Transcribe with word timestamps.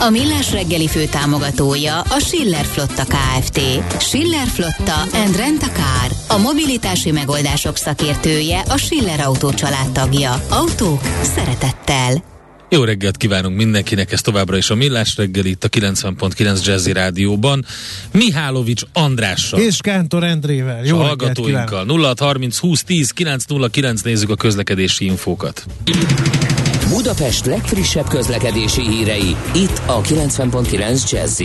A 0.00 0.10
Millás 0.10 0.52
reggeli 0.52 0.88
fő 0.88 1.04
támogatója 1.04 2.00
a 2.00 2.18
Schiller 2.18 2.64
Flotta 2.64 3.04
KFT. 3.04 3.60
Schiller 4.00 4.46
Flotta 4.46 5.00
and 5.00 5.36
Rent 5.36 5.62
a 5.62 5.66
Car. 5.66 6.38
A 6.38 6.38
mobilitási 6.38 7.10
megoldások 7.10 7.76
szakértője 7.76 8.60
a 8.68 8.76
Schiller 8.76 9.20
Autó 9.20 9.50
tagja. 9.92 10.42
Autók 10.48 11.00
szeretettel. 11.22 12.24
Jó 12.70 12.84
reggelt 12.84 13.16
kívánunk 13.16 13.56
mindenkinek, 13.56 14.12
ez 14.12 14.20
továbbra 14.20 14.56
is 14.56 14.70
a 14.70 14.74
Millás 14.74 15.16
reggel 15.16 15.44
itt 15.44 15.64
a 15.64 15.68
90.9 15.68 16.64
Jazzy 16.64 16.92
Rádióban. 16.92 17.64
Mihálovics 18.12 18.82
Andrással. 18.92 19.60
És 19.60 19.76
Kántor 19.80 20.24
Endrével. 20.24 20.84
Jó 20.84 20.96
hallgatóinkkal. 20.96 21.86
0630 21.86 22.58
20 22.58 22.82
10 22.82 23.10
909 23.10 24.00
nézzük 24.00 24.30
a 24.30 24.34
közlekedési 24.36 25.04
infókat. 25.04 25.64
Budapest 26.88 27.46
legfrissebb 27.46 28.08
közlekedési 28.08 28.82
hírei, 28.82 29.36
itt 29.54 29.82
a 29.86 30.00
90.9 30.00 31.10
jazz 31.10 31.42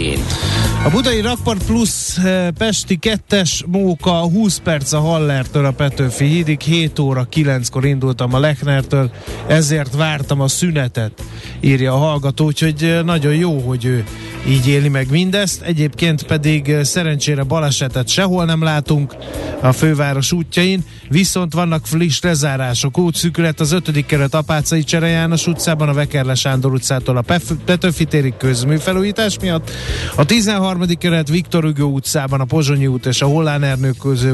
A 0.85 0.89
Budai 0.89 1.21
Rakpart 1.21 1.63
Plus 1.65 2.17
eh, 2.17 2.47
Pesti 2.57 2.99
2-es 3.01 3.65
Móka 3.65 4.11
20 4.11 4.57
perc 4.57 4.93
a 4.93 4.99
Hallertől 4.99 5.65
a 5.65 5.71
Petőfi 5.71 6.25
hídig, 6.25 6.61
7 6.61 6.99
óra 6.99 7.27
9-kor 7.31 7.85
indultam 7.85 8.33
a 8.33 8.39
Lechnertől, 8.39 9.11
ezért 9.47 9.95
vártam 9.95 10.41
a 10.41 10.47
szünetet, 10.47 11.23
írja 11.59 11.93
a 11.93 11.97
hallgató, 11.97 12.45
úgyhogy 12.45 12.83
eh, 12.83 13.03
nagyon 13.03 13.35
jó, 13.35 13.59
hogy 13.59 13.85
ő 13.85 14.03
így 14.47 14.67
éli 14.67 14.89
meg 14.89 15.09
mindezt. 15.09 15.61
Egyébként 15.61 16.23
pedig 16.23 16.69
eh, 16.69 16.83
szerencsére 16.83 17.43
balesetet 17.43 18.07
sehol 18.07 18.45
nem 18.45 18.63
látunk 18.63 19.15
a 19.61 19.71
főváros 19.71 20.31
útjain, 20.31 20.83
viszont 21.09 21.53
vannak 21.53 21.87
friss 21.87 22.21
lezárások, 22.21 22.97
útszűkület 22.97 23.59
az 23.59 23.71
5. 23.71 24.05
keret 24.05 24.33
Apácai 24.33 24.83
Csere 24.83 25.07
János 25.33 25.47
utcában, 25.47 25.89
a 25.89 25.93
Vekerle 25.93 26.35
Sándor 26.35 26.71
utcától 26.71 27.17
a 27.17 27.23
Petőfi 27.65 28.05
térig 28.05 28.37
közműfelújítás 28.37 29.39
miatt, 29.39 29.71
a 30.15 30.25
13. 30.25 30.85
keret 30.97 31.29
Viktor 31.29 31.63
Hugo 31.63 31.85
utcában, 31.85 32.39
a 32.39 32.45
Pozsonyi 32.45 32.87
út 32.87 33.05
és 33.05 33.21
a 33.21 33.25
Hollán 33.25 33.63
Ernő 33.63 33.91
köző 33.99 34.33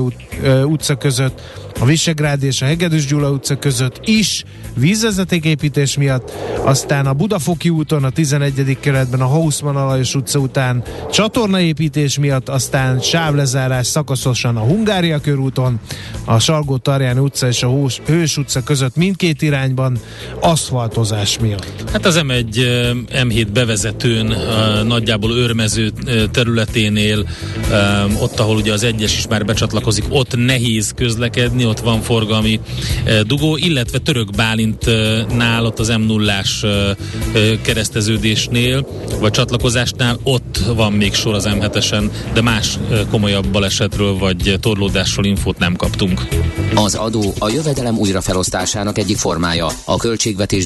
utca 0.65 0.95
között 0.95 1.41
a 1.79 1.85
Visegrád 1.85 2.43
és 2.43 2.61
a 2.61 2.65
Hegedűs 2.65 3.05
Gyula 3.05 3.31
utca 3.31 3.55
között 3.55 3.99
is 4.05 4.43
vízvezetéképítés 4.75 5.97
miatt, 5.97 6.31
aztán 6.63 7.05
a 7.05 7.13
Budafoki 7.13 7.69
úton 7.69 8.03
a 8.03 8.09
11. 8.09 8.77
keretben 8.79 9.21
a 9.21 9.25
Hausmann 9.25 9.75
Alajos 9.75 10.15
utca 10.15 10.39
után 10.39 10.83
csatornaépítés 11.11 12.19
miatt, 12.19 12.49
aztán 12.49 12.99
sávlezárás 12.99 13.87
szakaszosan 13.87 14.57
a 14.57 14.59
Hungária 14.59 15.19
körúton, 15.19 15.79
a 16.25 16.39
Salgó 16.39 16.77
Tarján 16.77 17.19
utca 17.19 17.47
és 17.47 17.63
a 17.63 17.71
Hős 18.05 18.37
utca 18.37 18.63
között 18.63 18.95
mindkét 18.95 19.41
irányban 19.41 19.97
aszfaltozás 20.89 21.39
miatt. 21.39 21.91
Hát 21.91 22.05
az 22.05 22.19
M1 22.23 22.45
M7 23.11 23.47
bevezetőn 23.53 24.35
nagyjából 24.85 25.31
őrmező 25.31 25.91
területénél 26.31 27.25
ott, 28.21 28.39
ahol 28.39 28.55
ugye 28.55 28.73
az 28.73 28.83
egyes 28.83 29.17
is 29.17 29.27
már 29.27 29.45
becsatlakozik, 29.45 30.05
ott 30.09 30.35
nehéz 30.35 30.93
közlekedni, 30.95 31.65
ott 31.65 31.79
van 31.79 32.01
forgalmi 32.01 32.59
dugó, 33.25 33.57
illetve 33.57 33.97
Török 33.97 34.35
Bálintnál, 34.35 35.65
ott 35.65 35.79
az 35.79 35.87
m 35.87 36.01
0 36.01 36.33
e, 36.33 36.41
kereszteződésnél, 37.61 38.87
vagy 39.19 39.31
csatlakozásnál, 39.31 40.19
ott 40.23 40.59
van 40.75 40.93
még 40.93 41.13
sor 41.13 41.33
az 41.33 41.47
M7-esen, 41.49 42.09
de 42.33 42.41
más 42.41 42.79
komolyabb 43.09 43.47
balesetről 43.47 44.17
vagy 44.17 44.57
torlódásról 44.59 45.25
infót 45.25 45.57
nem 45.57 45.75
kaptunk. 45.75 46.27
Az 46.75 46.95
adó 46.95 47.33
a 47.39 47.49
jövedelem 47.49 47.97
újrafelosztásának 47.97 48.97
egyik 48.97 49.17
formája, 49.17 49.67
a 49.85 49.97
költségvetés 49.97 50.65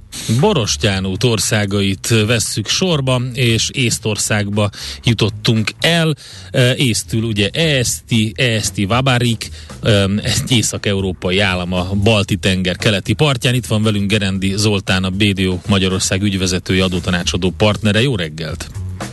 Borostyán 0.39 1.05
út 1.05 1.23
országait 1.23 2.25
vesszük 2.27 2.67
sorba, 2.67 3.21
és 3.33 3.69
Észtországba 3.73 4.69
jutottunk 5.03 5.69
el. 5.79 6.13
Észtül 6.75 7.23
ugye 7.23 7.49
Eszti, 7.53 8.33
Eszti 8.35 8.85
Vabarik, 8.85 9.49
egy 10.23 10.51
észak-európai 10.51 11.39
állam 11.39 11.73
a 11.73 11.87
Balti-tenger 12.03 12.75
keleti 12.75 13.13
partján. 13.13 13.53
Itt 13.53 13.65
van 13.65 13.83
velünk 13.83 14.09
Gerendi 14.11 14.53
Zoltán, 14.55 15.03
a 15.03 15.09
BDO 15.09 15.57
Magyarország 15.67 16.21
ügyvezetői 16.21 16.79
adótanácsadó 16.79 17.53
partnere. 17.57 18.01
Jó 18.01 18.15
reggelt! 18.15 18.69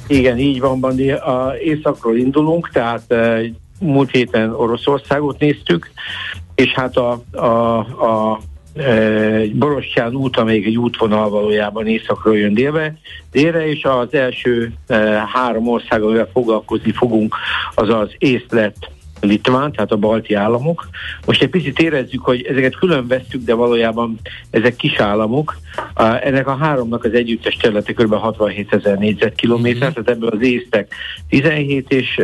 Igen, 0.07 0.39
így 0.39 0.61
van, 0.61 0.81
Bandi. 0.81 1.11
A 1.11 1.55
északról 1.65 2.17
indulunk, 2.17 2.71
tehát 2.73 3.15
múlt 3.81 4.11
héten 4.11 4.55
Oroszországot 4.55 5.39
néztük, 5.39 5.91
és 6.55 6.73
hát 6.73 6.97
a, 6.97 7.23
a, 7.33 7.79
a 7.79 8.41
Borostyán 9.53 10.15
út, 10.15 10.37
amelyik 10.37 10.67
egy 10.67 10.77
útvonal 10.77 11.31
valójában 11.31 11.87
északról 11.87 12.39
jön 12.39 12.55
délbe, 12.55 12.95
délre, 13.31 13.69
és 13.69 13.85
az 13.85 14.15
első 14.15 14.73
három 15.33 15.69
ország, 15.69 16.03
amivel 16.03 16.29
foglalkozni 16.33 16.93
fogunk, 16.93 17.37
az 17.75 17.89
az 17.89 18.15
észlet 18.19 18.91
Litván, 19.21 19.73
tehát 19.73 19.93
a 19.93 19.97
balti 19.97 20.35
államok. 20.35 20.89
Most 21.27 21.43
egy 21.43 21.49
picit 21.49 21.79
érezzük, 21.79 22.25
hogy 22.25 22.43
ezeket 22.43 22.77
külön 22.77 23.07
vesztük, 23.07 23.45
de 23.45 23.55
valójában 23.55 24.21
ezek 24.51 24.77
kis 24.77 24.99
államok. 24.99 25.57
Ennek 26.21 26.47
a 26.47 26.57
háromnak 26.57 27.05
az 27.05 27.13
együttes 27.13 27.57
területe 27.57 27.93
kb. 27.93 28.15
67 28.15 28.73
ezer 28.73 28.99
négyzetkilométer, 28.99 29.83
mm-hmm. 29.83 29.93
tehát 29.93 30.09
ebből 30.09 30.29
az 30.29 30.43
észtek 30.43 30.95
17 31.29 31.91
és 31.93 32.21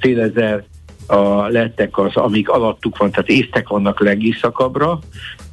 fél 0.00 0.20
ezer 0.20 0.64
a 1.06 1.46
lettek 1.46 1.98
az, 1.98 2.16
amik 2.16 2.48
alattuk 2.48 2.96
van, 2.96 3.10
tehát 3.10 3.28
észtek 3.28 3.68
vannak 3.68 4.00
legészakabbra, 4.00 4.98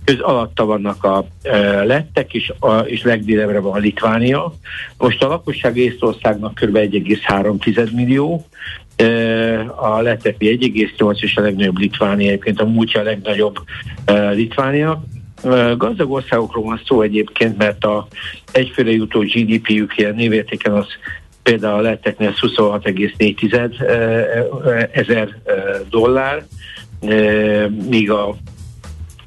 köz 0.09 0.19
alatta 0.19 0.65
vannak 0.65 1.03
a 1.03 1.25
e, 1.41 1.83
lettek, 1.83 2.33
és, 2.33 2.53
a, 2.59 2.77
és 2.77 3.03
legdélebbre 3.03 3.59
van 3.59 3.73
a 3.73 3.77
Litvánia. 3.77 4.53
Most 4.97 5.23
a 5.23 5.27
lakosság 5.27 5.77
Észtországnak 5.77 6.53
kb. 6.53 6.77
1,3 6.77 7.91
millió, 7.91 8.45
e, 8.95 9.05
a 9.75 10.01
lettepi 10.01 10.57
1,8 10.97 11.21
és 11.21 11.35
a 11.35 11.41
legnagyobb 11.41 11.77
Litvánia, 11.77 12.27
egyébként 12.27 12.61
a 12.61 12.65
múltja 12.65 12.99
a 12.99 13.03
legnagyobb 13.03 13.55
e, 14.05 14.29
Litvánia. 14.29 15.03
Gazdag 15.77 16.11
országokról 16.11 16.63
van 16.63 16.81
szó 16.85 17.01
egyébként, 17.01 17.57
mert 17.57 17.83
a 17.83 18.07
egyfőre 18.51 18.91
jutó 18.91 19.19
GDP-jük 19.19 19.97
ilyen 19.97 20.15
névértéken 20.15 20.73
az 20.73 20.85
például 21.43 21.79
a 21.79 21.81
letteknél 21.81 22.33
26,4 22.41 24.89
ezer 24.91 25.35
dollár, 25.89 26.45
míg 27.89 28.11
a 28.11 28.35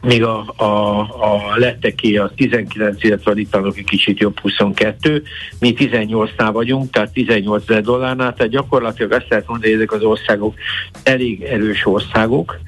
még 0.02 0.25
a, 0.25 0.44
a, 0.56 0.99
a 1.00 1.52
letteké 1.56 2.16
az 2.16 2.31
19, 2.37 3.04
illetve 3.04 3.31
a 3.31 3.34
litvánok 3.34 3.76
egy 3.76 3.84
kicsit 3.84 4.19
jobb 4.19 4.40
22, 4.40 5.22
mi 5.58 5.75
18-nál 5.76 6.50
vagyunk, 6.52 6.90
tehát 6.90 7.12
18 7.12 7.62
ezer 7.69 7.82
dollárnál, 7.82 8.34
tehát 8.34 8.52
gyakorlatilag 8.52 9.12
azt 9.12 9.26
lehet 9.28 9.46
mondani, 9.46 9.72
hogy 9.72 9.81
ezek 9.81 9.93
az 9.93 10.02
országok 10.02 10.54
elég 11.02 11.43
erős 11.43 11.87
országok. 11.87 12.58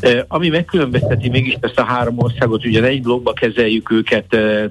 E, 0.00 0.24
ami 0.28 0.48
megkülönbözteti 0.48 1.28
mégis 1.28 1.56
ezt 1.60 1.78
a 1.78 1.84
három 1.84 2.18
országot, 2.18 2.66
ugye 2.66 2.82
egy 2.82 3.02
blogba 3.02 3.32
kezeljük 3.32 3.90
őket 3.90 4.34
e, 4.34 4.38
e, 4.38 4.70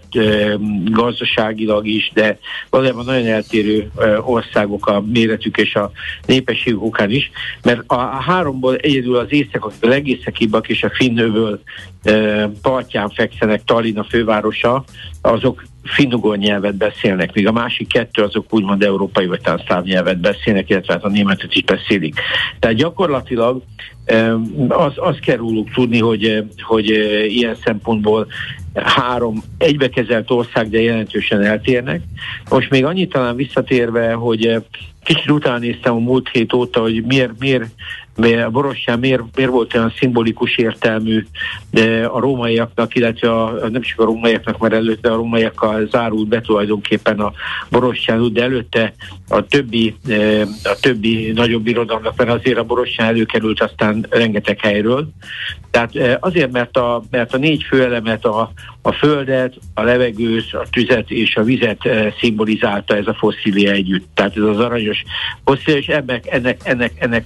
gazdaságilag 0.84 1.88
is, 1.88 2.12
de 2.14 2.38
valójában 2.70 3.06
nagyon 3.06 3.28
eltérő 3.28 3.92
e, 3.98 4.20
országok 4.20 4.88
a 4.88 5.04
méretük 5.12 5.58
és 5.58 5.76
a 5.76 5.92
népességük 6.26 6.84
okán 6.84 7.12
is, 7.12 7.32
mert 7.64 7.82
a, 7.88 7.96
a 7.96 8.22
háromból 8.22 8.76
egyedül 8.76 9.16
az 9.16 9.28
észak, 9.30 9.66
a 9.66 9.88
legészakibbak 9.88 10.70
és 10.70 10.84
a 10.84 10.92
finnőből 10.94 11.62
partján 12.62 13.10
fekszenek, 13.10 13.64
Tallinn 13.64 13.98
a 13.98 14.04
fővárosa, 14.04 14.84
azok 15.22 15.64
finnugor 15.84 16.38
nyelvet 16.38 16.76
beszélnek, 16.76 17.34
míg 17.34 17.48
a 17.48 17.52
másik 17.52 17.88
kettő 17.88 18.24
azok 18.24 18.54
úgymond 18.54 18.84
európai 18.84 19.26
vagy 19.26 19.42
szláv 19.66 19.84
nyelvet 19.84 20.20
beszélnek, 20.20 20.70
illetve 20.70 20.94
hát 20.94 21.04
a 21.04 21.10
németet 21.10 21.56
is 21.56 21.64
beszélik. 21.64 22.16
Tehát 22.60 22.76
gyakorlatilag 22.76 23.62
az, 24.68 24.94
az 24.96 25.18
kell 25.22 25.38
róluk 25.38 25.70
tudni, 25.74 26.00
hogy, 26.00 26.44
hogy 26.62 26.90
ilyen 27.28 27.56
szempontból 27.64 28.28
három 28.74 29.44
egybekezelt 29.58 30.32
ország, 30.32 30.70
de 30.70 30.82
jelentősen 30.82 31.42
eltérnek. 31.42 32.02
Most 32.50 32.70
még 32.70 32.86
annyit 32.86 33.12
talán 33.12 33.36
visszatérve, 33.36 34.14
hogy 34.14 34.64
kicsit 35.04 35.32
utána 35.32 35.58
néztem 35.58 35.96
a 35.96 36.00
múlt 36.00 36.30
hét 36.30 36.54
óta, 36.54 36.82
hogy 36.82 37.04
miért, 37.06 37.40
miért 37.40 37.66
a 38.16 38.50
borostyán 38.50 39.00
miért, 39.00 39.24
miért 39.36 39.52
volt 39.52 39.74
olyan 39.74 39.94
szimbolikus 39.98 40.58
értelmű 40.58 41.26
de 41.72 42.06
a 42.06 42.20
rómaiaknak, 42.20 42.96
illetve 42.96 43.32
a, 43.42 43.70
nem 43.70 43.82
csak 43.82 44.00
a 44.00 44.04
rómaiaknak, 44.04 44.58
mert 44.58 44.74
előtte 44.74 45.12
a 45.12 45.16
rómaiakkal 45.16 45.88
zárult 45.88 46.28
be 46.28 46.42
tulajdonképpen 46.42 47.20
a 47.20 47.34
borostyán 47.70 48.20
út, 48.20 48.34
de 48.34 48.44
előtte 48.44 48.94
a 49.30 49.46
többi, 49.46 49.96
a 50.64 50.78
többi 50.82 51.32
nagyobb 51.32 51.68
irodalmak, 51.68 52.18
mert 52.18 52.30
azért 52.30 52.58
a 52.58 52.64
borostyán 52.64 53.08
előkerült 53.08 53.62
aztán 53.62 54.06
rengeteg 54.10 54.60
helyről. 54.60 55.10
Tehát 55.72 56.20
azért, 56.20 56.52
mert 56.52 56.78
a, 56.78 57.04
mert 57.12 57.34
a 57.34 57.38
négy 57.38 57.64
főelemet, 57.64 58.26
a, 58.26 58.52
a 58.82 58.92
földet, 58.92 59.54
a 59.74 59.82
levegőt, 59.82 60.54
a 60.54 60.66
tüzet 60.72 61.10
és 61.12 61.36
a 61.36 61.44
vizet 61.44 61.90
szimbolizálta 62.20 62.96
ez 62.96 63.08
a 63.08 63.14
fosszília 63.14 63.72
együtt. 63.72 64.08
Tehát 64.14 64.38
ez 64.38 64.44
az 64.44 64.60
aranyos 64.60 65.04
fosszília, 65.46 65.80
és 65.80 65.88
ennek, 65.88 66.28
ennek, 66.28 66.62
ennek, 66.64 66.92
ennek 67.00 67.26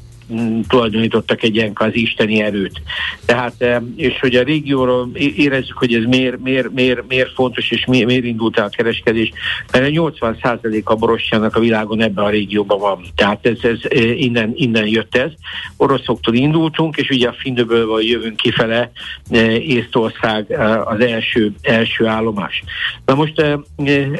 tulajdonítottak 0.67 1.43
egy 1.43 1.55
ilyen 1.55 1.71
az 1.73 1.95
isteni 1.95 2.41
erőt. 2.41 2.81
Tehát, 3.25 3.53
eh, 3.57 3.81
és 3.95 4.19
hogy 4.19 4.35
a 4.35 4.43
régióról 4.43 5.09
érezzük, 5.13 5.77
hogy 5.77 5.93
ez 5.93 6.03
miért, 6.03 6.39
miért, 6.39 6.73
miért, 6.73 7.07
miért 7.07 7.33
fontos, 7.33 7.71
és 7.71 7.85
miért, 7.85 8.05
miért 8.05 8.23
indult 8.23 8.57
el 8.57 8.65
a 8.65 8.69
kereskedés, 8.69 9.31
mert 9.71 9.85
a 9.85 9.89
80% 9.89 10.83
a 10.83 10.95
borosjának 10.95 11.55
a 11.55 11.59
világon 11.59 12.01
ebben 12.01 12.25
a 12.25 12.29
régióban 12.29 12.79
van. 12.79 13.01
Tehát 13.15 13.45
ez, 13.45 13.57
ez 13.61 13.79
eh, 13.89 14.21
innen, 14.21 14.51
innen 14.55 14.87
jött 14.87 15.15
ez. 15.15 15.31
Oroszoktól 15.77 16.35
indultunk, 16.35 16.97
és 16.97 17.09
ugye 17.09 17.27
a 17.27 17.35
Findöbölből 17.37 18.03
jövünk 18.03 18.35
kifele, 18.35 18.91
eh, 19.29 19.69
Észtország 19.69 20.51
az 20.85 20.99
első, 20.99 21.51
első 21.61 22.05
állomás. 22.05 22.63
Na 23.05 23.15
most 23.15 23.41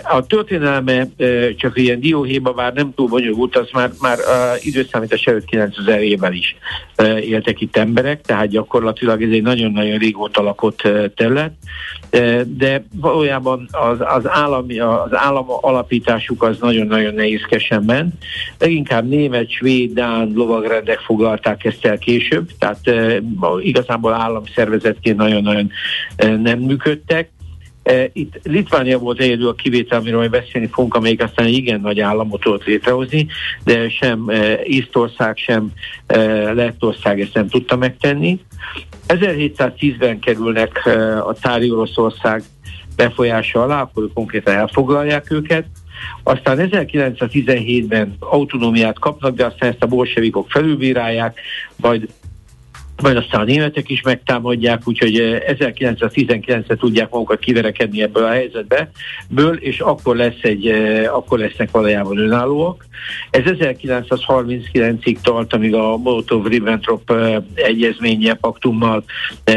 a 0.03 0.25
történelme 0.25 1.07
csak 1.55 1.77
ilyen 1.77 1.99
dióhéba 1.99 2.53
már 2.53 2.73
nem 2.73 2.93
túl 2.95 3.07
bonyolult, 3.07 3.55
az 3.55 3.69
már, 3.73 3.91
már 4.01 4.17
időszámítás 4.61 5.23
előtt 5.25 5.45
9000 5.45 5.96
évvel 6.01 6.33
is 6.33 6.55
éltek 7.21 7.61
itt 7.61 7.77
emberek, 7.77 8.21
tehát 8.21 8.47
gyakorlatilag 8.47 9.23
ez 9.23 9.31
egy 9.31 9.41
nagyon-nagyon 9.41 9.97
régóta 9.97 10.41
lakott 10.41 10.81
terület, 11.15 11.51
de 12.45 12.83
valójában 12.95 13.67
az, 13.71 13.97
az, 13.99 14.27
állami, 14.27 14.79
az 14.79 15.15
állam 15.15 15.45
alapításuk 15.47 16.43
az 16.43 16.57
nagyon-nagyon 16.59 17.13
nehézkesen 17.13 17.83
ment. 17.83 18.13
Leginkább 18.59 19.07
német, 19.07 19.51
svéd, 19.51 19.93
dán 19.93 20.31
lovagrendek 20.35 20.99
foglalták 20.99 21.65
ezt 21.65 21.85
el 21.85 21.97
később, 21.97 22.49
tehát 22.59 22.79
igazából 23.59 24.13
államszervezetként 24.13 25.17
nagyon-nagyon 25.17 25.71
nem 26.17 26.59
működtek, 26.59 27.29
itt 28.13 28.39
Litvánia 28.43 28.99
volt 28.99 29.19
egyedül 29.19 29.47
a 29.47 29.53
kivétel, 29.53 29.99
amiről 29.99 30.17
majd 30.17 30.31
beszélni 30.31 30.67
fogunk, 30.67 30.95
amelyik 30.95 31.23
aztán 31.23 31.47
igen 31.47 31.81
nagy 31.81 31.99
államot 31.99 32.41
tudott 32.41 32.65
létrehozni, 32.65 33.27
de 33.63 33.89
sem 33.89 34.29
e, 34.29 34.59
Észtország, 34.63 35.37
sem 35.37 35.71
e, 36.07 36.17
Lettország 36.53 37.21
ezt 37.21 37.33
nem 37.33 37.47
tudta 37.47 37.75
megtenni. 37.75 38.39
1710-ben 39.07 40.19
kerülnek 40.19 40.85
a 41.27 41.33
tári 41.33 41.71
Oroszország 41.71 42.43
befolyása 42.95 43.63
alá, 43.63 43.81
akkor 43.81 44.09
konkrétan 44.13 44.53
elfoglalják 44.53 45.31
őket. 45.31 45.65
Aztán 46.23 46.69
1917-ben 46.71 48.15
autonómiát 48.19 48.99
kapnak, 48.99 49.35
de 49.35 49.45
aztán 49.45 49.69
ezt 49.69 49.83
a 49.83 49.87
bolsevikok 49.87 50.49
felülbírálják, 50.49 51.39
majd 51.75 52.07
majd 53.01 53.17
aztán 53.17 53.41
a 53.41 53.43
németek 53.43 53.89
is 53.89 54.01
megtámadják, 54.01 54.81
úgyhogy 54.85 55.41
1919-re 55.47 56.63
eh, 56.67 56.77
tudják 56.77 57.09
magukat 57.09 57.39
kiverekedni 57.39 58.01
ebből 58.01 58.23
a 58.23 58.29
helyzetbe, 58.29 58.91
ből, 59.29 59.55
és 59.55 59.79
akkor, 59.79 60.15
lesz 60.15 60.41
egy, 60.41 60.67
akkor 61.11 61.39
lesznek 61.39 61.71
valójában 61.71 62.17
önállóak. 62.17 62.85
Ez 63.29 63.43
1939-ig 63.45 65.17
tart, 65.21 65.53
amíg 65.53 65.73
a 65.73 65.97
Molotov-Ribbentrop 65.97 67.13
egyezménye, 67.55 68.33
paktummal 68.33 69.03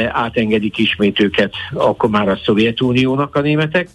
átengedik 0.08 0.78
ismét 0.78 1.20
őket, 1.20 1.54
akkor 1.72 2.10
már 2.10 2.28
a 2.28 2.40
Szovjetuniónak 2.44 3.37
a 3.37 3.40
németek. 3.40 3.88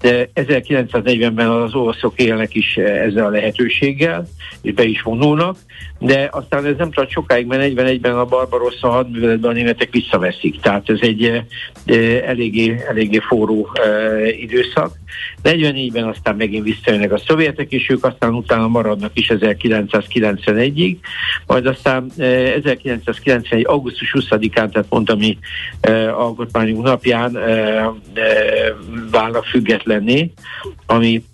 De 0.00 0.30
1940-ben 0.34 1.48
az 1.48 1.74
oroszok 1.74 2.20
élnek 2.20 2.54
is 2.54 2.76
ezzel 2.76 3.26
a 3.26 3.30
lehetőséggel, 3.30 4.26
és 4.62 4.72
be 4.72 4.84
is 4.84 5.02
vonulnak, 5.02 5.56
de 5.98 6.28
aztán 6.32 6.64
ez 6.64 6.76
nem 6.76 6.90
tart 6.90 7.10
sokáig, 7.10 7.46
mert 7.46 7.72
41-ben 7.72 8.18
a 8.18 8.24
Barbarossa 8.24 8.88
hadműveletben 8.88 9.50
a 9.50 9.54
németek 9.54 9.90
visszaveszik, 9.90 10.60
tehát 10.60 10.88
ez 10.88 10.98
egy 11.00 11.24
e, 11.24 11.94
eléggé, 12.24 12.84
eléggé 12.88 13.18
forró 13.18 13.68
időszak. 14.40 14.96
44-ben 15.44 16.04
aztán 16.04 16.36
megint 16.36 16.64
visszajönnek 16.64 17.12
a 17.12 17.18
szovjetek, 17.26 17.72
és 17.72 17.90
ők 17.90 18.04
aztán 18.04 18.34
utána 18.34 18.68
maradnak 18.68 19.10
is 19.14 19.30
1991-ig, 19.34 20.96
majd 21.46 21.66
aztán 21.66 22.10
e, 22.18 22.24
1991. 22.24 23.64
augusztus 23.66 24.14
20-án, 24.18 24.52
tehát 24.52 24.88
pont 24.88 25.10
a 25.10 25.14
mi 25.14 25.38
e, 25.80 26.14
alkotmányunk 26.14 26.84
napján 26.84 27.38
válnak 29.10 29.44
függetlenné, 29.50 30.32
ami 30.86 31.24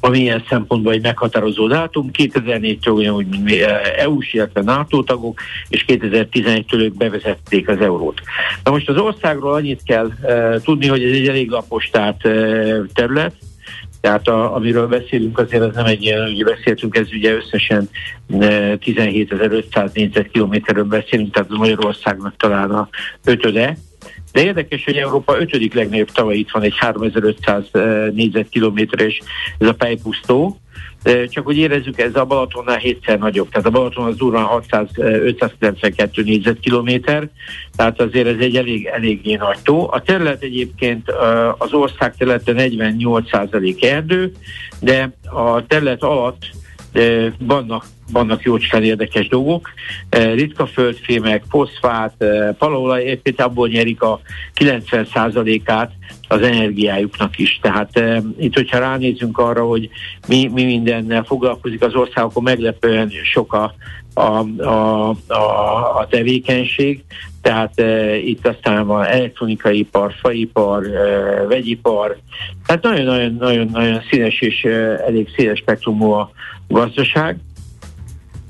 ami 0.00 0.18
ilyen 0.18 0.44
szempontból 0.48 0.92
egy 0.92 1.02
meghatározó 1.02 1.66
dátum. 1.66 2.10
2004-től 2.12 2.94
ugyanúgy, 2.94 3.26
mint 3.26 3.50
EU-s, 3.96 4.32
illetve 4.32 4.62
NATO 4.62 5.02
tagok, 5.02 5.40
és 5.68 5.84
2011-től 5.88 6.78
ők 6.78 6.96
bevezették 6.96 7.68
az 7.68 7.80
eurót. 7.80 8.20
Na 8.64 8.70
most 8.70 8.88
az 8.88 8.96
országról 8.96 9.52
annyit 9.52 9.82
kell 9.84 10.10
uh, 10.22 10.60
tudni, 10.60 10.86
hogy 10.86 11.04
ez 11.04 11.12
egy 11.12 11.28
elég 11.28 11.50
lapostárt 11.50 12.24
uh, 12.24 12.86
terület, 12.94 13.34
tehát 14.00 14.28
a, 14.28 14.54
amiről 14.54 14.86
beszélünk, 14.86 15.38
azért 15.38 15.62
ez 15.62 15.74
nem 15.74 15.84
egy 15.84 16.02
ilyen, 16.02 16.28
ugye 16.28 16.44
beszéltünk, 16.44 16.96
ez 16.96 17.12
ugye 17.12 17.34
összesen 17.34 17.88
17.500 18.30 19.92
négyzetkilométerről 19.92 20.84
beszélünk, 20.84 21.32
tehát 21.32 21.48
Magyarországnak 21.48 22.36
talán 22.36 22.70
a 22.70 22.88
ötöde, 23.24 23.76
de 24.36 24.42
érdekes, 24.42 24.84
hogy 24.84 24.96
Európa 24.96 25.40
ötödik 25.40 25.74
legnagyobb 25.74 26.10
tava 26.10 26.32
itt 26.32 26.50
van, 26.50 26.62
egy 26.62 26.78
3500 26.78 27.64
eh, 27.72 28.10
négyzetkilométeres 28.12 29.20
ez 29.58 29.68
a 29.68 29.72
Pejpusztó, 29.72 30.60
eh, 31.02 31.26
csak 31.26 31.44
hogy 31.44 31.56
érezzük, 31.56 32.00
ez 32.00 32.16
a 32.16 32.24
Balatonnál 32.24 32.76
hétszer 32.76 33.18
nagyobb. 33.18 33.48
Tehát 33.48 33.66
a 33.66 33.70
Balaton 33.70 34.04
az 34.04 34.16
durván 34.16 34.44
600, 34.44 34.88
592 34.94 36.22
négyzetkilométer, 36.22 37.28
tehát 37.76 38.00
azért 38.00 38.26
ez 38.26 38.38
egy 38.40 38.56
elég, 38.56 38.86
eléggé 38.86 39.34
nagy 39.34 39.58
tó. 39.62 39.88
A 39.92 40.02
terület 40.02 40.42
egyébként 40.42 41.08
eh, 41.08 41.60
az 41.60 41.72
ország 41.72 42.16
területe 42.16 42.52
48% 42.56 43.82
erdő, 43.82 44.32
de 44.80 45.12
a 45.22 45.66
terület 45.66 46.02
alatt 46.02 46.44
vannak, 47.38 47.84
vannak 48.12 48.42
jócskán 48.42 48.82
érdekes 48.82 49.28
dolgok. 49.28 49.70
Ritka 50.10 50.66
földfémek, 50.66 51.44
foszfát, 51.48 52.24
palaolaj, 52.58 53.02
éppen 53.02 53.46
abból 53.46 53.68
nyerik 53.68 54.02
a 54.02 54.20
90%-át 54.60 55.92
az 56.28 56.42
energiájuknak 56.42 57.38
is. 57.38 57.58
Tehát 57.62 57.96
e, 57.96 58.22
itt, 58.38 58.54
hogyha 58.54 58.78
ránézünk 58.78 59.38
arra, 59.38 59.64
hogy 59.64 59.88
mi, 60.28 60.50
mi 60.52 60.64
mindennel 60.64 61.22
foglalkozik 61.22 61.82
az 61.82 61.94
ország, 61.94 62.24
akkor 62.24 62.42
meglepően 62.42 63.10
sok 63.32 63.52
a, 63.52 63.74
a, 64.14 64.62
a, 64.62 65.08
a, 65.26 65.98
a 65.98 66.06
tevékenység. 66.10 67.04
Tehát 67.42 67.80
e, 67.80 68.16
itt 68.16 68.46
aztán 68.46 68.86
van 68.86 69.04
elektronikai 69.04 69.78
ipar, 69.78 70.14
faipar, 70.20 70.86
e, 70.86 71.46
vegyipar. 71.46 72.16
Tehát 72.66 72.82
nagyon-nagyon 72.82 74.02
színes 74.10 74.40
és 74.40 74.64
e, 74.64 74.68
elég 75.06 75.28
széles 75.36 75.58
spektrumú 75.58 76.10
a 76.10 76.30
gazdaság. 76.68 77.38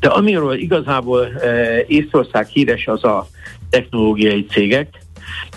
De 0.00 0.08
amiről 0.08 0.54
igazából 0.54 1.26
e, 1.26 1.84
Észország 1.86 2.46
híres, 2.46 2.86
az 2.86 3.04
a 3.04 3.28
technológiai 3.70 4.46
cégek, 4.46 4.88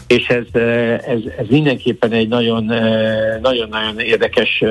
és 0.08 0.28
ez, 0.28 0.62
ez, 1.06 1.20
ez 1.38 1.46
mindenképpen 1.50 2.12
egy 2.12 2.28
nagyon, 2.28 2.64
nagyon-nagyon 3.42 4.00
érdekes 4.00 4.64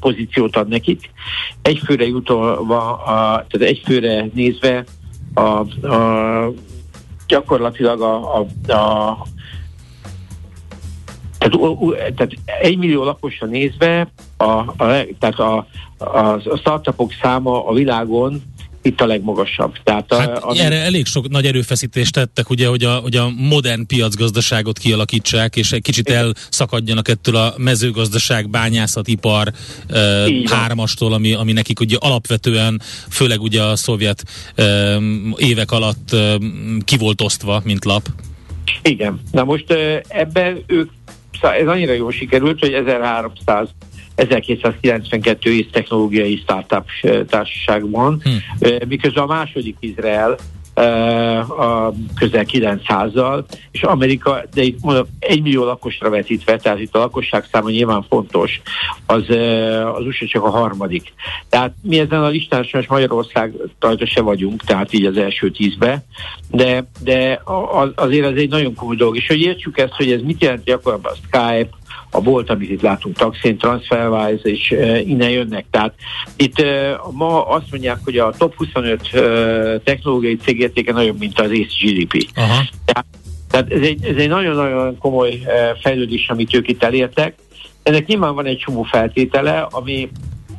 pozíciót 0.00 0.56
ad 0.56 0.68
nekik. 0.68 1.10
Egyfőre 1.62 2.06
jutva, 2.06 2.96
a, 2.96 3.46
tehát 3.48 3.68
egyfőre 3.68 4.28
nézve 4.34 4.84
a, 5.34 5.40
a, 5.86 6.52
gyakorlatilag 7.26 8.00
a, 8.00 8.38
a, 8.38 8.72
a 8.72 9.26
tehát, 11.50 12.14
tehát 12.14 12.32
egy 12.60 12.78
millió 12.78 13.04
lakosra 13.04 13.46
nézve, 13.46 14.08
a, 14.36 14.44
a, 14.44 14.74
tehát 15.18 15.38
a, 15.38 15.66
a, 15.98 16.40
startupok 16.58 17.12
száma 17.22 17.66
a 17.66 17.72
világon 17.72 18.42
itt 18.86 19.00
a 19.00 19.06
legmagasabb. 19.06 19.74
Tehát 19.84 20.12
a, 20.12 20.16
hát 20.16 20.38
ami... 20.38 20.58
erre 20.58 20.76
elég 20.76 21.06
sok 21.06 21.28
nagy 21.28 21.46
erőfeszítést 21.46 22.12
tettek, 22.12 22.50
ugye, 22.50 22.68
hogy 22.68 22.84
a, 22.84 22.94
hogy 22.94 23.16
a 23.16 23.30
modern 23.36 23.86
piacgazdaságot 23.86 24.78
kialakítsák, 24.78 25.56
és 25.56 25.72
egy 25.72 25.82
kicsit 25.82 26.10
elszakadjanak 26.10 27.08
ettől 27.08 27.36
a 27.36 27.54
mezőgazdaság, 27.56 28.50
bányászat, 28.50 29.08
ipar 29.08 29.52
uh, 29.90 30.50
hármastól, 30.50 31.12
ami, 31.12 31.32
ami 31.32 31.52
nekik 31.52 31.80
ugye 31.80 31.96
alapvetően, 32.00 32.80
főleg 33.10 33.40
ugye 33.40 33.62
a 33.62 33.76
szovjet 33.76 34.24
uh, 34.56 35.02
évek 35.36 35.70
alatt 35.70 36.08
uh, 36.12 36.34
ki 36.84 36.96
volt 36.96 37.20
osztva, 37.20 37.60
mint 37.64 37.84
lap. 37.84 38.08
Igen. 38.82 39.20
Na 39.32 39.44
most 39.44 39.74
ebben 40.08 40.62
ők, 40.66 40.90
ez 41.42 41.66
annyira 41.66 41.92
jól 41.92 42.12
sikerült, 42.12 42.60
hogy 42.60 42.72
1300 42.72 43.68
1292 44.14 45.50
ész 45.50 45.66
technológiai 45.72 46.36
startup 46.36 46.84
társaságban, 47.26 48.22
hm. 48.22 48.68
miközben 48.88 49.24
a 49.24 49.26
második 49.26 49.76
Izrael 49.80 50.36
a 51.48 51.92
közel 52.14 52.44
900-zal, 52.52 53.44
és 53.70 53.82
Amerika, 53.82 54.42
de 54.54 54.62
itt 54.62 54.80
mondom, 54.82 55.06
egy 55.18 55.42
millió 55.42 55.64
lakosra 55.64 56.10
vetítve, 56.10 56.56
tehát 56.56 56.80
itt 56.80 56.94
a 56.94 56.98
lakosság 56.98 57.44
száma 57.52 57.70
nyilván 57.70 58.02
fontos, 58.08 58.60
az, 59.06 59.28
az 59.94 60.06
USA 60.06 60.26
csak 60.26 60.44
a 60.44 60.50
harmadik. 60.50 61.12
Tehát 61.48 61.74
mi 61.82 61.98
ezen 61.98 62.22
a 62.22 62.28
listán 62.28 62.62
sajnos 62.62 62.90
Magyarország 62.90 63.52
rajta 63.80 64.06
se 64.06 64.20
vagyunk, 64.20 64.62
tehát 64.62 64.92
így 64.92 65.04
az 65.04 65.16
első 65.16 65.50
tízbe, 65.50 66.04
de, 66.50 66.84
de 67.00 67.42
azért 67.94 68.26
ez 68.26 68.36
egy 68.36 68.48
nagyon 68.48 68.74
komoly 68.74 68.96
dolog, 68.96 69.16
és 69.16 69.26
hogy 69.26 69.40
értsük 69.40 69.78
ezt, 69.78 69.94
hogy 69.94 70.12
ez 70.12 70.20
mit 70.20 70.42
jelent 70.42 70.64
gyakorlatilag 70.64 71.12
a 71.12 71.26
Skype, 71.26 71.76
a 72.10 72.20
volt, 72.20 72.50
amit 72.50 72.70
itt 72.70 72.80
látunk, 72.80 73.16
Taxin, 73.16 73.58
TransferWise, 73.58 74.48
és 74.48 74.70
innen 75.06 75.30
jönnek. 75.30 75.66
Tehát 75.70 75.94
itt 76.36 76.64
ma 77.12 77.46
azt 77.46 77.70
mondják, 77.70 77.98
hogy 78.04 78.18
a 78.18 78.30
top 78.38 78.54
25 78.54 79.00
uh, 79.12 79.82
technológiai 79.84 80.36
cég 80.36 80.60
értéke 80.60 80.92
nagyobb, 80.92 81.18
mint 81.18 81.40
az 81.40 81.50
ész 81.50 81.72
GDP. 81.80 82.28
Aha. 82.34 82.62
Tehát, 82.84 83.06
tehát 83.50 83.72
ez 83.72 83.80
egy, 83.80 84.04
ez 84.04 84.16
egy 84.16 84.28
nagyon-nagyon 84.28 84.98
komoly 84.98 85.40
fejlődés, 85.82 86.28
amit 86.28 86.54
ők 86.54 86.68
itt 86.68 86.82
elértek. 86.82 87.34
Ennek 87.82 88.06
nyilván 88.06 88.34
van 88.34 88.46
egy 88.46 88.58
csomó 88.58 88.82
feltétele, 88.82 89.66
ami 89.70 90.08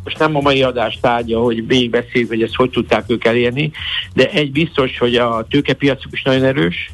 most 0.04 0.20
nem 0.20 0.36
a 0.36 0.42
mai 0.42 0.64
adás 0.64 0.98
tárgya, 1.02 1.40
hogy 1.40 1.68
végigbeszéljük, 1.68 2.30
hogy 2.30 2.42
ezt 2.42 2.56
hogy 2.56 2.70
tudták 2.70 3.04
ők 3.08 3.26
elérni, 3.26 3.72
de 4.14 4.30
egy 4.30 4.52
biztos, 4.52 4.98
hogy 4.98 5.16
a 5.16 5.46
tőkepiacuk 5.50 6.14
is 6.14 6.22
nagyon 6.24 6.44
erős, 6.44 6.92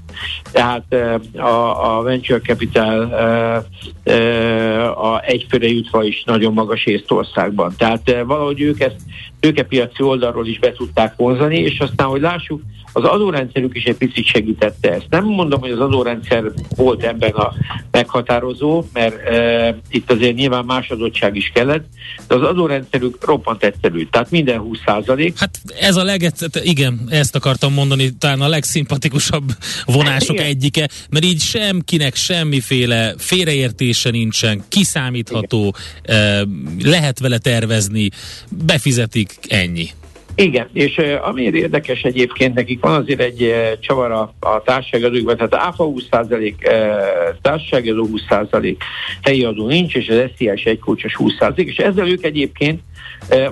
tehát 0.51 0.95
a, 1.35 1.97
a 1.97 2.01
venture 2.01 2.39
capital 2.39 3.01
a 4.93 5.21
egyfőre 5.25 5.67
jutva 5.67 6.03
is 6.03 6.23
nagyon 6.25 6.53
magas 6.53 6.85
Észtországban. 6.85 7.73
Tehát 7.77 8.23
valahogy 8.25 8.61
ők 8.61 8.79
ezt 8.79 8.95
tőkepiaci 9.39 10.03
oldalról 10.03 10.47
is 10.47 10.59
be 10.59 10.71
tudták 10.71 11.13
vonzani, 11.15 11.59
és 11.59 11.79
aztán, 11.79 12.07
hogy 12.07 12.21
lássuk, 12.21 12.61
az 12.93 13.03
adórendszerük 13.03 13.75
is 13.75 13.83
egy 13.83 13.95
picit 13.95 14.25
segítette 14.25 14.91
ezt. 14.91 15.05
Nem 15.09 15.23
mondom, 15.25 15.59
hogy 15.59 15.71
az 15.71 15.79
adórendszer 15.79 16.43
volt 16.75 17.03
ebben 17.03 17.31
a 17.31 17.53
meghatározó, 17.91 18.83
mert 18.93 19.27
e, 19.27 19.77
itt 19.89 20.11
azért 20.11 20.35
nyilván 20.35 20.65
más 20.65 20.89
adottság 20.89 21.35
is 21.35 21.51
kellett, 21.53 21.85
de 22.27 22.35
az 22.35 22.41
adórendszerük 22.41 23.25
roppant 23.25 23.63
egyszerű, 23.63 24.07
tehát 24.11 24.31
minden 24.31 24.59
20 24.59 24.77
százalék. 24.85 25.39
Hát 25.39 25.59
ez 25.79 25.95
a 25.95 26.03
leget, 26.03 26.49
igen, 26.63 27.07
ezt 27.09 27.35
akartam 27.35 27.73
mondani, 27.73 28.17
talán 28.17 28.41
a 28.41 28.47
legszimpatikusabb 28.47 29.43
vonások 30.03 30.35
igen. 30.35 30.45
egyike, 30.45 30.89
mert 31.09 31.25
így 31.25 31.41
semkinek 31.41 32.15
semmiféle 32.15 33.13
félreértése 33.17 34.09
nincsen, 34.09 34.63
kiszámítható, 34.69 35.75
e, 36.03 36.45
lehet 36.83 37.19
vele 37.19 37.37
tervezni, 37.37 38.09
befizetik, 38.49 39.33
ennyi. 39.47 39.89
Igen, 40.35 40.69
és 40.73 40.97
uh, 40.97 41.27
amiért 41.27 41.55
érdekes 41.55 42.01
egyébként, 42.01 42.53
nekik 42.53 42.79
van 42.81 43.01
azért 43.01 43.19
egy 43.19 43.41
uh, 43.41 43.79
csavar 43.79 44.11
a, 44.11 44.33
a 44.39 44.61
társaságadókban, 44.61 45.37
tehát 45.37 45.55
áfa 45.55 45.91
20%, 46.11 46.31
uh, 46.31 47.35
társaságadó 47.41 48.09
20%, 48.29 48.75
helyi 49.21 49.43
adó 49.43 49.67
nincs, 49.67 49.95
és 49.95 50.07
az 50.07 50.29
SZIA 50.35 50.53
egy 50.63 50.79
kulcsos 50.79 51.15
20%, 51.19 51.55
és 51.55 51.77
ezzel 51.77 52.07
ők 52.07 52.23
egyébként 52.23 52.79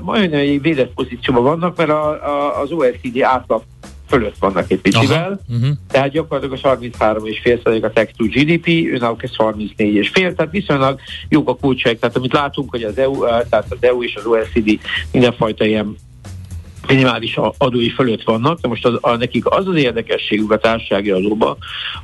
majdnem 0.02 0.40
egy 0.40 0.62
védett 0.62 0.94
pozícióban 0.94 1.44
vannak, 1.44 1.78
mert 1.78 1.90
a, 1.90 2.10
a, 2.10 2.62
az 2.62 2.72
OECD 2.72 3.22
átlag 3.22 3.64
fölött 4.12 4.38
vannak 4.40 4.72
egy 4.72 4.80
picivel, 4.80 5.40
uh-huh. 5.50 5.70
tehát 5.92 6.12
gyakorlatilag 6.12 6.60
a 6.64 6.78
33,5% 6.78 7.84
a 7.84 7.90
tech 7.90 8.14
to 8.18 8.26
GDP, 8.26 8.68
őnáluk 8.68 9.24
ez 9.24 9.32
34,5, 9.38 10.14
tehát 10.14 10.52
viszonylag 10.52 11.00
jók 11.30 11.50
a 11.50 11.56
kulcsaik, 11.56 12.00
tehát 12.00 12.16
amit 12.16 12.34
látunk, 12.34 12.70
hogy 12.70 12.84
az 12.84 12.98
EU, 12.98 13.26
tehát 13.26 13.66
az 13.70 13.78
EU 13.80 14.04
és 14.04 14.16
az 14.16 14.26
OECD 14.26 14.80
mindenfajta 15.12 15.66
ilyen 15.66 15.96
minimális 16.88 17.40
adói 17.58 17.90
fölött 17.90 18.24
vannak, 18.24 18.60
de 18.60 18.68
most 18.68 18.86
az, 18.86 18.98
a, 19.02 19.16
nekik 19.16 19.46
az 19.46 19.68
az 19.68 19.76
érdekességük 19.76 20.52
a 20.52 20.58
társasági 20.58 21.12
adóba, 21.12 21.58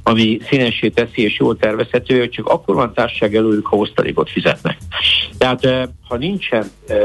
ami 0.04 0.40
színesé 0.50 0.90
teszi 0.90 1.24
és 1.24 1.40
jól 1.40 1.58
tervezhető, 1.58 2.20
hogy 2.20 2.30
csak 2.30 2.48
akkor 2.48 2.76
van 2.76 2.94
társasági 2.94 3.38
adójuk, 3.38 3.68
ha 3.68 3.78
osztalékot 3.78 4.30
fizetnek. 4.30 4.78
Tehát 5.38 5.66
eh, 5.66 5.84
ha 6.08 6.18
nincsen 6.18 6.66
e, 6.88 6.96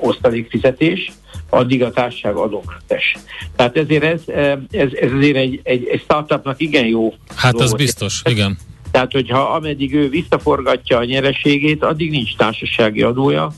osztalékfizetés, 0.00 1.12
addig 1.50 1.82
a 1.82 1.90
társaság 1.90 2.34
adómentes. 2.34 3.16
Tehát 3.56 3.76
ezért 3.76 4.04
ez, 4.04 4.20
eh, 4.26 4.52
ez, 4.70 4.88
ez 5.00 5.12
azért 5.12 5.36
egy, 5.36 5.60
egy, 5.62 5.86
egy 5.86 6.00
startupnak 6.00 6.60
igen 6.60 6.86
jó. 6.86 7.14
Hát 7.36 7.54
az 7.54 7.72
biztos, 7.72 8.22
igen. 8.24 8.58
Tehát, 8.90 9.12
hogyha 9.12 9.40
ameddig 9.40 9.94
ő 9.94 10.08
visszaforgatja 10.08 10.98
a 10.98 11.04
nyereségét, 11.04 11.82
addig 11.82 12.10
nincs 12.10 12.36
társasági 12.36 13.02
adója. 13.02 13.52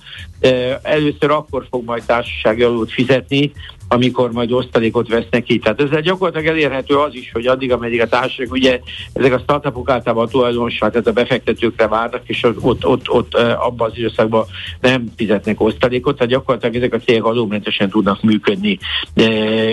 Először 0.83 1.31
akkor 1.31 1.67
fog 1.71 1.85
majd 1.85 2.03
társasági 2.07 2.63
adót 2.63 2.93
fizetni, 2.93 3.53
amikor 3.89 4.33
majd 4.33 4.53
osztalékot 4.53 5.09
vesznek 5.09 5.43
ki. 5.43 5.59
Tehát 5.59 5.81
ezzel 5.81 6.01
gyakorlatilag 6.01 6.55
elérhető 6.55 6.97
az 6.97 7.15
is, 7.15 7.31
hogy 7.33 7.47
addig, 7.47 7.73
ameddig 7.73 8.01
a 8.01 8.09
társaság, 8.09 8.51
ugye 8.51 8.81
ezek 9.13 9.33
a 9.33 9.39
startupok 9.39 9.91
általában 9.91 10.27
a 10.27 10.31
tulajdonosság, 10.31 10.91
tehát 10.91 11.07
a 11.07 11.13
befektetőkre 11.13 11.89
várnak, 11.89 12.23
és 12.27 12.43
ott, 12.61 12.87
ott, 12.87 13.11
ott 13.11 13.35
abban 13.35 13.91
az 13.91 13.97
időszakban 13.97 14.45
nem 14.81 15.13
fizetnek 15.17 15.61
osztalékot, 15.61 16.17
tehát 16.17 16.33
gyakorlatilag 16.33 16.75
ezek 16.75 16.95
a 16.95 16.99
cégek 16.99 17.25
adómentesen 17.25 17.91
tudnak 17.91 18.23
működni, 18.23 18.79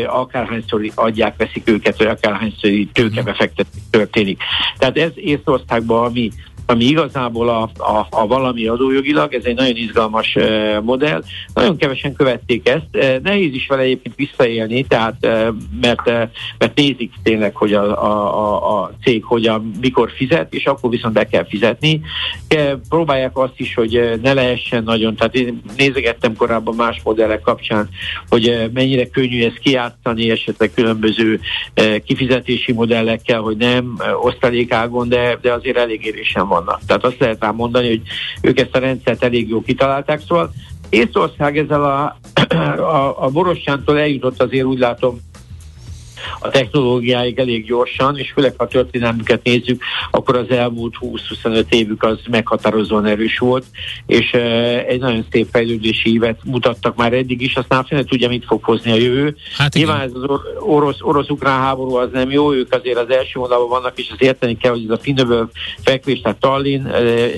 akárhányszor 0.08 0.92
adják, 0.96 1.38
veszik 1.38 1.70
őket, 1.70 1.98
vagy 1.98 2.08
akárhányszor 2.08 2.72
tőkebefektetés 2.94 3.82
történik. 3.90 4.42
Tehát 4.78 4.98
ez 4.98 5.12
Észországban, 5.16 6.06
ami 6.06 6.32
ami 6.66 6.84
igazából 6.84 7.50
a, 7.50 7.62
a, 7.78 8.08
a 8.10 8.28
valami 8.28 8.68
adójogilag, 8.68 9.34
ez 9.34 9.44
egy 9.44 9.56
nagyon 9.56 9.76
izgalmas 9.76 10.36
uh, 10.36 10.82
modell. 10.82 11.24
Nagyon 11.54 11.78
kevesen 11.78 12.14
követték 12.14 12.70
ezt. 12.70 12.88
Uh, 12.94 13.22
nehéz 13.24 13.54
is 13.54 13.68
vele 13.68 13.82
egyébként 13.82 14.16
visszaélni, 14.16 14.84
tehát 14.84 15.16
uh, 15.22 15.48
mert, 15.82 16.08
uh, 16.08 16.30
mert 16.58 16.76
nézik 16.76 17.14
tényleg, 17.24 17.56
hogy 17.56 17.74
a, 17.74 18.04
a, 18.04 18.82
a 18.82 18.92
cég 19.04 19.24
hogyan, 19.24 19.72
mikor 19.82 20.12
fizet, 20.16 20.54
és 20.54 20.66
akkor 20.66 20.90
viszont 20.90 21.14
be 21.14 21.28
kell 21.28 21.46
fizetni. 21.46 22.02
Uh, 22.56 22.72
próbálják 22.90 23.38
azt 23.38 23.60
is, 23.60 23.74
hogy 23.74 24.20
ne 24.22 24.34
lehessen 24.34 24.84
nagyon, 24.84 25.16
tehát 25.16 25.36
én 25.36 25.62
nézegettem 25.78 26.36
korábban 26.36 26.76
más 26.76 27.02
modellek 27.04 27.42
kapcsán, 27.42 27.90
hogy 28.30 28.70
mennyire 28.74 29.08
könnyű 29.08 29.44
ezt 29.44 29.60
kiátszani, 29.60 30.30
esetleg 30.30 30.72
különböző 30.74 31.40
uh, 31.82 31.96
kifizetési 31.98 32.72
modellekkel, 32.72 33.42
hogy 33.42 33.58
nem 33.58 33.98
osztalékágon, 34.22 35.10
de, 35.10 35.38
de 35.42 35.54
azért 35.54 35.78
elég 35.78 36.06
érésen 36.06 36.48
van 36.48 36.55
vannak. 36.56 36.80
Tehát 36.86 37.04
azt 37.04 37.20
lehet 37.20 37.44
rá 37.44 37.52
mondani, 37.52 37.88
hogy 37.88 38.02
ők 38.42 38.60
ezt 38.60 38.76
a 38.76 38.80
rendszert 38.80 39.24
elég 39.24 39.50
jó 39.50 39.62
kitalálták. 39.62 40.22
Szóval 40.28 40.52
Észország 40.90 41.58
ezzel 41.58 41.84
a, 41.84 42.18
a, 42.96 43.24
a 43.24 43.30
Borostyántól 43.30 44.00
eljutott 44.00 44.42
azért 44.42 44.66
úgy 44.66 44.80
látom 44.80 45.20
a 46.40 46.50
technológiáig 46.50 47.40
elég 47.40 47.66
gyorsan, 47.66 48.18
és 48.18 48.32
főleg 48.32 48.54
ha 48.58 48.64
a 48.64 48.68
történelmüket 48.68 49.44
nézzük, 49.44 49.82
akkor 50.12 50.36
az 50.36 50.50
elmúlt 50.50 50.96
20-25 51.02 51.66
évük 51.70 52.04
az 52.04 52.20
meghatározóan 52.30 53.06
erős 53.06 53.38
volt, 53.38 53.66
és 54.06 54.32
egy 54.88 55.00
nagyon 55.00 55.26
szép 55.32 55.48
fejlődési 55.52 56.14
évet 56.14 56.40
mutattak 56.44 56.96
már 56.96 57.14
eddig 57.14 57.42
is, 57.42 57.56
aztán 57.56 57.84
fene 57.86 58.04
tudja, 58.04 58.28
mit 58.28 58.46
fog 58.46 58.64
hozni 58.64 58.92
a 58.92 58.96
jövő. 58.96 59.36
Hát 59.58 59.74
Nyilván 59.74 60.02
ez 60.02 60.12
az 60.14 60.40
orosz, 60.60 61.02
orosz-ukrán 61.02 61.60
háború 61.60 61.96
az 61.96 62.10
nem 62.12 62.32
jó, 62.32 62.54
ők 62.54 62.74
azért 62.74 62.98
az 62.98 63.10
első 63.10 63.40
vonalban 63.40 63.70
vannak, 63.70 64.00
és 64.00 64.10
az 64.12 64.18
érteni 64.20 64.58
kell, 64.58 64.72
hogy 64.72 64.84
ez 64.84 64.98
a 64.98 65.02
finnövő 65.02 65.48
fekvés, 65.84 66.22
tehát 66.22 66.40
Tallinn 66.40 66.88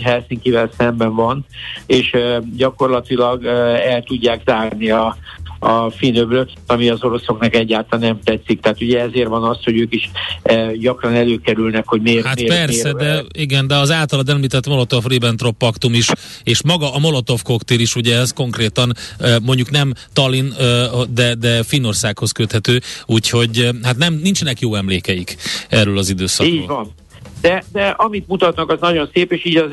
Helsinki-vel 0.02 0.70
szemben 0.78 1.16
van, 1.16 1.46
és 1.86 2.16
gyakorlatilag 2.56 3.46
el 3.46 4.04
tudják 4.04 4.42
zárni 4.46 4.90
a, 4.90 5.18
a 5.60 5.90
finöblöt, 5.90 6.52
ami 6.68 6.90
az 6.90 7.04
oroszoknak 7.04 7.56
egyáltalán 7.56 8.06
nem 8.06 8.20
tetszik. 8.24 8.62
Tehát 8.62 8.82
ugye 8.82 9.00
ezért 9.00 9.28
van 9.28 9.44
az, 9.44 9.64
hogy 9.64 9.80
ők 9.80 9.94
is 9.94 10.10
e, 10.44 10.76
gyakran 10.76 11.14
előkerülnek, 11.14 11.88
hogy 11.88 12.02
miért. 12.02 12.26
Hát 12.26 12.36
miért, 12.36 12.56
persze, 12.56 12.94
miért, 12.94 12.98
de 12.98 13.24
igen, 13.42 13.68
de 13.68 13.76
az 13.76 13.92
általad 13.92 14.30
említett 14.30 14.68
Molotov-Ribbentrop 14.68 15.58
paktum 15.58 15.94
is, 15.94 16.10
és 16.44 16.64
maga 16.64 16.94
a 16.94 17.00
Molotov 17.00 17.42
koktél 17.42 17.80
is, 17.80 17.96
ugye 17.96 18.18
ez 18.18 18.34
konkrétan 18.34 18.94
e, 19.20 19.40
mondjuk 19.40 19.70
nem 19.70 19.94
Tallinn, 20.14 20.52
e, 20.52 20.90
de, 21.10 21.36
de 21.36 21.64
Finnországhoz 21.64 22.32
köthető, 22.32 22.82
úgyhogy 23.06 23.58
e, 23.58 23.74
hát 23.84 23.98
nem, 23.98 24.14
nincsenek 24.24 24.60
jó 24.60 24.76
emlékeik 24.76 25.36
erről 25.70 25.98
az 25.98 26.10
időszakról. 26.10 26.56
Így 26.56 26.68
van. 26.68 26.94
De, 27.42 27.64
de 27.72 27.88
amit 27.88 28.28
mutatnak, 28.28 28.72
az 28.72 28.80
nagyon 28.80 29.10
szép, 29.14 29.32
és 29.32 29.46
így 29.46 29.58
az, 29.58 29.70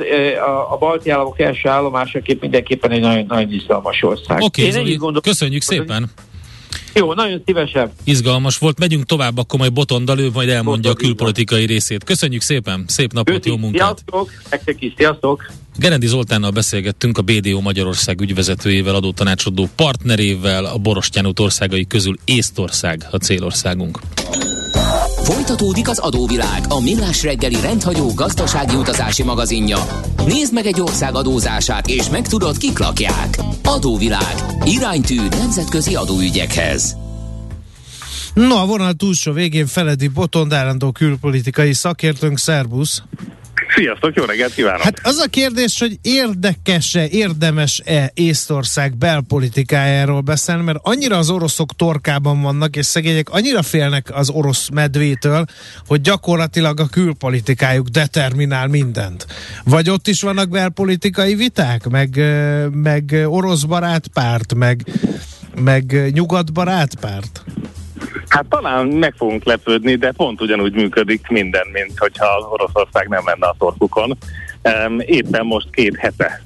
a, 0.46 0.72
a 0.72 0.76
balti 0.78 1.10
államok 1.10 1.40
első 1.40 1.68
állomásaként 1.68 2.40
mindenképpen 2.40 2.90
egy 2.90 3.00
nagyon, 3.00 3.24
nagyon 3.28 3.52
izgalmas 3.52 4.02
ország. 4.02 4.40
Oké, 4.42 4.68
okay, 4.68 4.98
Köszönjük 5.22 5.62
szépen! 5.62 6.10
Jó, 6.94 7.14
nagyon 7.14 7.42
szívesen. 7.46 7.92
Izgalmas 8.04 8.58
volt, 8.58 8.78
megyünk 8.78 9.04
tovább, 9.04 9.38
akkor 9.38 9.58
majd 9.58 9.72
Botondal, 9.72 10.18
ő 10.18 10.30
majd 10.32 10.48
elmondja 10.48 10.90
a 10.90 10.94
külpolitikai 10.94 11.66
részét. 11.66 12.04
Köszönjük 12.04 12.40
szépen, 12.40 12.84
szép 12.86 13.12
napot, 13.12 13.34
Köszi. 13.34 13.48
jó 13.48 13.56
munkát! 13.56 13.80
Sziasztok, 13.80 14.30
nektek 14.50 14.82
is, 14.82 14.92
sziasztok! 14.96 15.52
Gerendi 15.76 16.06
Zoltánnal 16.06 16.50
beszélgettünk 16.50 17.18
a 17.18 17.22
BDO 17.22 17.60
Magyarország 17.60 18.20
ügyvezetőjével, 18.20 18.94
adótanácsadó 18.94 19.68
partnerével, 19.76 20.64
a 20.64 20.78
Borostyán 20.78 21.32
országai 21.40 21.86
közül 21.86 22.16
Észtország 22.24 23.06
a 23.10 23.16
célországunk. 23.16 23.98
Folytatódik 25.24 25.88
az 25.88 25.98
adóvilág, 25.98 26.64
a 26.68 26.80
millás 26.80 27.22
reggeli 27.22 27.60
rendhagyó 27.60 28.14
gazdasági 28.14 28.74
utazási 28.76 29.22
magazinja. 29.22 29.78
Nézd 30.26 30.52
meg 30.52 30.66
egy 30.66 30.80
ország 30.80 31.14
adózását, 31.14 31.86
és 31.86 32.08
megtudod, 32.08 32.56
kik 32.56 32.78
lakják. 32.78 33.38
Adóvilág. 33.62 34.34
Iránytű 34.64 35.20
nemzetközi 35.28 35.94
adóügyekhez. 35.94 36.96
No, 38.34 38.54
a 38.56 38.66
vonal 38.66 38.92
túlsó 38.92 39.32
végén 39.32 39.66
Feledi 39.66 40.08
Botond, 40.08 40.52
állandó 40.52 40.92
külpolitikai 40.92 41.72
szakértőnk, 41.72 42.38
szervusz! 42.38 43.02
Sziasztok, 43.76 44.14
jó 44.14 44.24
reggelt 44.24 44.54
kívánok! 44.54 44.82
Hát 44.82 45.00
az 45.02 45.16
a 45.16 45.28
kérdés, 45.28 45.78
hogy 45.78 45.98
érdekes-e, 46.02 47.06
érdemes-e 47.08 48.10
Észtország 48.14 48.96
belpolitikájáról 48.96 50.20
beszélni, 50.20 50.62
mert 50.62 50.78
annyira 50.82 51.18
az 51.18 51.30
oroszok 51.30 51.76
torkában 51.76 52.42
vannak, 52.42 52.76
és 52.76 52.86
szegények 52.86 53.30
annyira 53.30 53.62
félnek 53.62 54.08
az 54.12 54.30
orosz 54.30 54.68
medvétől, 54.68 55.44
hogy 55.86 56.00
gyakorlatilag 56.00 56.80
a 56.80 56.86
külpolitikájuk 56.86 57.88
determinál 57.88 58.66
mindent. 58.66 59.26
Vagy 59.64 59.90
ott 59.90 60.08
is 60.08 60.20
vannak 60.20 60.48
belpolitikai 60.48 61.34
viták, 61.34 61.88
meg, 61.88 62.22
meg 62.72 63.24
orosz 63.26 63.62
barát 63.62 64.06
párt, 64.06 64.54
meg, 64.54 64.86
meg 65.54 66.10
nyugat 66.12 66.52
barát 66.52 66.94
párt? 66.94 67.44
Hát 68.34 68.46
talán 68.48 68.86
meg 68.86 69.14
fogunk 69.16 69.44
lepődni, 69.44 69.94
de 69.94 70.12
pont 70.12 70.40
ugyanúgy 70.40 70.74
működik 70.74 71.28
minden, 71.28 71.66
mint 71.72 71.98
hogyha 71.98 72.48
Oroszország 72.50 73.08
nem 73.08 73.22
lenne 73.26 73.46
a 73.46 73.54
torkukon. 73.58 74.16
Éppen 74.98 75.46
most 75.46 75.70
két 75.70 75.96
hete 75.96 76.42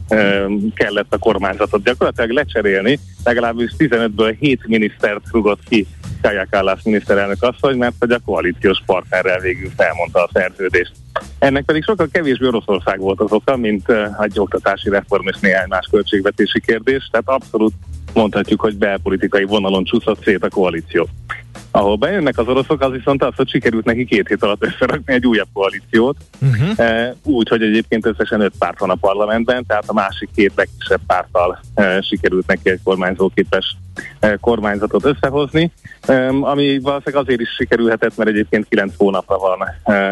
kellett 0.74 1.14
a 1.14 1.18
kormányzatot 1.18 1.84
gyakorlatilag 1.84 2.30
lecserélni, 2.30 2.98
legalábbis 3.24 3.70
15-ből 3.78 4.36
7 4.38 4.66
minisztert 4.66 5.22
rugott 5.30 5.60
ki 5.68 5.86
Kaja 6.22 6.46
Kallas 6.50 6.82
miniszterelnök 6.82 7.42
asszony, 7.42 7.76
mert 7.76 7.94
hogy 7.98 8.10
a 8.10 8.18
koalíciós 8.24 8.82
partnerrel 8.86 9.40
végül 9.40 9.70
felmondta 9.76 10.22
a 10.22 10.30
szerződést. 10.32 10.92
Ennek 11.38 11.64
pedig 11.64 11.84
sokkal 11.84 12.08
kevésbé 12.12 12.46
Oroszország 12.46 12.98
volt 12.98 13.20
az 13.20 13.32
oka, 13.32 13.56
mint 13.56 13.92
egy 14.20 14.40
oktatási 14.40 14.90
reform 14.90 15.28
és 15.28 15.36
néhány 15.40 15.68
más 15.68 15.86
költségvetési 15.90 16.60
kérdés, 16.60 17.08
tehát 17.10 17.28
abszolút 17.28 17.72
mondhatjuk, 18.14 18.60
hogy 18.60 18.76
belpolitikai 18.76 19.44
vonalon 19.44 19.84
csúszott 19.84 20.22
szét 20.22 20.44
a 20.44 20.48
koalíció. 20.48 21.08
Ahol 21.70 21.96
bejönnek 21.96 22.38
az 22.38 22.48
oroszok, 22.48 22.80
az 22.80 22.90
viszont 22.90 23.22
az, 23.22 23.32
hogy 23.36 23.48
sikerült 23.48 23.84
neki 23.84 24.04
két 24.04 24.28
hét 24.28 24.42
alatt 24.42 24.64
összerakni 24.64 25.12
egy 25.12 25.26
újabb 25.26 25.48
koalíciót, 25.52 26.16
uh-huh. 26.40 26.78
e, 26.78 27.14
úgy, 27.22 27.48
hogy 27.48 27.62
egyébként 27.62 28.06
összesen 28.06 28.40
öt 28.40 28.52
párt 28.58 28.78
van 28.78 28.90
a 28.90 28.94
parlamentben, 28.94 29.64
tehát 29.66 29.88
a 29.88 29.92
másik 29.92 30.28
két 30.34 30.52
legkisebb 30.56 31.00
párttal 31.06 31.60
e, 31.74 32.00
sikerült 32.00 32.46
neki 32.46 32.70
egy 32.70 32.80
kormányzóképes 32.84 33.76
e, 34.20 34.36
kormányzatot 34.36 35.04
összehozni, 35.04 35.72
ami 36.40 36.78
valószínűleg 36.78 37.24
azért 37.24 37.40
is 37.40 37.48
sikerülhetett, 37.48 38.16
mert 38.16 38.30
egyébként 38.30 38.68
kilenc 38.68 38.92
hónapra 38.96 39.38
van 39.38 39.60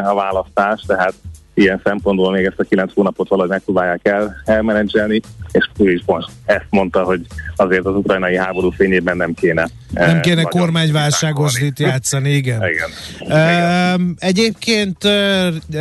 a 0.05 0.15
választás, 0.15 0.83
tehát 0.87 1.15
ilyen 1.57 1.81
szempontból 1.85 2.33
még 2.33 2.45
ezt 2.45 2.59
a 2.59 2.65
kilenc 2.65 2.95
hónapot 2.95 3.29
valahogy 3.29 3.51
megpróbálják 3.51 4.01
el, 4.03 4.43
elmenedzselni, 4.45 5.21
és 5.53 5.69
ő 5.79 5.93
is 5.93 6.03
most 6.07 6.29
ezt 6.45 6.67
mondta, 6.71 7.03
hogy 7.03 7.21
azért 7.57 7.85
az 7.85 7.95
ukrajnai 7.95 8.37
háború 8.37 8.71
fényében 8.71 9.17
nem 9.17 9.35
kéne. 9.35 9.69
Nem 9.91 10.17
eh, 10.17 10.21
kéne 10.21 10.43
kormányválságos 10.43 11.61
itt 11.61 11.79
játszani, 11.79 12.31
igen. 12.31 12.63
igen. 12.69 12.89
igen. 13.21 14.17
Egyébként 14.19 14.99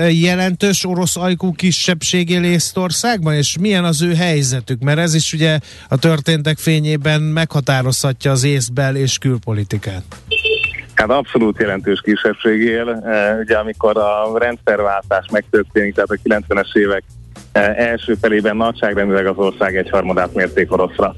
jelentős 0.09 0.85
orosz 0.85 1.17
ajkú 1.17 1.51
kisebbség 1.51 2.29
él 2.29 2.43
Észtországban, 2.43 3.33
és 3.33 3.57
milyen 3.59 3.83
az 3.83 4.01
ő 4.01 4.13
helyzetük? 4.13 4.81
Mert 4.81 4.99
ez 4.99 5.13
is 5.13 5.33
ugye 5.33 5.59
a 5.87 5.97
történtek 5.97 6.57
fényében 6.57 7.21
meghatározhatja 7.21 8.31
az 8.31 8.43
észbel 8.43 8.95
és 8.95 9.17
külpolitikát. 9.17 10.03
Hát 10.95 11.09
abszolút 11.09 11.59
jelentős 11.59 12.01
kisebbség 12.01 12.61
él. 12.61 12.89
E, 12.89 13.35
ugye 13.35 13.57
amikor 13.57 13.97
a 13.97 14.37
rendszerváltás 14.37 15.25
megtörténik, 15.31 15.93
tehát 15.93 16.09
a 16.09 16.17
90-es 16.23 16.75
évek 16.75 17.03
e, 17.51 17.73
első 17.77 18.13
felében 18.13 18.55
nagyságrendileg 18.55 19.25
az 19.25 19.37
ország 19.37 19.77
egy 19.77 19.89
harmadát 19.89 20.33
mérték 20.33 20.71
oroszra. 20.71 21.15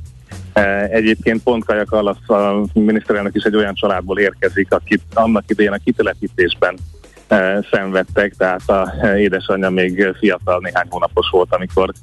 E, 0.54 0.88
egyébként 0.92 1.44
pont 1.44 1.66
Kaja 1.66 1.86
Kallasz, 1.86 2.30
a 2.30 2.66
miniszterelnök 2.74 3.36
is 3.36 3.44
egy 3.44 3.56
olyan 3.56 3.74
családból 3.74 4.20
érkezik, 4.20 4.74
akit 4.74 5.02
annak 5.14 5.44
idején 5.48 5.72
a 5.72 5.80
kitelepítésben 5.84 6.78
szenvedtek, 7.72 8.34
tehát 8.38 8.70
a 8.70 8.94
édesanyja 9.18 9.70
még 9.70 10.14
fiatal, 10.20 10.60
néhány 10.64 10.88
hónapos 10.90 11.30
volt, 11.30 11.54
amikor 11.54 11.94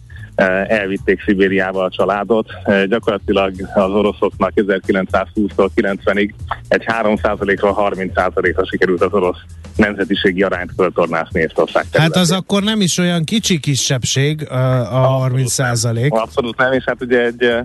elvitték 0.66 1.22
Szibériába 1.22 1.84
a 1.84 1.90
családot. 1.90 2.46
Gyakorlatilag 2.88 3.52
az 3.74 3.90
oroszoknak 3.90 4.52
1920-tól 4.56 5.68
90-ig 5.76 6.30
egy 6.68 6.84
3%-ról 6.86 7.90
30%-ra 7.90 8.66
sikerült 8.66 9.02
az 9.02 9.12
orosz 9.12 9.38
nemzetiségi 9.76 10.42
arányt 10.42 10.72
föltornászni 10.76 11.40
Észtország 11.40 11.84
Hát 11.92 12.16
az 12.16 12.30
akkor 12.30 12.62
nem 12.62 12.80
is 12.80 12.98
olyan 12.98 13.24
kicsi 13.24 13.60
kisebbség 13.60 14.46
a, 14.50 14.54
a 14.80 15.06
30 15.06 15.52
százalék. 15.52 16.12
Abszolút 16.12 16.56
nem, 16.56 16.72
és 16.72 16.84
hát 16.84 17.02
ugye 17.02 17.24
egy 17.24 17.56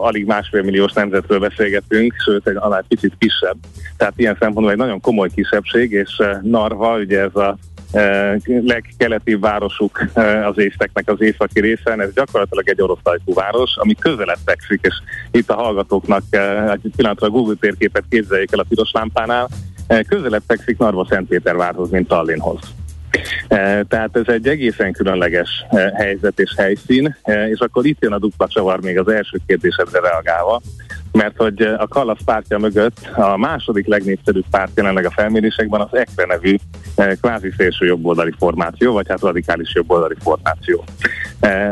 alig 0.00 0.26
másfél 0.26 0.62
milliós 0.62 0.92
nemzetről 0.92 1.38
beszélgetünk, 1.38 2.14
sőt 2.24 2.48
egy 2.48 2.56
annál 2.58 2.84
kicsit 2.88 3.12
kisebb. 3.18 3.56
Tehát 3.96 4.12
ilyen 4.16 4.36
szempontból 4.40 4.70
egy 4.70 4.78
nagyon 4.78 5.00
komoly 5.00 5.28
kisebbség, 5.34 5.90
és 5.90 6.22
Narva, 6.42 6.96
ugye 6.96 7.20
ez 7.20 7.34
a 7.34 7.56
legkeleti 8.46 9.34
városuk 9.34 10.04
az 10.44 10.58
észteknek 10.58 11.08
az 11.08 11.20
északi 11.20 11.60
részen, 11.60 12.00
ez 12.00 12.12
gyakorlatilag 12.14 12.68
egy 12.68 12.82
orosz 12.82 12.98
város, 13.24 13.76
ami 13.76 13.94
közelebb 13.94 14.38
fekszik, 14.44 14.80
és 14.82 14.94
itt 15.30 15.50
a 15.50 15.54
hallgatóknak 15.54 16.22
egy 16.72 16.90
pillanatra 16.96 17.26
a 17.26 17.30
Google 17.30 17.54
térképet 17.60 18.04
képzeljék 18.08 18.52
el 18.52 18.58
a 18.58 18.66
piros 18.68 18.90
lámpánál, 18.92 19.48
közelebb 20.08 20.42
fekszik 20.46 20.78
Narva 20.78 21.06
Szentpétervárhoz, 21.10 21.90
mint 21.90 22.08
Tallinnhoz. 22.08 22.60
Tehát 23.88 24.16
ez 24.16 24.26
egy 24.26 24.48
egészen 24.48 24.92
különleges 24.92 25.64
helyzet 25.94 26.40
és 26.40 26.52
helyszín, 26.56 27.16
és 27.24 27.58
akkor 27.58 27.86
itt 27.86 28.02
jön 28.02 28.12
a 28.12 28.18
dupla 28.18 28.48
csavar 28.48 28.80
még 28.80 28.98
az 28.98 29.08
első 29.08 29.38
kérdésedre 29.46 30.00
reagálva, 30.00 30.60
mert 31.12 31.36
hogy 31.36 31.62
a 31.62 31.88
Kallasz 31.88 32.22
pártja 32.24 32.58
mögött 32.58 33.10
a 33.14 33.36
második 33.36 33.86
legnépszerűbb 33.86 34.44
párt 34.50 34.70
jelenleg 34.76 35.04
a 35.04 35.10
felmérésekben 35.10 35.80
az 35.80 35.94
EKRE 35.98 36.26
nevű 36.26 36.56
kvázi 37.20 37.52
szélső 37.56 37.86
jobboldali 37.86 38.32
formáció, 38.38 38.92
vagy 38.92 39.08
hát 39.08 39.20
radikális 39.20 39.74
jobboldali 39.74 40.14
formáció. 40.20 40.84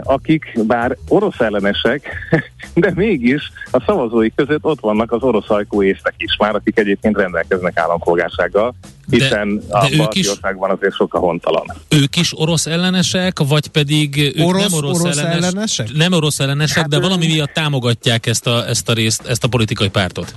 Akik 0.03 0.53
bár 0.67 0.97
orosz 1.09 1.41
ellenesek, 1.41 2.09
de 2.75 2.93
mégis 2.95 3.53
a 3.71 3.83
szavazói 3.87 4.35
között 4.35 4.65
ott 4.65 4.81
vannak 4.81 5.13
az 5.13 5.23
orosz 5.23 5.51
ajkó 5.51 5.83
észtek 5.83 6.15
is 6.17 6.37
már, 6.37 6.55
akik 6.55 6.79
egyébként 6.79 7.17
rendelkeznek 7.17 7.79
állampolgársággal, 7.79 8.75
hiszen 9.11 9.59
de, 9.59 9.65
de 9.67 9.77
a 9.77 9.97
balti 9.97 10.29
országban 10.29 10.71
azért 10.71 10.95
sok 10.95 11.15
a 11.15 11.19
hontalan. 11.19 11.65
Ők 11.89 12.17
is 12.17 12.41
orosz 12.41 12.67
ellenesek, 12.67 13.39
vagy 13.49 13.69
pedig 13.69 14.33
ők 14.37 14.47
orosz, 14.47 14.71
nem 14.71 14.79
orosz, 14.79 15.01
orosz 15.01 15.17
ellenes, 15.17 15.45
ellenesek? 15.45 15.93
Nem 15.93 16.13
orosz 16.13 16.41
ellenesek, 16.41 16.77
hát 16.77 16.89
de 16.89 17.01
valami 17.01 17.27
miatt 17.27 17.53
támogatják 17.53 18.27
ezt 18.27 18.47
a, 18.47 18.69
ezt 18.69 18.89
a 18.89 18.93
részt, 18.93 19.27
ezt 19.27 19.45
a 19.45 19.49
politikai 19.49 19.89
pártot. 19.89 20.35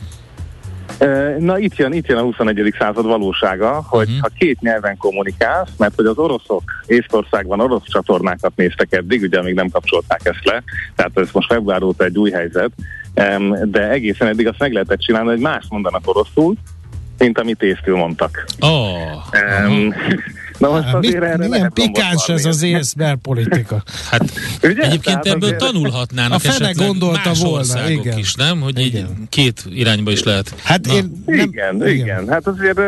Na 1.37 1.57
itt 1.57 1.75
jön, 1.75 1.93
itt 1.93 2.07
jön 2.07 2.17
a 2.17 2.21
21. 2.21 2.73
század 2.79 3.05
valósága, 3.05 3.85
hogy 3.87 4.07
uh-huh. 4.07 4.21
ha 4.21 4.29
két 4.37 4.61
nyelven 4.61 4.97
kommunikálsz, 4.97 5.69
mert 5.77 5.95
hogy 5.95 6.05
az 6.05 6.17
oroszok 6.17 6.63
Észtországban 6.85 7.59
orosz 7.59 7.83
csatornákat 7.85 8.55
néztek 8.55 8.93
eddig, 8.93 9.21
ugye 9.21 9.41
még 9.41 9.53
nem 9.53 9.69
kapcsolták 9.69 10.21
ezt 10.23 10.45
le, 10.45 10.63
tehát 10.95 11.17
ez 11.17 11.27
most 11.31 11.47
február 11.47 11.83
óta 11.83 12.03
egy 12.03 12.17
új 12.17 12.31
helyzet, 12.31 12.71
de 13.63 13.89
egészen 13.89 14.27
eddig 14.27 14.47
azt 14.47 14.59
meg 14.59 14.71
lehetett 14.71 14.99
csinálni, 14.99 15.29
hogy 15.29 15.39
más 15.39 15.65
mondanak 15.69 16.01
oroszul, 16.07 16.55
mint 17.17 17.39
amit 17.39 17.61
észtől 17.61 17.95
mondtak. 17.95 18.45
Oh, 18.59 19.11
um, 19.67 19.93
Na 20.57 20.69
most 20.69 20.83
hát, 20.83 20.95
azért 20.95 21.23
erre 21.23 21.47
milyen 21.47 21.71
pikáns 21.73 22.29
ez 22.29 22.45
az 22.45 22.61
észber 22.61 23.15
politika. 23.15 23.83
Hát 24.09 24.21
Ugye? 24.63 24.81
egyébként 24.81 25.01
Tehát 25.03 25.25
ebből 25.25 25.43
azért... 25.43 25.57
tanulhatnának 25.57 26.33
a 26.33 26.39
fene 26.39 26.71
gondolta 26.71 27.29
más 27.29 27.41
volna, 27.41 27.89
igen. 27.89 28.17
is, 28.17 28.35
nem? 28.35 28.61
Hogy 28.61 28.79
igen. 28.79 29.01
így 29.01 29.29
két 29.29 29.63
irányba 29.69 30.11
is 30.11 30.23
lehet. 30.23 30.55
Hát 30.63 30.87
én 30.87 31.21
nem, 31.25 31.37
igen, 31.39 31.75
igen, 31.75 31.87
igen. 31.87 32.27
Hát 32.27 32.47
azért 32.47 32.79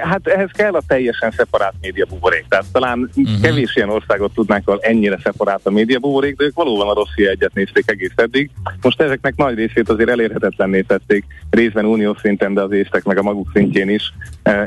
hát 0.00 0.26
ehhez 0.26 0.50
kell 0.52 0.72
a 0.72 0.82
teljesen 0.86 1.30
szeparát 1.30 1.74
média 1.80 2.06
buborék. 2.08 2.44
Tehát 2.48 2.64
talán 2.72 3.10
uh-huh. 3.14 3.40
kevés 3.40 3.76
ilyen 3.76 3.90
országot 3.90 4.34
tudnánk, 4.34 4.68
ahol 4.68 4.80
ennyire 4.82 5.18
szeparát 5.22 5.60
a 5.64 5.70
média 5.70 5.98
buborék, 5.98 6.36
de 6.36 6.44
ők 6.44 6.54
valóban 6.54 6.88
a 6.88 6.94
Rosszia 6.94 7.30
egyet 7.30 7.54
nézték 7.54 7.90
egész 7.90 8.12
eddig. 8.16 8.50
Most 8.80 9.00
ezeknek 9.00 9.36
nagy 9.36 9.54
részét 9.54 9.88
azért 9.88 10.08
elérhetetlenné 10.08 10.80
tették, 10.80 11.24
részben 11.50 11.84
uniós 11.84 12.18
szinten, 12.22 12.54
de 12.54 12.60
az 12.60 12.72
észtek 12.72 13.04
meg 13.04 13.18
a 13.18 13.22
maguk 13.22 13.50
szintjén 13.54 13.90
is, 13.90 14.12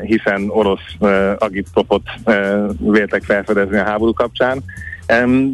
hiszen 0.02 0.48
orosz 0.48 0.94
agitpropot 1.38 2.02
véltek 2.78 3.22
felfedezni 3.22 3.76
a 3.78 3.84
háború 3.84 4.12
kapcsán, 4.12 4.62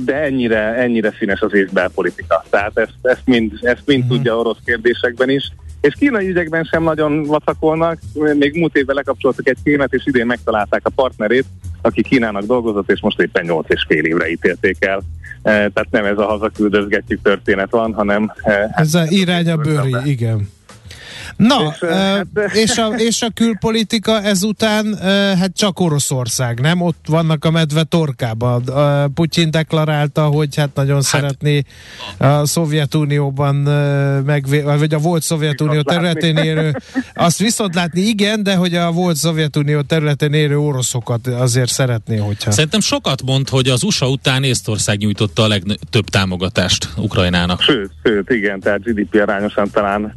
de 0.04 0.14
ennyire, 0.14 0.74
ennyire 0.74 1.14
színes 1.18 1.40
az 1.40 1.54
észbel 1.54 1.88
politika. 1.88 2.44
Tehát 2.50 2.78
ezt, 2.78 2.98
ezt 3.02 3.22
mind, 3.24 3.52
ezt 3.60 3.82
mind 3.84 4.02
uh-huh. 4.02 4.16
tudja 4.16 4.36
orosz 4.36 4.58
kérdésekben 4.64 5.30
is, 5.30 5.52
És 5.80 5.94
kínai 5.98 6.28
ügyekben 6.28 6.64
sem 6.64 6.82
nagyon 6.82 7.22
vacakolnak, 7.22 7.98
még 8.34 8.58
múlt 8.58 8.76
évben 8.76 8.94
lekapcsoltak 8.94 9.48
egy 9.48 9.58
filmet, 9.62 9.92
és 9.92 10.06
idén 10.06 10.26
megtalálták 10.26 10.80
a 10.84 10.90
partnerét, 10.94 11.44
aki 11.82 12.02
Kínának 12.02 12.44
dolgozott, 12.44 12.90
és 12.90 13.00
most 13.00 13.20
éppen 13.20 13.44
8 13.44 13.66
és 13.68 13.84
fél 13.88 14.04
évre 14.04 14.30
ítélték 14.30 14.84
el. 14.84 15.02
Tehát 15.42 15.86
nem 15.90 16.04
ez 16.04 16.18
a 16.18 16.24
hazaküldözgetjük 16.24 17.22
történet 17.22 17.70
van, 17.70 17.94
hanem... 17.94 18.32
Ez 18.70 18.94
a 18.94 19.04
irány 19.08 19.50
a 19.50 19.56
bőri, 19.56 19.94
igen. 20.04 20.48
Na, 21.38 21.74
és, 21.80 21.88
hát, 21.88 22.26
és, 22.52 22.78
a, 22.78 22.86
és 22.86 23.22
a 23.22 23.30
külpolitika 23.34 24.22
ezután 24.22 24.96
hát 25.38 25.50
csak 25.56 25.80
Oroszország, 25.80 26.60
nem? 26.60 26.80
Ott 26.80 27.04
vannak 27.06 27.44
a 27.44 27.50
medve 27.50 27.82
torkában. 27.82 28.62
Putyin 29.14 29.50
deklarálta, 29.50 30.24
hogy 30.26 30.56
hát 30.56 30.70
nagyon 30.74 30.94
hát, 30.94 31.04
szeretné 31.04 31.62
a 32.18 32.46
Szovjetunióban 32.46 33.54
megvé, 34.24 34.60
vagy 34.60 34.94
a 34.94 34.98
volt 34.98 35.22
Szovjetunió 35.22 35.82
területén 35.82 36.36
érő, 36.36 36.72
azt 37.14 37.38
viszont 37.38 37.74
látni 37.74 38.00
igen, 38.00 38.42
de 38.42 38.54
hogy 38.54 38.74
a 38.74 38.92
volt 38.92 39.16
Szovjetunió 39.16 39.80
területén 39.80 40.32
érő 40.32 40.58
oroszokat 40.58 41.26
azért 41.26 41.70
szeretné, 41.70 42.16
hogyha... 42.16 42.50
Szerintem 42.50 42.80
sokat 42.80 43.22
mond, 43.22 43.48
hogy 43.48 43.68
az 43.68 43.82
USA 43.82 44.08
után 44.08 44.44
Észtország 44.44 44.98
nyújtotta 44.98 45.42
a 45.42 45.48
legtöbb 45.48 46.08
támogatást 46.08 46.88
Ukrajnának. 46.96 47.60
Sőt, 47.60 47.90
sőt, 48.04 48.30
igen, 48.30 48.60
tehát 48.60 48.82
GDP 48.82 49.14
arányosan 49.14 49.70
talán 49.70 50.14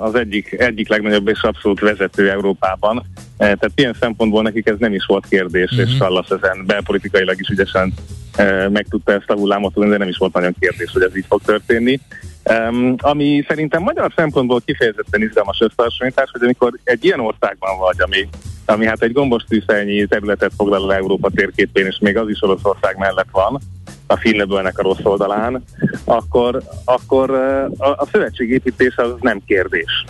az 0.00 0.14
egyik, 0.14 0.52
egyik 0.52 0.88
legnagyobb 0.88 1.28
és 1.28 1.42
abszolút 1.42 1.80
vezető 1.80 2.30
Európában. 2.30 3.02
E, 3.36 3.44
tehát 3.44 3.72
ilyen 3.74 3.96
szempontból 4.00 4.42
nekik 4.42 4.68
ez 4.68 4.76
nem 4.78 4.94
is 4.94 5.04
volt 5.04 5.26
kérdés, 5.28 5.70
uh-huh. 5.70 5.90
és 5.90 5.96
Kallas 5.98 6.28
ezen 6.28 6.66
belpolitikailag 6.66 7.40
is 7.40 7.48
ügyesen 7.48 7.92
e, 8.36 8.68
meg 8.68 8.86
tudta 8.88 9.12
ezt 9.12 9.30
a 9.30 9.34
hullámot 9.34 9.74
de 9.74 9.96
nem 9.96 10.08
is 10.08 10.16
volt 10.16 10.32
nagyon 10.32 10.54
kérdés, 10.60 10.90
hogy 10.92 11.02
ez 11.02 11.16
így 11.16 11.26
fog 11.28 11.40
történni. 11.42 12.00
Um, 12.50 12.94
ami 12.98 13.44
szerintem 13.48 13.82
magyar 13.82 14.12
szempontból 14.16 14.60
kifejezetten 14.60 15.22
izgalmas 15.22 15.60
összehasonlítás, 15.60 16.30
hogy 16.32 16.42
amikor 16.42 16.72
egy 16.84 17.04
ilyen 17.04 17.20
országban 17.20 17.78
vagy, 17.78 18.00
ami, 18.00 18.28
ami 18.64 18.86
hát 18.86 19.02
egy 19.02 19.12
gombos 19.12 19.42
tűzhelynyi 19.48 20.06
területet 20.06 20.52
foglal 20.56 20.92
el 20.92 20.98
Európa 20.98 21.30
térképén, 21.34 21.86
és 21.86 21.98
még 22.00 22.16
az 22.16 22.28
is 22.28 22.42
Oroszország 22.42 22.96
mellett 22.98 23.28
van, 23.30 23.60
a 24.12 24.16
Finnebölnek 24.16 24.78
a 24.78 24.82
rossz 24.82 25.02
oldalán, 25.02 25.64
akkor, 26.04 26.62
akkor 26.84 27.30
a, 27.78 27.88
a 27.88 28.06
szövetségépítés 28.12 28.96
az 28.96 29.14
nem 29.20 29.42
kérdés. 29.46 30.04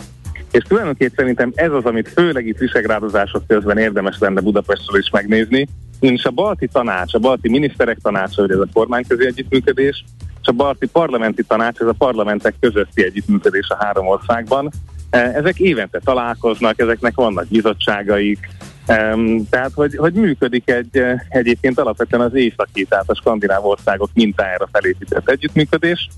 És 0.51 0.63
tulajdonképpen 0.63 1.15
szerintem 1.15 1.51
ez 1.55 1.71
az, 1.71 1.85
amit 1.85 2.09
főleg 2.09 2.47
itt 2.47 2.57
visegrádozások 2.57 3.47
közben 3.47 3.77
érdemes 3.77 4.15
lenne 4.19 4.41
Budapestről 4.41 4.99
is 4.99 5.09
megnézni, 5.09 5.67
és 5.99 6.25
a 6.25 6.31
balti 6.31 6.67
tanács, 6.67 7.13
a 7.13 7.19
balti 7.19 7.49
miniszterek 7.49 7.97
tanácsa, 8.01 8.41
hogy 8.41 8.51
ez 8.51 8.57
a 8.57 8.67
kormányközi 8.73 9.25
együttműködés, 9.25 10.03
és 10.41 10.47
a 10.47 10.51
balti 10.51 10.87
parlamenti 10.87 11.43
tanács, 11.43 11.79
ez 11.79 11.87
a 11.87 11.95
parlamentek 11.97 12.55
közötti 12.59 13.03
együttműködés 13.03 13.67
a 13.69 13.83
három 13.83 14.07
országban. 14.07 14.71
Ezek 15.09 15.59
évente 15.59 15.99
találkoznak, 16.03 16.79
ezeknek 16.79 17.15
vannak 17.15 17.47
bizottságaik, 17.47 18.49
Um, 18.87 19.49
tehát, 19.49 19.71
hogy, 19.73 19.95
hogy 19.95 20.13
működik 20.13 20.69
egy 20.69 21.03
egyébként 21.29 21.79
alapvetően 21.79 22.21
az 22.21 22.33
északi, 22.35 22.85
tehát 22.85 23.09
a 23.09 23.15
skandináv 23.15 23.65
országok 23.65 24.09
mintájára 24.13 24.67
felépített 24.71 25.29
együttműködés. 25.29 26.09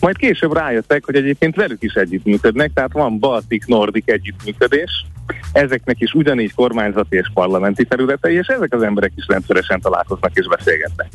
Majd 0.00 0.16
később 0.16 0.52
rájöttek, 0.52 1.04
hogy 1.04 1.14
egyébként 1.14 1.56
velük 1.56 1.82
is 1.82 1.92
együttműködnek, 1.92 2.70
tehát 2.74 2.92
van 2.92 3.18
Baltik-Nordik 3.18 4.10
együttműködés, 4.10 5.04
ezeknek 5.52 6.00
is 6.00 6.12
ugyanígy 6.12 6.54
kormányzati 6.54 7.16
és 7.16 7.30
parlamenti 7.34 7.84
területei, 7.84 8.34
és 8.34 8.46
ezek 8.46 8.74
az 8.74 8.82
emberek 8.82 9.12
is 9.16 9.24
rendszeresen 9.28 9.80
találkoznak 9.80 10.30
és 10.34 10.46
beszélgetnek. 10.46 11.08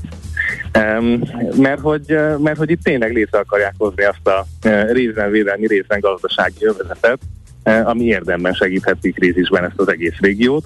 Um, 0.78 1.22
mert, 1.58 1.80
hogy, 1.80 2.18
mert 2.38 2.58
hogy 2.58 2.70
itt 2.70 2.84
tényleg 2.84 3.14
létre 3.14 3.40
akarják 3.40 3.74
hozni 3.78 4.04
azt 4.04 4.28
a 4.28 4.46
részben 4.92 5.32
védelmi, 5.32 5.68
részben 5.68 6.00
gazdasági 6.00 6.66
övezetet, 6.66 7.20
ami 7.64 8.04
érdemben 8.04 8.54
segítheti 8.54 9.12
krízisben 9.12 9.64
ezt 9.64 9.80
az 9.80 9.90
egész 9.90 10.18
régiót. 10.20 10.66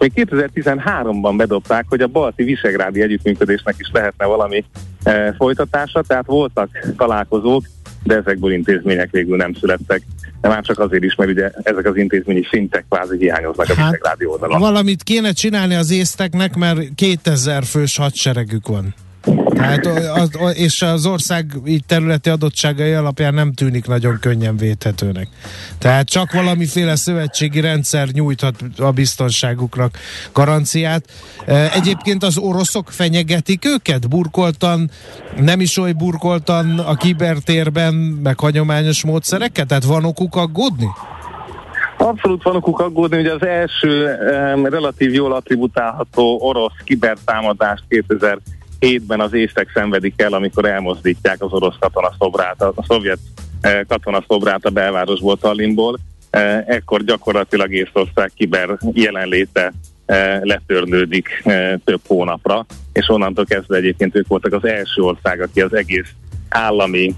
Még 0.00 0.12
2013-ban 0.14 1.34
bedobták, 1.36 1.84
hogy 1.88 2.00
a 2.00 2.06
balti 2.06 2.42
visegrádi 2.42 3.02
együttműködésnek 3.02 3.74
is 3.78 3.90
lehetne 3.92 4.26
valami 4.26 4.64
e, 5.02 5.34
folytatása, 5.38 6.02
tehát 6.02 6.26
voltak 6.26 6.68
találkozók, 6.96 7.64
de 8.02 8.16
ezekből 8.16 8.52
intézmények 8.52 9.10
végül 9.10 9.36
nem 9.36 9.54
születtek. 9.54 10.02
De 10.40 10.48
már 10.48 10.62
csak 10.62 10.78
azért 10.78 11.02
is, 11.02 11.14
mert 11.14 11.30
ugye 11.30 11.50
ezek 11.62 11.86
az 11.86 11.96
intézményi 11.96 12.42
szintek 12.50 12.84
kvázi 12.88 13.16
hiányoznak 13.16 13.68
a 13.68 13.74
hát, 13.74 13.90
visegrádi 13.90 14.24
oldalon. 14.24 14.60
Valamit 14.60 15.02
kéne 15.02 15.32
csinálni 15.32 15.74
az 15.74 15.90
észteknek, 15.90 16.56
mert 16.56 16.80
2000 16.94 17.64
fős 17.64 17.96
hadseregük 17.96 18.68
van. 18.68 18.94
Tehát, 19.52 19.86
az, 20.14 20.30
és 20.54 20.82
az 20.82 21.06
ország 21.06 21.52
így 21.66 21.84
területi 21.86 22.30
adottságai 22.30 22.92
alapján 22.92 23.34
nem 23.34 23.52
tűnik 23.52 23.86
nagyon 23.86 24.18
könnyen 24.20 24.56
védhetőnek. 24.56 25.28
Tehát 25.78 26.08
csak 26.08 26.32
valamiféle 26.32 26.96
szövetségi 26.96 27.60
rendszer 27.60 28.08
nyújthat 28.08 28.54
a 28.78 28.90
biztonságuknak 28.90 29.98
garanciát. 30.32 31.04
Egyébként 31.74 32.22
az 32.22 32.38
oroszok 32.38 32.90
fenyegetik 32.90 33.64
őket 33.64 34.08
burkoltan, 34.08 34.90
nem 35.40 35.60
is 35.60 35.76
oly 35.76 35.92
burkoltan 35.92 36.78
a 36.78 36.94
kibertérben, 36.94 37.94
meg 37.94 38.40
hagyományos 38.40 39.04
módszerekkel? 39.04 39.66
Tehát 39.66 39.84
van 39.84 40.04
okuk 40.04 40.36
aggódni? 40.36 40.88
Abszolút 41.96 42.42
van 42.42 42.56
okuk 42.56 42.80
aggódni, 42.80 43.16
hogy 43.16 43.26
az 43.26 43.44
első 43.44 44.16
um, 44.54 44.66
relatív 44.66 45.14
jól 45.14 45.32
attributálható 45.32 46.38
orosz 46.40 46.72
kibertámadást 46.84 47.82
2000 47.88 48.38
hétben 48.80 49.20
az 49.20 49.32
észek 49.32 49.70
szenvedik 49.74 50.22
el, 50.22 50.32
amikor 50.32 50.64
elmozdítják 50.64 51.42
az 51.42 51.52
orosz 51.52 51.76
katonaszobrát, 51.80 52.62
a 52.62 52.84
szovjet 52.86 53.18
eh, 53.60 53.80
katonaszobrát 53.88 54.64
a 54.64 54.70
belvárosból, 54.70 55.38
Tallinnból. 55.38 55.98
Eh, 56.30 56.64
ekkor 56.66 57.04
gyakorlatilag 57.04 57.72
Észország 57.72 58.32
kiber 58.34 58.78
jelenléte 58.92 59.72
eh, 60.06 60.40
letörlődik 60.42 61.42
több 61.84 62.00
hónapra, 62.06 62.66
és 62.92 63.08
onnantól 63.08 63.44
kezdve 63.44 63.76
egyébként 63.76 64.16
ők 64.16 64.26
voltak 64.26 64.52
az 64.52 64.64
első 64.64 65.02
ország, 65.02 65.40
aki 65.40 65.60
az 65.60 65.74
egész 65.74 66.08
állami 66.48 67.14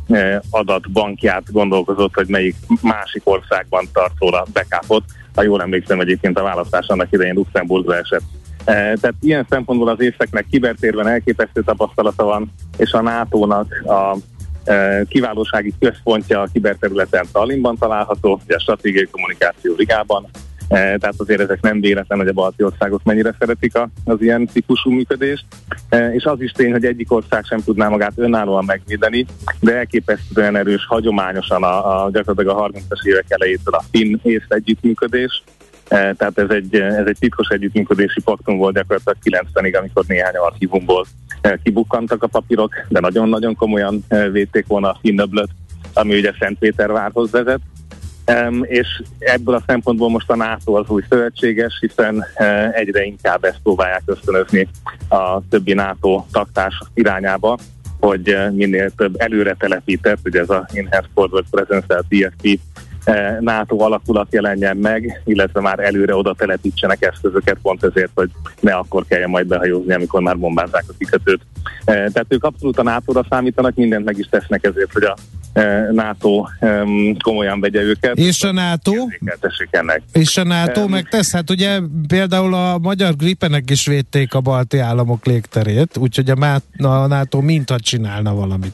adatbankját 0.50 1.52
gondolkozott, 1.52 2.14
hogy 2.14 2.28
melyik 2.28 2.54
másik 2.80 3.22
országban 3.24 3.88
tart 3.92 4.12
róla 4.18 4.46
backupot. 4.52 5.04
Ha 5.34 5.42
jól 5.42 5.62
emlékszem, 5.62 6.00
egyébként 6.00 6.38
a 6.38 6.42
választás 6.42 6.86
annak 6.86 7.12
idején 7.12 7.34
Luxemburgba 7.34 7.96
esett 7.96 8.22
tehát 8.64 9.14
ilyen 9.20 9.46
szempontból 9.48 9.88
az 9.88 10.00
észeknek 10.00 10.46
kibertérben 10.50 11.06
elképesztő 11.06 11.62
tapasztalata 11.62 12.24
van, 12.24 12.52
és 12.76 12.92
a 12.92 13.00
NATO-nak 13.00 13.82
a 13.84 14.16
e, 14.64 15.04
kiválósági 15.08 15.74
központja 15.80 16.40
a 16.40 16.48
kiberterületen 16.52 17.26
Tallinnban 17.32 17.76
található, 17.76 18.40
ugye 18.44 18.54
a 18.54 18.60
stratégiai 18.60 19.08
kommunikáció 19.10 19.74
ligában, 19.76 20.26
e, 20.68 20.76
tehát 20.76 21.14
azért 21.16 21.40
ezek 21.40 21.60
nem 21.60 21.80
véletlen, 21.80 22.18
hogy 22.18 22.28
a 22.28 22.32
balti 22.32 22.62
országok 22.62 23.02
mennyire 23.04 23.34
szeretik 23.38 23.72
az 24.04 24.20
ilyen 24.20 24.46
típusú 24.46 24.90
működést, 24.90 25.44
és 26.12 26.24
az 26.24 26.40
is 26.40 26.52
tény, 26.52 26.72
hogy 26.72 26.84
egyik 26.84 27.12
ország 27.12 27.44
sem 27.44 27.62
tudná 27.62 27.88
magát 27.88 28.12
önállóan 28.16 28.64
megvédeni, 28.64 29.26
de 29.60 29.76
elképesztően 29.76 30.56
erős 30.56 30.86
hagyományosan 30.86 31.62
a, 31.62 32.04
a 32.04 32.10
gyakorlatilag 32.10 32.58
a 32.58 32.68
30-as 32.68 33.04
évek 33.04 33.26
elejétől 33.28 33.74
a 33.74 33.84
finn-ész 33.90 34.46
együttműködés, 34.48 35.42
E, 35.46 35.61
tehát 35.88 36.38
ez 36.38 36.50
egy, 36.50 36.74
ez 36.74 37.06
egy 37.06 37.16
titkos 37.18 37.48
együttműködési 37.48 38.20
paktum 38.22 38.56
volt 38.56 38.74
gyakorlatilag 38.74 39.46
90-ig, 39.52 39.78
amikor 39.78 40.04
néhány 40.06 40.34
archívumból 40.34 41.06
e, 41.40 41.58
kibukkantak 41.62 42.22
a 42.22 42.26
papírok, 42.26 42.72
de 42.88 43.00
nagyon-nagyon 43.00 43.54
komolyan 43.54 44.04
e, 44.08 44.30
védték 44.30 44.66
volna 44.66 44.90
a 44.90 44.98
Finnöblöt, 45.00 45.48
ami 45.94 46.14
ugye 46.14 46.32
Szentpétervárhoz 46.38 47.30
vezet. 47.30 47.60
És 48.62 49.02
ebből 49.18 49.54
a 49.54 49.62
szempontból 49.66 50.10
most 50.10 50.30
a 50.30 50.36
NATO 50.36 50.72
az 50.72 50.88
új 50.88 51.02
szövetséges, 51.08 51.78
hiszen 51.80 52.24
egyre 52.72 53.04
inkább 53.04 53.44
ezt 53.44 53.58
próbálják 53.62 54.02
ösztönözni 54.04 54.68
a 55.08 55.48
többi 55.48 55.72
NATO 55.72 56.24
taktárs 56.32 56.82
irányába, 56.94 57.58
hogy 58.00 58.36
minél 58.52 58.90
több 58.90 59.14
előre 59.20 59.56
telepített, 59.58 60.18
ugye 60.24 60.40
ez 60.40 60.50
a 60.50 60.68
Enhanced 60.72 61.10
Forward 61.14 61.46
Presence, 61.50 62.02
TFP 62.08 62.44
E, 62.44 62.58
NATO 63.40 63.78
alakulat 63.78 64.26
jelenjen 64.30 64.76
meg, 64.76 65.22
illetve 65.24 65.60
már 65.60 65.78
előre 65.78 66.16
oda 66.16 66.34
telepítsenek 66.34 67.02
eszközöket, 67.02 67.58
pont 67.62 67.84
ezért, 67.84 68.10
hogy 68.14 68.30
ne 68.60 68.74
akkor 68.74 69.04
kelljen 69.08 69.30
majd 69.30 69.46
behajózni, 69.46 69.94
amikor 69.94 70.20
már 70.20 70.38
bombázzák 70.38 70.84
a 70.88 70.92
kikötőt. 70.98 71.40
E, 71.84 71.92
tehát 71.92 72.26
ők 72.28 72.44
abszolút 72.44 72.78
a 72.78 72.82
NATO-ra 72.82 73.26
számítanak, 73.30 73.74
mindent 73.74 74.04
meg 74.04 74.18
is 74.18 74.26
tesznek 74.30 74.64
ezért, 74.64 74.92
hogy 74.92 75.02
a 75.02 75.16
e, 75.52 75.92
NATO 75.92 76.44
komolyan 77.22 77.60
vegye 77.60 77.80
őket. 77.80 78.18
És 78.18 78.42
a 78.42 78.52
NATO? 78.52 78.92
Ennek. 79.70 80.02
És 80.12 80.36
a 80.36 80.44
NATO 80.44 80.88
megtesz? 80.88 81.32
Hát 81.32 81.50
ugye 81.50 81.80
például 82.08 82.54
a 82.54 82.78
magyar 82.78 83.16
gripenek 83.16 83.70
is 83.70 83.86
védték 83.86 84.34
a 84.34 84.40
balti 84.40 84.78
államok 84.78 85.26
légterét, 85.26 85.96
úgyhogy 85.96 86.30
a, 86.30 86.60
a 86.86 87.06
NATO 87.06 87.40
mintha 87.40 87.78
csinálna 87.78 88.34
valamit. 88.34 88.72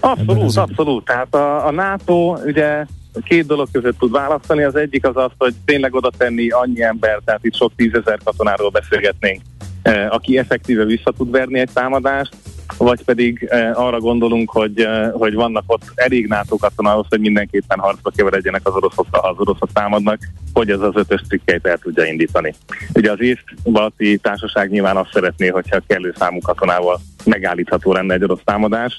Abszolút, 0.00 0.56
abszolút. 0.56 1.04
Tehát 1.04 1.34
a, 1.34 1.66
a 1.66 1.70
NATO 1.70 2.36
ugye 2.44 2.84
két 3.24 3.46
dolog 3.46 3.68
között 3.72 3.98
tud 3.98 4.10
választani. 4.10 4.62
Az 4.62 4.76
egyik 4.76 5.06
az 5.06 5.16
az, 5.16 5.30
hogy 5.38 5.54
tényleg 5.64 5.94
oda 5.94 6.10
tenni 6.18 6.48
annyi 6.48 6.82
ember, 6.82 7.20
tehát 7.24 7.44
itt 7.44 7.54
sok 7.54 7.72
tízezer 7.76 8.18
katonáról 8.24 8.70
beszélgetnénk, 8.70 9.42
eh, 9.82 10.14
aki 10.14 10.38
effektíve 10.38 10.84
vissza 10.84 11.12
tud 11.16 11.30
verni 11.30 11.58
egy 11.58 11.70
támadást. 11.72 12.34
vagy 12.78 13.04
pedig 13.04 13.48
arra 13.74 14.00
gondolunk, 14.00 14.50
hogy, 14.50 14.88
hogy 15.12 15.34
vannak 15.34 15.64
ott 15.66 15.82
elég 15.94 16.26
NATO 16.26 16.56
katona 16.56 16.92
ahhoz, 16.92 17.06
hogy 17.08 17.20
mindenképpen 17.20 17.78
harcba 17.78 18.10
keveredjenek 18.10 18.60
az 18.64 18.74
oroszokkal, 18.74 19.20
ha 19.20 19.28
az 19.28 19.38
oroszok 19.38 19.72
támadnak, 19.72 20.18
hogy 20.52 20.70
ez 20.70 20.80
az 20.80 20.92
ötös 20.94 21.20
cikkeit 21.28 21.66
el 21.66 21.78
tudja 21.78 22.04
indítani. 22.04 22.54
Ugye 22.94 23.10
az 23.10 23.20
észt-balti 23.20 24.18
társaság 24.18 24.70
nyilván 24.70 24.96
azt 24.96 25.12
szeretné, 25.12 25.48
hogyha 25.48 25.80
kellő 25.86 26.14
számú 26.18 26.38
katonával 26.40 27.00
megállítható 27.24 27.92
lenne 27.92 28.14
egy 28.14 28.22
orosz 28.22 28.40
támadás. 28.44 28.98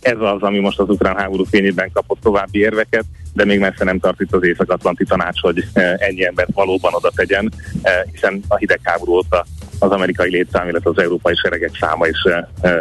Ez 0.00 0.18
az, 0.20 0.42
ami 0.42 0.58
most 0.58 0.78
az 0.78 0.88
ukrán 0.88 1.16
háború 1.16 1.44
fényében 1.44 1.90
kapott 1.92 2.20
további 2.20 2.58
érveket, 2.58 3.04
de 3.32 3.44
még 3.44 3.58
messze 3.58 3.84
nem 3.84 3.98
tart 3.98 4.20
itt 4.20 4.34
az 4.34 4.44
Észak-Atlanti 4.44 5.04
Tanács, 5.04 5.40
hogy 5.40 5.64
ennyi 5.96 6.26
embert 6.26 6.52
valóban 6.54 6.94
oda 6.94 7.10
tegyen, 7.14 7.52
hiszen 8.12 8.42
a 8.48 8.56
hidegháború 8.56 9.12
óta 9.12 9.46
az 9.78 9.90
amerikai 9.90 10.30
létszám, 10.30 10.68
illetve 10.68 10.90
az 10.90 10.98
európai 10.98 11.34
seregek 11.34 11.70
száma 11.80 12.06
is 12.06 12.18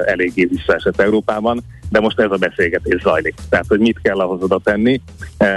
eléggé 0.05 0.45
visszaesett 0.45 1.01
Európában, 1.01 1.63
de 1.89 1.99
most 1.99 2.19
ez 2.19 2.31
a 2.31 2.35
beszélgetés 2.35 3.01
zajlik. 3.01 3.35
Tehát, 3.49 3.65
hogy 3.67 3.79
mit 3.79 4.01
kell 4.01 4.19
ahhoz 4.19 4.41
oda 4.41 4.59
tenni, 4.63 5.01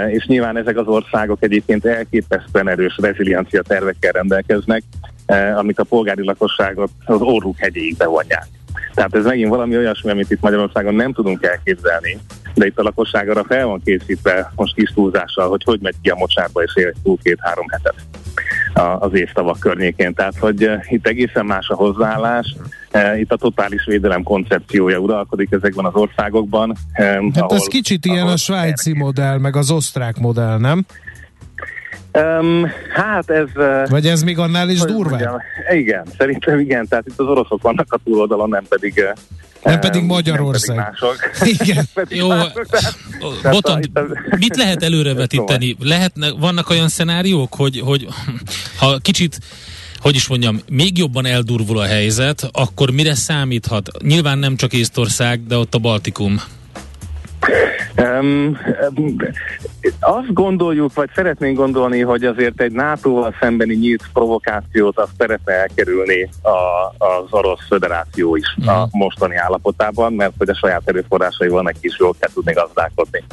és 0.07 0.25
nyilván 0.25 0.57
ezek 0.57 0.77
az 0.77 0.87
országok 0.87 1.43
egyébként 1.43 1.85
elképesztően 1.85 2.69
erős 2.69 2.97
reziliencia 3.01 3.61
tervekkel 3.61 4.11
rendelkeznek, 4.11 4.83
amik 5.55 5.79
a 5.79 5.83
polgári 5.83 6.25
lakosságot 6.25 6.89
az 7.05 7.21
orruk 7.21 7.57
hegyéig 7.57 7.97
bevonják. 7.97 8.47
Tehát 8.93 9.15
ez 9.15 9.25
megint 9.25 9.49
valami 9.49 9.77
olyasmi, 9.77 10.11
amit 10.11 10.31
itt 10.31 10.41
Magyarországon 10.41 10.95
nem 10.95 11.13
tudunk 11.13 11.43
elképzelni, 11.43 12.17
de 12.55 12.65
itt 12.65 12.79
a 12.79 12.83
lakosság 12.83 13.29
arra 13.29 13.43
fel 13.43 13.65
van 13.65 13.81
készítve 13.83 14.51
most 14.55 14.75
kis 14.75 14.91
túlzással, 14.93 15.49
hogy 15.49 15.63
hogy 15.63 15.79
megy 15.81 15.95
ki 16.01 16.09
a 16.09 16.15
mocsárba 16.15 16.63
és 16.63 16.75
él 16.75 16.93
túl 17.03 17.17
két-három 17.23 17.67
hetet 17.69 17.95
az 18.99 19.13
évtavak 19.13 19.59
környékén. 19.59 20.13
Tehát, 20.13 20.37
hogy 20.39 20.63
uh, 20.63 20.83
itt 20.87 21.07
egészen 21.07 21.45
más 21.45 21.67
a 21.69 21.75
hozzáállás, 21.75 22.55
uh, 22.93 23.19
itt 23.19 23.31
a 23.31 23.35
totális 23.35 23.85
védelem 23.85 24.23
koncepciója 24.23 24.97
uralkodik 24.97 25.51
ezekben 25.51 25.85
az 25.85 25.93
országokban. 25.93 26.69
Um, 26.69 27.33
hát 27.33 27.43
ahol, 27.43 27.55
ez 27.55 27.65
kicsit 27.65 28.05
ilyen 28.05 28.27
a 28.27 28.37
svájci 28.37 28.93
modell, 28.93 29.37
meg 29.37 29.55
az 29.55 29.71
osztrák 29.71 30.17
modell, 30.17 30.57
nem? 30.57 30.85
Um, 32.15 32.71
hát 32.93 33.29
ez... 33.29 33.47
Vagy 33.89 34.07
ez 34.07 34.23
még 34.23 34.37
annál 34.37 34.69
is 34.69 34.79
durvább? 34.79 35.41
Igen, 35.73 36.05
szerintem 36.17 36.59
igen, 36.59 36.87
tehát 36.87 37.05
itt 37.07 37.19
az 37.19 37.27
oroszok 37.27 37.61
vannak 37.61 37.93
a 37.93 37.99
túloldalon, 38.03 38.49
nem 38.49 38.63
pedig 38.69 39.03
nem 39.63 39.79
pedig 39.79 40.03
Magyarország. 40.03 40.75
Nem 40.75 40.85
pedig 40.85 41.01
mások. 41.01 41.59
Igen. 41.61 41.85
Jó, 42.09 42.27
Boton, 43.51 43.79
mit 44.37 44.55
lehet 44.55 44.83
előrevetíteni? 44.83 45.75
Lehetne, 45.93 46.31
vannak 46.31 46.69
olyan 46.69 46.87
szenáriók, 46.87 47.55
hogy, 47.55 47.79
hogy 47.79 48.07
ha 48.77 48.97
kicsit 48.97 49.39
hogy 49.99 50.15
is 50.15 50.27
mondjam, 50.27 50.59
még 50.69 50.97
jobban 50.97 51.25
eldurvul 51.25 51.77
a 51.77 51.85
helyzet, 51.85 52.49
akkor 52.51 52.91
mire 52.91 53.15
számíthat? 53.15 53.89
Nyilván 54.01 54.37
nem 54.37 54.55
csak 54.55 54.73
Észtország, 54.73 55.47
de 55.47 55.57
ott 55.57 55.75
a 55.75 55.77
Baltikum. 55.77 56.41
Um, 57.97 58.57
azt 59.99 60.33
gondoljuk, 60.33 60.93
vagy 60.93 61.09
szeretnénk 61.15 61.57
gondolni, 61.57 62.01
hogy 62.01 62.23
azért 62.23 62.61
egy 62.61 62.71
NATO-val 62.71 63.35
szembeni 63.39 63.75
nyílt 63.75 64.03
provokációt 64.13 64.99
azt 64.99 65.11
szeretne 65.17 65.53
elkerülni 65.53 66.29
a, 66.41 66.49
az 67.05 67.25
Orosz 67.29 67.65
Föderáció 67.67 68.35
is 68.35 68.55
uh-huh. 68.57 68.77
a 68.77 68.85
mhm. 68.85 68.97
mostani 68.97 69.35
állapotában, 69.35 70.13
mert 70.13 70.33
hogy 70.37 70.49
a 70.49 70.55
saját 70.55 70.81
erőforrásaival 70.85 71.61
neki 71.61 71.79
is 71.81 71.99
jól 71.99 72.15
kell 72.19 72.29
tudni 72.33 72.53
gazdálkodni. 72.53 73.23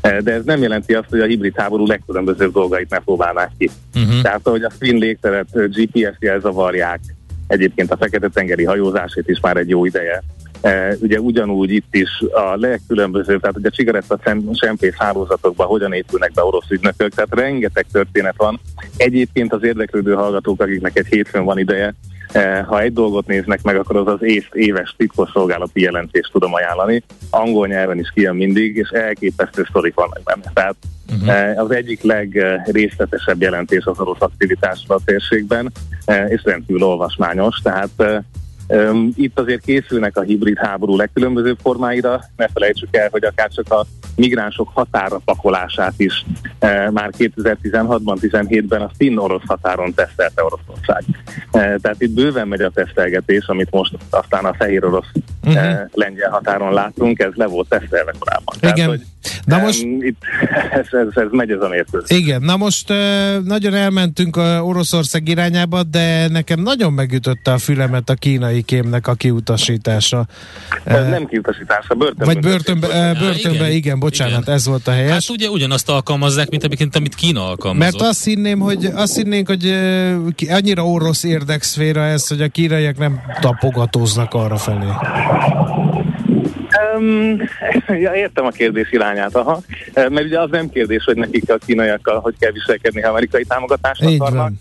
De 0.00 0.32
ez 0.32 0.44
nem 0.44 0.62
jelenti 0.62 0.94
azt, 0.94 1.08
hogy 1.10 1.20
a 1.20 1.26
hibrid 1.26 1.56
háború 1.56 1.86
legkülönbözőbb 1.86 2.52
dolgait 2.52 2.90
ne 2.90 2.98
próbálnák 2.98 3.50
ki. 3.58 3.70
Uh-huh. 3.94 4.22
Tehát, 4.22 4.40
hogy 4.42 4.62
a 4.62 4.70
finn 4.78 4.98
légteret 4.98 5.48
GPS 5.52 6.16
jelzavarják, 6.18 7.00
egyébként 7.46 7.92
a 7.92 7.96
Fekete-tengeri 7.96 8.64
hajózásét 8.64 9.28
is 9.28 9.40
már 9.40 9.56
egy 9.56 9.68
jó 9.68 9.84
ideje 9.84 10.22
E, 10.60 10.96
ugye 11.00 11.20
ugyanúgy 11.20 11.70
itt 11.70 11.94
is 11.94 12.24
a 12.32 12.56
legkülönbözőbb, 12.56 13.40
tehát 13.40 13.56
ugye 13.56 13.68
a 13.68 13.74
cigaretta 13.74 14.18
sempész 14.52 14.94
hálózatokban 14.96 15.66
hogyan 15.66 15.92
épülnek 15.92 16.32
be 16.32 16.42
orosz 16.42 16.70
ügynökök, 16.70 17.14
tehát 17.14 17.34
rengeteg 17.34 17.86
történet 17.92 18.34
van. 18.36 18.60
Egyébként 18.96 19.52
az 19.52 19.62
érdeklődő 19.62 20.14
hallgatók, 20.14 20.62
akiknek 20.62 20.98
egy 20.98 21.06
hétfőn 21.06 21.44
van 21.44 21.58
ideje, 21.58 21.94
e, 22.32 22.62
ha 22.62 22.80
egy 22.80 22.92
dolgot 22.92 23.26
néznek 23.26 23.62
meg, 23.62 23.76
akkor 23.76 23.96
az 23.96 24.06
az 24.06 24.22
észt 24.22 24.54
éves 24.54 24.94
titkosszolgálati 24.96 25.80
jelentést 25.80 26.32
tudom 26.32 26.54
ajánlani. 26.54 27.02
Angol 27.30 27.66
nyelven 27.66 27.98
is 27.98 28.10
kijön 28.14 28.36
mindig, 28.36 28.76
és 28.76 28.88
elképesztő 28.88 29.66
sztorik 29.68 29.94
vannak 29.94 30.22
benne. 30.22 30.50
Tehát 30.54 30.76
uh-huh. 31.12 31.64
az 31.64 31.70
egyik 31.70 32.02
legrészletesebb 32.02 33.42
jelentés 33.42 33.84
az 33.84 34.00
orosz 34.00 34.20
aktivitásra 34.20 34.94
a 34.94 35.00
térségben, 35.04 35.72
és 36.28 36.40
rendkívül 36.44 36.82
olvasmányos, 36.82 37.60
tehát 37.62 38.24
itt 39.14 39.38
azért 39.38 39.64
készülnek 39.64 40.16
a 40.16 40.22
hibrid 40.22 40.58
háború 40.58 40.96
legkülönbözőbb 40.96 41.58
formáira, 41.62 42.24
ne 42.36 42.48
felejtsük 42.48 42.96
el, 42.96 43.08
hogy 43.10 43.24
akár 43.24 43.50
csak 43.50 43.72
a 43.72 43.86
migránsok 44.16 44.70
határa 44.74 45.20
pakolását 45.24 45.94
is 45.96 46.24
e, 46.58 46.90
már 46.90 47.10
2016-ban, 47.18 48.16
17-ben 48.20 48.80
a 48.80 48.90
finn-orosz 48.96 49.42
határon 49.46 49.94
tesztelte 49.94 50.44
Oroszország. 50.44 51.04
E, 51.50 51.78
tehát 51.78 51.96
itt 51.98 52.10
bőven 52.10 52.48
megy 52.48 52.60
a 52.60 52.70
tesztelgetés, 52.70 53.46
amit 53.46 53.70
most 53.70 53.96
aztán 54.10 54.44
a 54.44 54.54
fehér 54.54 54.84
orosz 54.84 55.10
uh-huh. 55.44 55.80
lengyel 55.92 56.30
határon 56.30 56.72
látunk, 56.72 57.18
ez 57.18 57.32
le 57.34 57.46
volt 57.46 57.68
tesztelve 57.68 58.14
korábban. 58.18 58.54
Igen. 58.60 58.74
Tehát, 58.74 58.90
hogy, 58.90 59.02
Na 59.44 59.58
most... 59.58 59.82
Itt, 59.82 60.22
ez, 60.80 60.86
ez, 60.90 61.06
ez 61.14 61.28
megy 61.30 61.50
ez 61.50 61.60
a 61.60 61.68
mérkőzés. 61.68 62.18
Igen, 62.18 62.42
na 62.42 62.56
most 62.56 62.88
nagyon 63.44 63.74
elmentünk 63.74 64.36
a 64.36 64.62
Oroszország 64.62 65.28
irányába, 65.28 65.82
de 65.82 66.28
nekem 66.28 66.60
nagyon 66.60 66.92
megütötte 66.92 67.52
a 67.52 67.58
fülemet 67.58 68.10
a 68.10 68.14
kínai 68.14 68.62
kémnek 68.62 69.06
a 69.06 69.14
kiutasítása. 69.14 70.26
Ez 70.84 71.02
uh, 71.02 71.08
nem 71.08 71.26
kiutasítása, 71.26 71.94
börtönbe. 71.94 72.24
Vagy 72.24 72.40
börtönbe, 72.40 72.86
uh, 72.86 73.18
börtönbe 73.18 73.58
igen, 73.58 73.70
igen, 73.70 73.98
bocsánat, 73.98 74.42
igen. 74.42 74.54
ez 74.54 74.66
volt 74.66 74.88
a 74.88 74.90
helyes. 74.90 75.10
Hát 75.10 75.28
ugye 75.28 75.48
ugyanazt 75.48 75.88
alkalmazzák, 75.88 76.50
mint 76.50 76.64
amit, 76.64 76.96
amit 76.96 77.14
Kína 77.14 77.48
alkalmazott. 77.48 77.92
Mert 77.92 78.08
azt 78.10 78.24
hinném, 78.24 78.58
hogy 78.58 78.84
azt 78.84 79.16
hinnénk, 79.16 79.46
hogy 79.46 79.74
annyira 80.48 80.86
orosz 80.86 81.24
érdekszféra 81.24 82.04
ez, 82.04 82.28
hogy 82.28 82.42
a 82.42 82.48
kínaiak 82.48 82.98
nem 82.98 83.20
tapogatóznak 83.40 84.34
arra 84.34 84.56
felé. 84.56 84.86
Um, 86.96 87.36
ja, 88.04 88.14
értem 88.14 88.46
a 88.46 88.50
kérdés 88.50 88.92
irányát, 88.92 89.34
aha. 89.34 89.60
Mert 89.94 90.24
ugye 90.24 90.40
az 90.40 90.50
nem 90.50 90.70
kérdés, 90.70 91.04
hogy 91.04 91.16
nekik 91.16 91.50
a 91.50 91.58
kínaiakkal 91.66 92.20
hogy 92.20 92.34
kell 92.38 92.52
viselkedni, 92.52 93.00
ha 93.00 93.08
amerikai 93.10 93.44
támogatást 93.44 94.02
akarnak. 94.04 94.52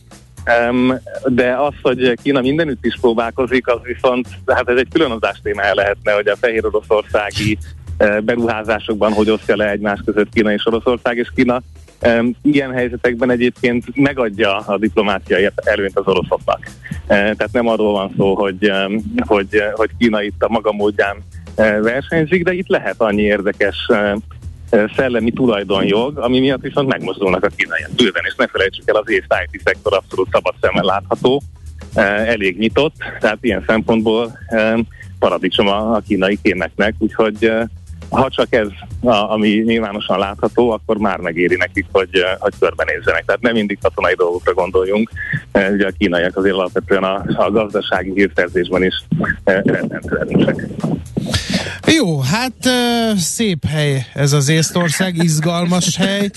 Um, 0.70 1.00
de 1.26 1.56
az, 1.56 1.74
hogy 1.82 2.14
Kína 2.24 2.42
mindenütt 2.42 2.86
is 2.86 2.98
próbálkozik, 3.02 3.68
az 3.68 3.80
viszont, 3.84 4.28
hát 4.46 4.70
ez 4.70 4.78
egy 4.78 4.88
külön 4.92 5.12
adás 5.12 5.40
témája 5.44 5.74
lehetne, 5.76 6.12
hogy 6.12 6.28
a 6.28 6.36
fehér 6.36 6.66
oroszországi 6.66 7.58
beruházásokban 8.24 9.14
hogy 9.14 9.30
osztja 9.30 9.56
le 9.56 9.70
egymás 9.70 10.00
között 10.06 10.34
Kína 10.34 10.52
és 10.52 10.66
Oroszország, 10.66 11.18
és 11.18 11.32
Kína 11.36 11.62
um, 12.02 12.36
ilyen 12.42 12.72
helyzetekben 12.72 13.30
egyébként 13.30 13.96
megadja 13.96 14.58
a 14.58 14.78
diplomáciai 14.78 15.50
előnyt 15.56 15.98
az 15.98 16.08
oroszoknak. 16.08 16.60
Uh, 16.90 17.08
tehát 17.08 17.50
nem 17.52 17.68
arról 17.68 17.92
van 17.92 18.14
szó, 18.18 18.36
hogy, 18.36 18.72
um, 18.72 19.14
hogy, 19.26 19.64
hogy 19.74 19.90
Kína 19.98 20.22
itt 20.22 20.44
a 20.44 20.50
maga 20.50 20.72
módján 20.72 21.18
versenyzik, 21.82 22.44
de 22.44 22.54
itt 22.54 22.68
lehet 22.68 23.02
annyi 23.02 23.22
érdekes 23.22 23.88
szellemi 24.96 25.32
tulajdonjog, 25.32 26.18
ami 26.18 26.40
miatt 26.40 26.62
viszont 26.62 26.88
megmozdulnak 26.88 27.44
a 27.44 27.50
kínaiak 27.56 27.92
bőven, 27.96 28.24
és 28.26 28.36
ne 28.38 28.48
felejtsük 28.48 28.90
el, 28.90 28.96
az 28.96 29.10
észt 29.10 29.36
IT 29.52 29.62
szektor 29.64 29.94
abszolút 29.94 30.30
szabad 30.32 30.54
szemmel 30.62 30.84
látható, 30.84 31.42
elég 32.26 32.58
nyitott, 32.58 32.94
tehát 33.20 33.38
ilyen 33.42 33.64
szempontból 33.68 34.38
paradicsom 35.20 35.68
a 35.68 36.00
kínai 36.08 36.40
kémeknek, 36.42 36.94
úgyhogy 36.98 37.52
ha 38.10 38.30
csak 38.30 38.54
ez, 38.54 38.68
ami 39.02 39.50
nyilvánosan 39.50 40.20
látható, 40.20 40.70
akkor 40.72 40.98
már 40.98 41.20
megéri 41.20 41.56
nekik, 41.56 41.86
hogy, 41.92 42.10
hogy 42.40 42.54
körbenézzenek. 42.60 43.26
Tehát 43.26 43.42
nem 43.42 43.54
mindig 43.54 43.78
katonai 43.82 44.14
dolgokra 44.14 44.54
gondoljunk. 44.54 45.10
Ugye 45.72 45.88
a 45.88 45.92
kínaiak 45.98 46.38
azért 46.38 46.56
alapvetően 46.56 47.04
a, 47.04 47.24
a 47.36 47.52
gazdasági 47.52 48.12
hírszerzésben 48.14 48.84
is 48.84 49.04
erősek. 49.44 50.68
Jó, 51.96 52.20
hát 52.20 52.70
szép 53.18 53.66
hely 53.66 54.06
ez 54.14 54.34
az 54.34 54.50
Észtország, 54.50 55.24
izgalmas 55.24 55.96
hely 55.96 56.30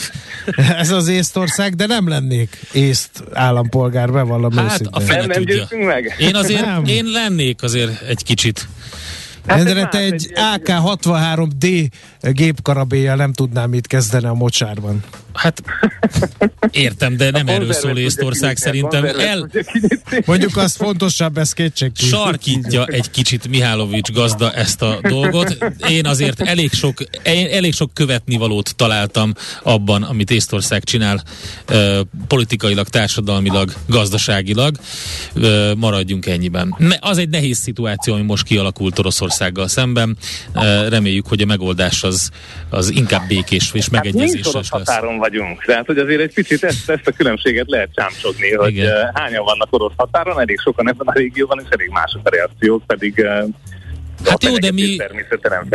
ez 0.56 0.90
az 0.90 1.08
Észtország, 1.08 1.74
de 1.74 1.86
nem 1.86 2.08
lennék 2.08 2.58
észt 2.72 3.10
állampolgár, 3.32 4.12
bevallom 4.12 4.52
hát, 4.52 4.64
őszintén. 4.64 4.92
a 4.92 5.00
fene 5.00 5.26
nem, 5.26 5.42
nem 5.70 5.80
meg. 5.80 6.14
Én 6.18 6.34
azért, 6.34 6.64
nem. 6.64 6.84
én 6.84 7.04
lennék 7.04 7.62
azért 7.62 8.02
egy 8.02 8.22
kicsit. 8.22 8.68
Hát 9.46 9.58
Endre, 9.58 9.86
te 9.86 9.98
egy 9.98 10.32
AK-63D 10.34 11.88
gépkarabéjjal 12.20 13.16
nem 13.16 13.32
tudnám 13.32 13.70
mit 13.70 13.86
kezdeni 13.86 14.26
a 14.26 14.34
mocsárban. 14.34 15.04
Hát 15.34 15.62
értem, 16.70 17.16
de 17.16 17.30
nem 17.30 17.48
erről 17.48 17.72
szól 17.72 17.98
Észtország 17.98 18.56
szerintem. 18.56 19.04
El... 19.04 19.50
Mondjuk 20.24 20.56
az 20.56 20.74
fontosabb, 20.74 21.38
ez 21.38 21.52
kétség. 21.52 21.90
Sarkítja 21.94 22.84
egy 22.84 23.10
kicsit 23.10 23.48
Mihálovics 23.48 24.12
gazda 24.12 24.52
ezt 24.52 24.82
a 24.82 24.98
dolgot. 25.02 25.58
Én 25.88 26.06
azért 26.06 26.40
elég 26.40 26.72
sok, 26.72 27.04
elég 27.50 27.74
sok 27.74 27.94
követnivalót 27.94 28.74
találtam 28.76 29.34
abban, 29.62 30.02
amit 30.02 30.30
Észtország 30.30 30.84
csinál 30.84 31.22
politikailag, 32.26 32.88
társadalmilag, 32.88 33.72
gazdaságilag. 33.86 34.76
Maradjunk 35.76 36.26
ennyiben. 36.26 36.76
Az 37.00 37.18
egy 37.18 37.28
nehéz 37.28 37.58
szituáció, 37.58 38.14
ami 38.14 38.22
most 38.22 38.44
kialakult 38.44 38.98
Oroszország 38.98 39.29
Oroszországgal 39.30 39.68
szemben. 39.68 40.16
Reméljük, 40.88 41.26
hogy 41.26 41.40
a 41.40 41.46
megoldás 41.46 42.02
az, 42.02 42.30
az 42.70 42.90
inkább 42.90 43.26
békés 43.28 43.70
és 43.72 43.88
megegyezéses 43.88 44.54
hát 44.54 44.54
lesz. 44.54 44.68
határon 44.68 45.18
vagyunk, 45.18 45.64
tehát 45.64 45.86
hogy 45.86 45.98
azért 45.98 46.20
egy 46.20 46.34
picit 46.34 46.64
ezt, 46.64 46.90
ezt 46.90 47.06
a 47.06 47.12
különbséget 47.12 47.68
lehet 47.68 47.88
csámcsogni, 47.94 48.54
hogy 48.54 48.70
Igen. 48.70 49.10
hányan 49.14 49.44
vannak 49.44 49.68
orosz 49.70 49.92
határon, 49.96 50.40
elég 50.40 50.58
sokan 50.60 50.88
ebben 50.88 51.06
a 51.06 51.12
régióban, 51.12 51.60
és 51.64 51.68
elég 51.70 51.88
mások 51.88 52.20
a 52.24 52.30
reakciók, 52.30 52.82
pedig 52.86 53.26
Hát 54.24 54.44
jó, 54.44 54.58
de 54.58 54.72
mi, 54.72 54.96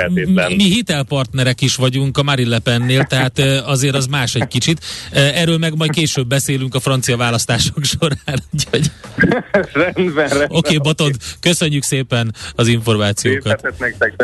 mi, 0.10 0.56
mi 0.56 0.64
hitelpartnerek 0.64 1.62
is 1.62 1.76
vagyunk 1.76 2.18
a 2.18 2.24
Marine 2.24 2.50
Le 2.50 2.60
Pennél, 2.60 3.04
tehát 3.04 3.40
azért 3.66 3.96
az 3.96 4.06
más 4.06 4.36
egy 4.36 4.48
kicsit. 4.48 4.86
Erről 5.12 5.58
meg 5.58 5.76
majd 5.76 5.92
később 5.92 6.28
beszélünk 6.28 6.76
a 6.76 6.80
francia 6.80 7.18
választások 7.18 7.84
során. 8.00 8.44
Úgyhogy... 8.54 8.92
rendben, 9.74 10.28
rendben. 10.28 10.42
Oké, 10.42 10.48
okay, 10.50 10.78
Botond, 10.78 11.16
köszönjük 11.40 11.84
szépen 11.84 12.36
az 12.56 12.68
információkat. 12.68 13.74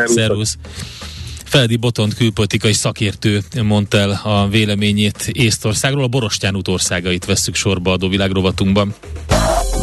Szervusz. 0.04 0.56
Feledi 1.44 1.76
Botond 1.76 2.14
külpolitikai 2.14 2.72
szakértő 2.72 3.40
mondta 3.62 3.98
el 3.98 4.20
a 4.24 4.48
véleményét 4.48 5.28
Észtországról, 5.32 6.02
a 6.02 6.08
Borostyán 6.08 6.56
útországait 6.56 7.24
vesszük 7.24 7.54
sorba 7.54 7.92
adóvilágrovatunkban. 7.92 8.94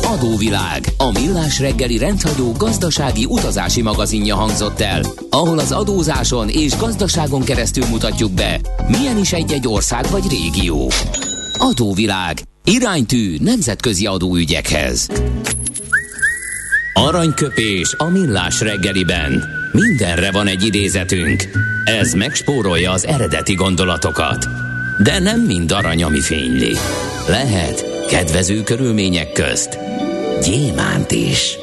Adóvilág, 0.10 0.86
a 0.98 1.12
millás 1.12 1.60
reggeli 1.60 1.98
rendhagyó 1.98 2.52
gazdasági 2.52 3.26
utazási 3.26 3.82
magazinja 3.82 4.36
hangzott 4.36 4.80
el, 4.80 5.02
ahol 5.30 5.60
az 5.60 5.72
adózáson 5.72 6.50
és 6.50 6.78
gazdaságon 6.78 7.44
keresztül 7.44 7.86
mutatjuk 7.86 8.32
be, 8.32 8.60
milyen 8.88 9.18
is 9.18 9.34
egy-egy 9.34 9.68
ország 9.68 10.06
vagy 10.12 10.24
régió. 10.30 10.92
Adóvilág, 11.58 12.42
iránytű 12.64 13.38
nemzetközi 13.40 14.06
adóügyekhez. 14.06 15.08
Aranyköpés 16.94 17.94
a 17.98 18.06
millás 18.06 18.62
reggeliben. 18.62 19.44
Mindenre 19.72 20.32
van 20.32 20.48
egy 20.48 20.66
idézetünk. 20.66 21.44
Ez 21.86 22.14
megspórolja 22.14 22.92
az 22.92 23.06
eredeti 23.06 23.54
gondolatokat. 23.54 24.69
De 25.04 25.20
nem 25.20 25.42
mind 25.42 25.72
arany, 25.72 26.04
ami 26.04 26.20
fényli. 26.20 26.76
Lehet 27.28 28.06
kedvező 28.08 28.64
körülmények 28.64 29.32
közt 29.32 29.80
gyémánt 30.44 31.12
is. 31.12 31.58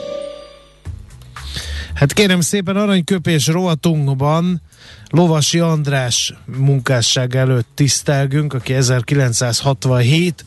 Hát 1.95 2.13
kérem 2.13 2.41
szépen 2.41 2.77
aranyköpés 2.77 3.47
rovatunkban 3.47 4.63
Lovasi 5.09 5.59
András 5.59 6.35
munkásság 6.59 7.37
előtt 7.37 7.69
tisztelgünk, 7.75 8.53
aki 8.55 8.75
1967 8.75 10.45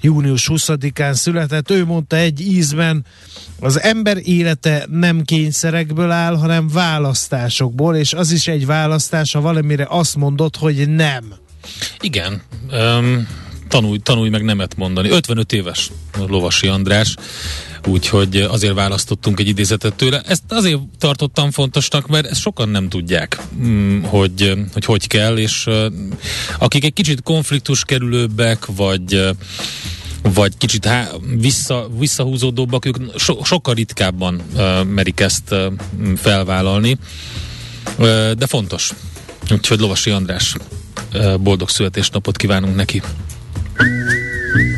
június 0.00 0.48
20-án 0.52 1.12
született. 1.12 1.70
Ő 1.70 1.84
mondta 1.84 2.16
egy 2.16 2.40
ízben, 2.40 3.04
az 3.60 3.80
ember 3.80 4.18
élete 4.22 4.86
nem 4.90 5.22
kényszerekből 5.22 6.10
áll, 6.10 6.36
hanem 6.36 6.68
választásokból, 6.68 7.96
és 7.96 8.12
az 8.12 8.30
is 8.32 8.48
egy 8.48 8.66
választás, 8.66 9.32
ha 9.32 9.40
valamire 9.40 9.86
azt 9.88 10.16
mondod, 10.16 10.56
hogy 10.56 10.88
nem. 10.88 11.46
Igen. 12.00 12.42
Um, 12.72 13.28
tanulj, 13.68 13.98
tanulj 13.98 14.28
meg 14.28 14.44
nemet 14.44 14.76
mondani. 14.76 15.10
55 15.10 15.52
éves 15.52 15.90
Lovasi 16.26 16.66
András, 16.66 17.14
úgyhogy 17.86 18.36
azért 18.36 18.74
választottunk 18.74 19.40
egy 19.40 19.48
idézetet 19.48 19.94
tőle. 19.94 20.20
Ezt 20.26 20.42
azért 20.48 20.78
tartottam 20.98 21.50
fontosnak, 21.50 22.06
mert 22.06 22.26
ezt 22.26 22.40
sokan 22.40 22.68
nem 22.68 22.88
tudják, 22.88 23.40
mm, 23.56 24.02
hogy 24.02 24.52
hogy, 24.72 24.84
hogy 24.84 25.06
kell, 25.06 25.38
és 25.38 25.66
akik 26.58 26.84
egy 26.84 26.92
kicsit 26.92 27.22
konfliktus 27.22 27.84
kerülőbbek, 27.84 28.66
vagy 28.66 29.34
vagy 30.22 30.56
kicsit 30.56 30.84
há- 30.84 31.14
vissza, 31.38 31.88
visszahúzódóbbak, 31.98 32.84
ők 32.84 32.96
so- 33.18 33.44
sokkal 33.44 33.74
ritkábban 33.74 34.42
uh, 34.54 34.84
merik 34.84 35.20
ezt 35.20 35.50
uh, 35.50 35.72
felvállalni, 36.16 36.98
uh, 37.98 38.30
de 38.30 38.46
fontos. 38.46 38.92
Úgyhogy 39.50 39.80
Lovasi 39.80 40.10
András, 40.10 40.54
boldog 41.40 41.68
születésnapot 41.68 42.36
kívánunk 42.36 42.76
neki! 42.76 43.02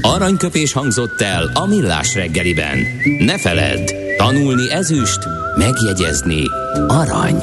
Aranyköpés 0.03 0.73
hangzott 0.73 1.21
el 1.21 1.51
a 1.55 1.67
millás 1.67 2.15
reggeliben. 2.15 2.79
Ne 3.19 3.39
feledd, 3.39 3.91
tanulni 4.17 4.71
ezüst, 4.71 5.19
megjegyezni 5.57 6.43
arany. 6.89 7.43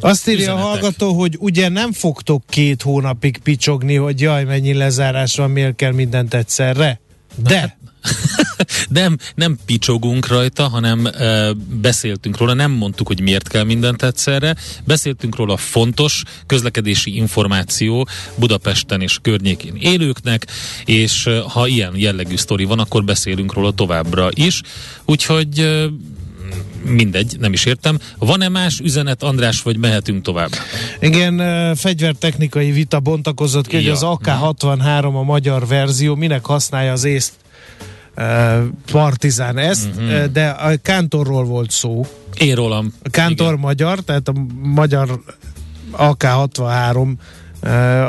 Azt 0.00 0.28
írja 0.28 0.42
Üzenetek. 0.42 0.64
a 0.64 0.68
hallgató, 0.68 1.12
hogy 1.12 1.36
ugye 1.38 1.68
nem 1.68 1.92
fogtok 1.92 2.42
két 2.48 2.82
hónapig 2.82 3.38
picsogni, 3.38 3.94
hogy 3.94 4.20
jaj, 4.20 4.44
mennyi 4.44 4.72
lezárás 4.72 5.36
van, 5.36 5.50
miért 5.50 5.76
kell 5.76 5.92
mindent 5.92 6.34
egyszerre? 6.34 7.00
De... 7.36 7.78
Nem, 8.88 9.16
nem 9.34 9.58
picsogunk 9.66 10.26
rajta, 10.26 10.68
hanem 10.68 11.06
e, 11.06 11.52
beszéltünk 11.80 12.36
róla, 12.36 12.54
nem 12.54 12.70
mondtuk, 12.70 13.06
hogy 13.06 13.20
miért 13.20 13.48
kell 13.48 13.64
mindent 13.64 14.02
egyszerre, 14.02 14.56
beszéltünk 14.84 15.36
róla 15.36 15.56
fontos 15.56 16.22
közlekedési 16.46 17.16
információ 17.16 18.08
Budapesten 18.34 19.00
és 19.00 19.18
környékén 19.22 19.76
élőknek, 19.80 20.46
és 20.84 21.26
e, 21.26 21.40
ha 21.40 21.66
ilyen 21.66 21.92
jellegű 21.96 22.36
sztori 22.36 22.64
van, 22.64 22.78
akkor 22.78 23.04
beszélünk 23.04 23.52
róla 23.52 23.70
továbbra 23.70 24.28
is. 24.34 24.60
Úgyhogy 25.04 25.58
e, 25.58 25.86
mindegy, 26.84 27.36
nem 27.40 27.52
is 27.52 27.64
értem. 27.64 27.98
Van-e 28.18 28.48
más 28.48 28.80
üzenet, 28.80 29.22
András, 29.22 29.62
vagy 29.62 29.76
mehetünk 29.76 30.22
tovább? 30.22 30.50
Igen, 31.00 31.36
fegyvertechnikai 31.76 32.70
vita 32.70 33.00
bontakozott 33.00 33.66
ki, 33.66 33.76
ja. 33.76 33.82
hogy 33.82 33.90
az 33.90 34.02
AK-63 34.04 35.14
a 35.14 35.22
magyar 35.22 35.66
verzió, 35.66 36.14
minek 36.14 36.44
használja 36.44 36.92
az 36.92 37.04
észt 37.04 37.32
Partizán 38.92 39.58
ezt, 39.58 39.86
uh-huh. 39.86 40.24
de 40.24 40.48
a 40.48 40.76
Kántorról 40.82 41.44
volt 41.44 41.70
szó. 41.70 42.06
Én 42.38 42.54
rólam. 42.54 42.92
A 43.02 43.08
Kántor 43.10 43.46
Igen. 43.46 43.58
magyar, 43.58 44.00
tehát 44.00 44.28
a 44.28 44.32
magyar 44.62 45.20
AK-63 45.92 47.12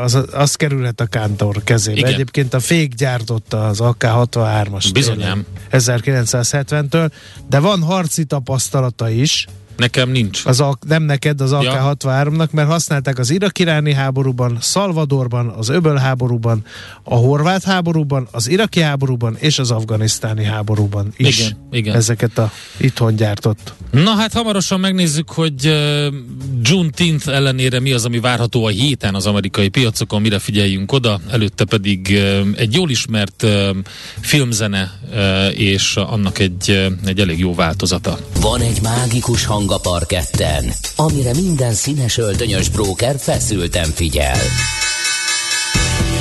az, 0.03 0.19
az 0.31 0.55
kerülhet 0.55 1.01
a 1.01 1.05
Kántor 1.05 1.63
kezébe. 1.63 1.97
Igen. 1.97 2.13
Egyébként 2.13 2.53
a 2.53 2.59
fék 2.59 2.93
gyártotta 2.93 3.67
az 3.67 3.79
AK-63-as. 3.79 4.89
Bizonyám. 4.93 5.45
1970-től, 5.71 7.11
de 7.49 7.59
van 7.59 7.81
harci 7.81 8.25
tapasztalata 8.25 9.09
is, 9.09 9.47
Nekem 9.77 10.09
nincs. 10.09 10.45
Az 10.45 10.59
a, 10.59 10.77
nem 10.87 11.03
neked, 11.03 11.41
az 11.41 11.51
AK-63-nak, 11.53 12.49
mert 12.51 12.67
használták 12.67 13.19
az 13.19 13.29
irak-iráni 13.29 13.93
háborúban, 13.93 14.57
Szalvadorban, 14.61 15.47
az 15.47 15.69
öböl 15.69 15.95
háborúban, 15.95 16.63
a 17.03 17.15
horvát 17.15 17.63
háborúban, 17.63 18.27
az 18.31 18.49
iraki 18.49 18.81
háborúban 18.81 19.35
és 19.39 19.59
az 19.59 19.71
afganisztáni 19.71 20.43
háborúban 20.43 21.13
is. 21.17 21.39
Igen, 21.39 21.57
igen. 21.71 21.95
Ezeket 21.95 22.37
a 22.37 22.51
itthon 22.77 23.15
gyártott. 23.15 23.73
Na 23.91 24.15
hát 24.15 24.33
hamarosan 24.33 24.79
megnézzük, 24.79 25.29
hogy 25.29 25.67
uh, 25.67 26.13
Juneteenth 26.61 27.27
ellenére 27.27 27.79
mi 27.79 27.91
az, 27.91 28.05
ami 28.05 28.19
várható 28.19 28.65
a 28.65 28.69
héten 28.69 29.15
az 29.15 29.25
amerikai 29.25 29.67
piacokon, 29.67 30.21
mire 30.21 30.39
figyeljünk 30.39 30.91
oda. 30.91 31.19
Előtte 31.31 31.65
pedig 31.65 32.07
uh, 32.11 32.47
egy 32.55 32.73
jól 32.73 32.89
ismert 32.89 33.43
uh, 33.43 33.69
filmzene 34.19 34.91
és 35.53 35.95
annak 35.95 36.39
egy, 36.39 36.69
uh, 36.69 37.07
egy 37.09 37.19
elég 37.19 37.39
jó 37.39 37.55
változata. 37.55 38.17
Van 38.41 38.61
egy 38.61 38.81
mágikus 38.81 39.45
hang 39.45 39.71
a 39.71 39.77
parketten, 39.77 40.73
amire 40.95 41.33
minden 41.33 41.73
színes 41.73 42.17
öltönyös 42.17 42.69
bróker 42.69 43.15
feszülten 43.19 43.89
figyel. 43.89 44.37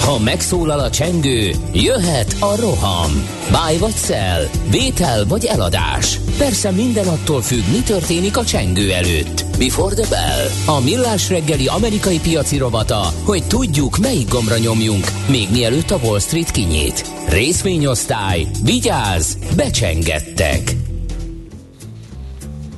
Ha 0.01 0.19
megszólal 0.19 0.79
a 0.79 0.91
csengő, 0.91 1.51
jöhet 1.73 2.37
a 2.39 2.57
roham. 2.57 3.29
Báj 3.53 3.77
vagy 3.77 3.95
szel, 3.95 4.51
vétel 4.71 5.27
vagy 5.27 5.45
eladás. 5.45 6.21
Persze 6.39 6.71
minden 6.71 7.07
attól 7.07 7.43
függ, 7.43 7.63
mi 7.73 7.81
történik 7.81 8.37
a 8.37 8.45
csengő 8.45 8.93
előtt. 8.93 9.45
Before 9.59 9.95
the 9.95 10.09
bell. 10.09 10.77
A 10.77 10.81
millás 10.81 11.29
reggeli 11.29 11.67
amerikai 11.67 12.21
piaci 12.21 12.59
rovata, 12.59 13.13
hogy 13.25 13.45
tudjuk, 13.45 13.99
melyik 13.99 14.29
gombra 14.29 14.59
nyomjunk, 14.59 15.07
még 15.29 15.49
mielőtt 15.51 15.91
a 15.91 15.99
Wall 16.03 16.21
Street 16.21 16.51
kinyit. 16.51 17.07
Részvényosztály, 17.29 18.47
vigyáz, 18.65 19.39
becsengettek. 19.57 20.77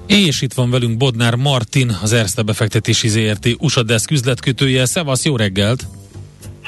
És 0.07 0.43
itt 0.43 0.55
van 0.55 0.71
velünk 0.71 0.97
Bodnár 0.97 1.35
Martin, 1.35 1.97
az 2.03 2.13
Erste 2.13 2.43
befektetési 2.43 3.09
ZRT 3.09 3.49
USA 3.59 3.83
Desk 3.83 4.11
üzletkötője. 4.11 4.85
Szevasz, 4.85 5.25
jó 5.25 5.37
reggelt! 5.37 5.87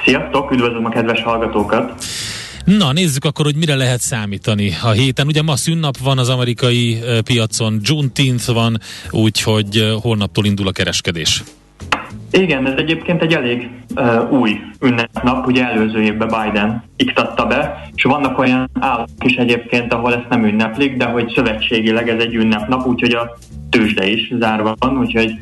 Sziasztok, 0.05 0.51
üdvözlöm 0.51 0.85
a 0.85 0.89
kedves 0.89 1.23
hallgatókat! 1.23 2.05
Na, 2.65 2.93
nézzük 2.93 3.25
akkor, 3.25 3.45
hogy 3.45 3.57
mire 3.57 3.75
lehet 3.75 4.01
számítani 4.01 4.71
a 4.83 4.91
héten. 4.91 5.27
Ugye 5.27 5.43
ma 5.43 5.57
szünnap 5.57 5.97
van 5.97 6.19
az 6.19 6.29
amerikai 6.29 6.99
piacon, 7.25 7.81
Juneteenth 7.83 8.53
van, 8.53 8.79
úgyhogy 9.11 9.97
holnaptól 10.01 10.45
indul 10.45 10.67
a 10.67 10.73
kereskedés. 10.73 11.43
Igen, 12.31 12.67
ez 12.67 12.73
egyébként 12.77 13.23
egy 13.23 13.33
elég 13.33 13.69
uh, 13.97 14.33
új 14.33 14.61
ünnepnap, 14.81 15.47
ugye 15.47 15.65
előző 15.65 16.03
évben 16.03 16.29
Biden 16.29 16.83
iktatta 16.97 17.47
be, 17.47 17.89
és 17.95 18.03
vannak 18.03 18.39
olyan 18.39 18.71
államok 18.81 19.25
is 19.25 19.35
egyébként, 19.35 19.93
ahol 19.93 20.15
ezt 20.15 20.29
nem 20.29 20.45
ünneplik, 20.45 20.97
de 20.97 21.05
hogy 21.05 21.33
szövetségileg 21.35 22.09
ez 22.09 22.21
egy 22.21 22.35
ünnepnap, 22.35 22.87
úgyhogy 22.87 23.13
a 23.13 23.39
tőzsde 23.71 24.07
is 24.07 24.33
zárva 24.39 24.75
van, 24.79 24.99
úgyhogy 24.99 25.35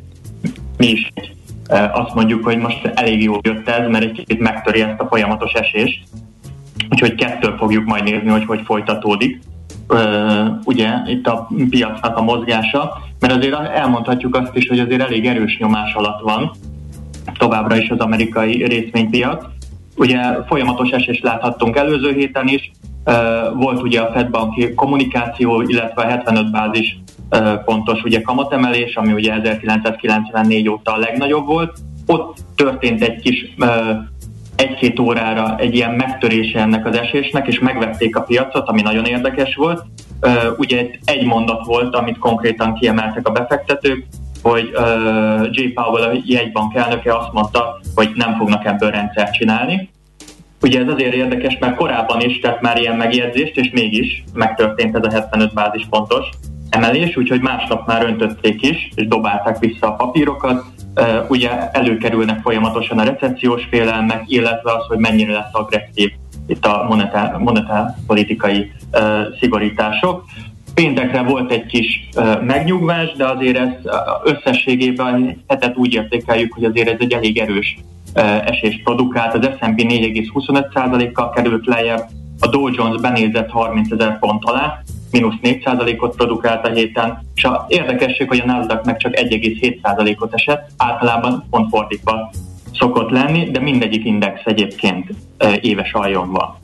mi 0.76 0.86
is 0.86 1.12
uh, 1.14 1.35
azt 1.92 2.14
mondjuk, 2.14 2.44
hogy 2.44 2.58
most 2.58 2.90
elég 2.94 3.22
jó 3.22 3.38
jött 3.42 3.68
ez, 3.68 3.88
mert 3.88 4.04
egy 4.04 4.12
kicsit 4.12 4.40
megtöri 4.40 4.80
ezt 4.80 5.00
a 5.00 5.06
folyamatos 5.06 5.52
esést, 5.52 6.02
úgyhogy 6.90 7.14
kettől 7.14 7.56
fogjuk 7.56 7.84
majd 7.84 8.04
nézni, 8.04 8.28
hogy 8.28 8.44
hogy 8.44 8.60
folytatódik. 8.64 9.38
ugye 10.64 10.90
itt 11.06 11.26
a 11.26 11.48
piacnak 11.70 12.16
a 12.16 12.22
mozgása, 12.22 12.98
mert 13.20 13.32
azért 13.32 13.54
elmondhatjuk 13.54 14.36
azt 14.36 14.56
is, 14.56 14.68
hogy 14.68 14.78
azért 14.78 15.02
elég 15.02 15.26
erős 15.26 15.58
nyomás 15.58 15.94
alatt 15.94 16.20
van 16.20 16.50
továbbra 17.38 17.76
is 17.76 17.90
az 17.90 17.98
amerikai 17.98 18.64
részvénypiac. 18.64 19.44
Ugye 19.96 20.18
folyamatos 20.46 20.90
esést 20.90 21.22
láthattunk 21.22 21.76
előző 21.76 22.12
héten 22.12 22.48
is, 22.48 22.70
volt 23.54 23.82
ugye 23.82 24.00
a 24.00 24.12
Fed 24.12 24.30
banki 24.30 24.74
kommunikáció, 24.74 25.62
illetve 25.62 26.02
a 26.02 26.06
75 26.06 26.50
bázis 26.50 26.98
pontos 27.64 28.02
ugye 28.02 28.20
kamatemelés, 28.20 28.94
ami 28.96 29.12
ugye 29.12 29.32
1994 29.32 30.68
óta 30.68 30.92
a 30.92 30.98
legnagyobb 30.98 31.46
volt. 31.46 31.78
Ott 32.06 32.38
történt 32.56 33.02
egy 33.02 33.20
kis 33.20 33.54
egy-két 34.56 34.98
órára 34.98 35.56
egy 35.58 35.74
ilyen 35.74 35.90
megtörése 35.90 36.60
ennek 36.60 36.86
az 36.86 36.96
esésnek, 36.96 37.46
és 37.46 37.58
megvették 37.58 38.16
a 38.16 38.22
piacot, 38.22 38.68
ami 38.68 38.82
nagyon 38.82 39.04
érdekes 39.04 39.54
volt. 39.54 39.84
Ugye 40.56 40.90
egy 41.04 41.24
mondat 41.24 41.66
volt, 41.66 41.94
amit 41.94 42.18
konkrétan 42.18 42.74
kiemeltek 42.74 43.28
a 43.28 43.32
befektetők, 43.32 44.06
hogy 44.42 44.70
J. 45.50 45.62
Powell, 45.62 46.02
a 46.02 46.20
jegybank 46.24 46.74
elnöke 46.74 47.16
azt 47.16 47.32
mondta, 47.32 47.80
hogy 47.94 48.10
nem 48.14 48.34
fognak 48.34 48.64
ebből 48.64 48.90
rendszert 48.90 49.32
csinálni. 49.32 49.88
Ugye 50.62 50.80
ez 50.80 50.88
azért 50.88 51.14
érdekes, 51.14 51.58
mert 51.58 51.76
korábban 51.76 52.20
is 52.20 52.38
tett 52.38 52.60
már 52.60 52.78
ilyen 52.78 52.96
megjegyzést, 52.96 53.56
és 53.56 53.70
mégis 53.70 54.24
megtörtént 54.34 54.96
ez 54.96 55.04
a 55.04 55.10
75 55.10 55.54
bázispontos 55.54 56.28
emelés, 56.76 57.16
úgyhogy 57.16 57.40
másnap 57.40 57.86
már 57.86 58.04
öntötték 58.04 58.62
is, 58.62 58.88
és 58.94 59.06
dobálták 59.06 59.58
vissza 59.58 59.86
a 59.86 59.92
papírokat. 59.92 60.64
Ugye 61.28 61.70
előkerülnek 61.70 62.40
folyamatosan 62.42 62.98
a 62.98 63.04
recessziós 63.04 63.66
félelmek, 63.70 64.22
illetve 64.26 64.72
az, 64.72 64.86
hogy 64.88 64.98
mennyire 64.98 65.32
lesz 65.32 65.52
agresszív 65.52 66.10
itt 66.46 66.66
a 66.66 66.86
monetár, 67.44 67.94
szigorítások. 69.40 70.24
Péntekre 70.74 71.22
volt 71.22 71.52
egy 71.52 71.66
kis 71.66 72.08
megnyugvás, 72.46 73.12
de 73.12 73.26
azért 73.26 73.56
ez 73.56 73.68
összességében 74.24 75.44
hetet 75.48 75.76
úgy 75.76 75.94
értékeljük, 75.94 76.52
hogy 76.52 76.64
azért 76.64 76.88
ez 76.88 76.96
egy 76.98 77.12
elég 77.12 77.38
erős 77.38 77.78
esést 78.44 78.82
produkált. 78.82 79.34
Az 79.34 79.50
S&P 79.58 79.82
4,25%-kal 79.82 81.30
került 81.30 81.66
lejjebb, 81.66 82.04
a 82.40 82.46
Dow 82.46 82.68
Jones 82.72 83.00
benézett 83.00 83.50
30 83.50 83.92
ezer 83.92 84.18
pont 84.18 84.44
alá, 84.44 84.82
mínusz 85.10 85.34
4%-ot 85.42 86.16
produkált 86.16 86.66
a 86.66 86.70
héten, 86.70 87.18
és 87.34 87.44
a 87.44 87.66
érdekesség, 87.68 88.28
hogy 88.28 88.38
a 88.38 88.46
Nasdaq 88.46 88.84
meg 88.84 88.96
csak 88.96 89.14
1,7%-ot 89.14 90.34
esett, 90.34 90.70
általában 90.76 91.46
pont 91.50 91.68
fordítva 91.70 92.30
szokott 92.72 93.10
lenni, 93.10 93.50
de 93.50 93.60
mindegyik 93.60 94.04
index 94.04 94.40
egyébként 94.44 95.10
éves 95.60 95.92
aljon 95.92 96.32
van. 96.32 96.54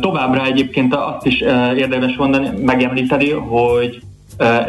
Továbbra 0.00 0.44
egyébként 0.44 0.94
azt 0.94 1.26
is 1.26 1.40
érdemes 1.76 2.16
mondani, 2.16 2.48
megemlíteni, 2.62 3.30
hogy 3.30 4.00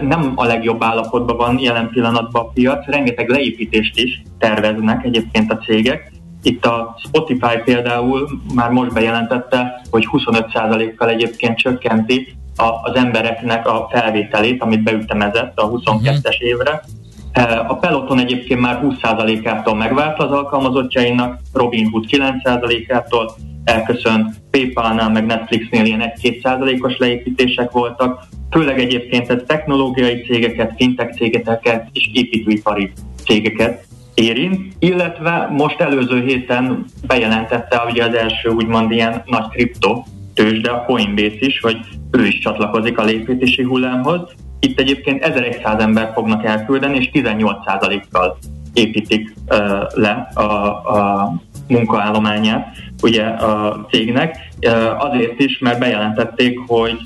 nem 0.02 0.32
a 0.36 0.46
legjobb 0.46 0.84
állapotban 0.84 1.38
van 1.38 1.60
jelen 1.60 1.90
pillanatban 1.90 2.46
a 2.46 2.50
piac, 2.50 2.86
rengeteg 2.86 3.30
leépítést 3.30 4.00
is 4.00 4.22
terveznek 4.40 5.04
egyébként 5.04 5.52
a 5.52 5.58
cégek, 5.58 6.12
itt 6.46 6.66
a 6.66 6.96
Spotify 7.04 7.58
például 7.66 8.30
már 8.54 8.70
most 8.70 8.93
bejelentette, 8.93 9.82
hogy 9.91 10.08
25%-kal 10.12 11.10
egyébként 11.10 11.58
csökkenti 11.58 12.36
a, 12.56 12.64
az 12.64 12.96
embereknek 12.96 13.68
a 13.68 13.88
felvételét, 13.91 14.62
amit 14.62 14.84
beütemezett 14.84 15.60
a 15.60 15.70
22-es 15.70 16.39
évre. 16.39 16.84
E, 17.32 17.66
a 17.68 17.76
Peloton 17.76 18.20
egyébként 18.20 18.60
már 18.60 18.82
20%-ától 18.84 19.76
megvált 19.76 20.20
az 20.20 20.32
alkalmazottjainak, 20.32 21.39
Robinhood 21.54 22.06
9%-ától 22.10 23.36
elköszönt, 23.64 24.36
PayPal-nál 24.52 25.10
meg 25.10 25.26
Netflixnél 25.26 25.86
ilyen 25.86 26.14
1-2%-os 26.22 26.98
leépítések 26.98 27.72
voltak, 27.72 28.24
főleg 28.52 28.80
egyébként 28.80 29.30
ez 29.30 29.41
technológiai 29.48 30.22
cégeket, 30.22 30.74
fintech 30.76 31.16
cégeket 31.16 31.89
és 31.93 32.10
építőipari 32.14 32.91
cégeket 33.26 33.86
érint, 34.16 34.74
illetve 34.80 35.47
most 35.51 35.80
előző 35.80 36.24
héten 36.24 36.86
bejelentette 37.07 37.84
ugye 37.89 38.03
az 38.03 38.16
első 38.16 38.49
úgymond 38.49 38.91
ilyen 38.91 39.24
nagy 39.26 39.47
kripto 39.49 40.03
tőzsde, 40.34 40.70
a 40.70 40.86
Coinbase 40.86 41.38
is, 41.39 41.59
hogy 41.59 41.78
ő 42.11 42.26
is 42.26 42.39
csatlakozik 42.39 42.97
a 42.97 43.03
lépítési 43.03 43.63
hullámhoz. 43.63 44.22
Itt 44.59 44.80
egyébként 44.80 45.24
1100 45.24 45.82
ember 45.82 46.11
fognak 46.13 46.45
elküldeni, 46.45 46.97
és 46.97 47.09
18%-kal 47.13 48.38
építik 48.74 49.34
uh, 49.47 49.57
le 49.93 50.32
a, 50.34 50.41
a 50.41 51.34
munkaállományát 51.68 52.78
ugye 53.01 53.24
a 53.24 53.86
cégnek. 53.91 54.38
Uh, 54.68 55.05
azért 55.05 55.39
is, 55.39 55.59
mert 55.59 55.80
bejelentették, 55.80 56.59
hogy 56.68 56.97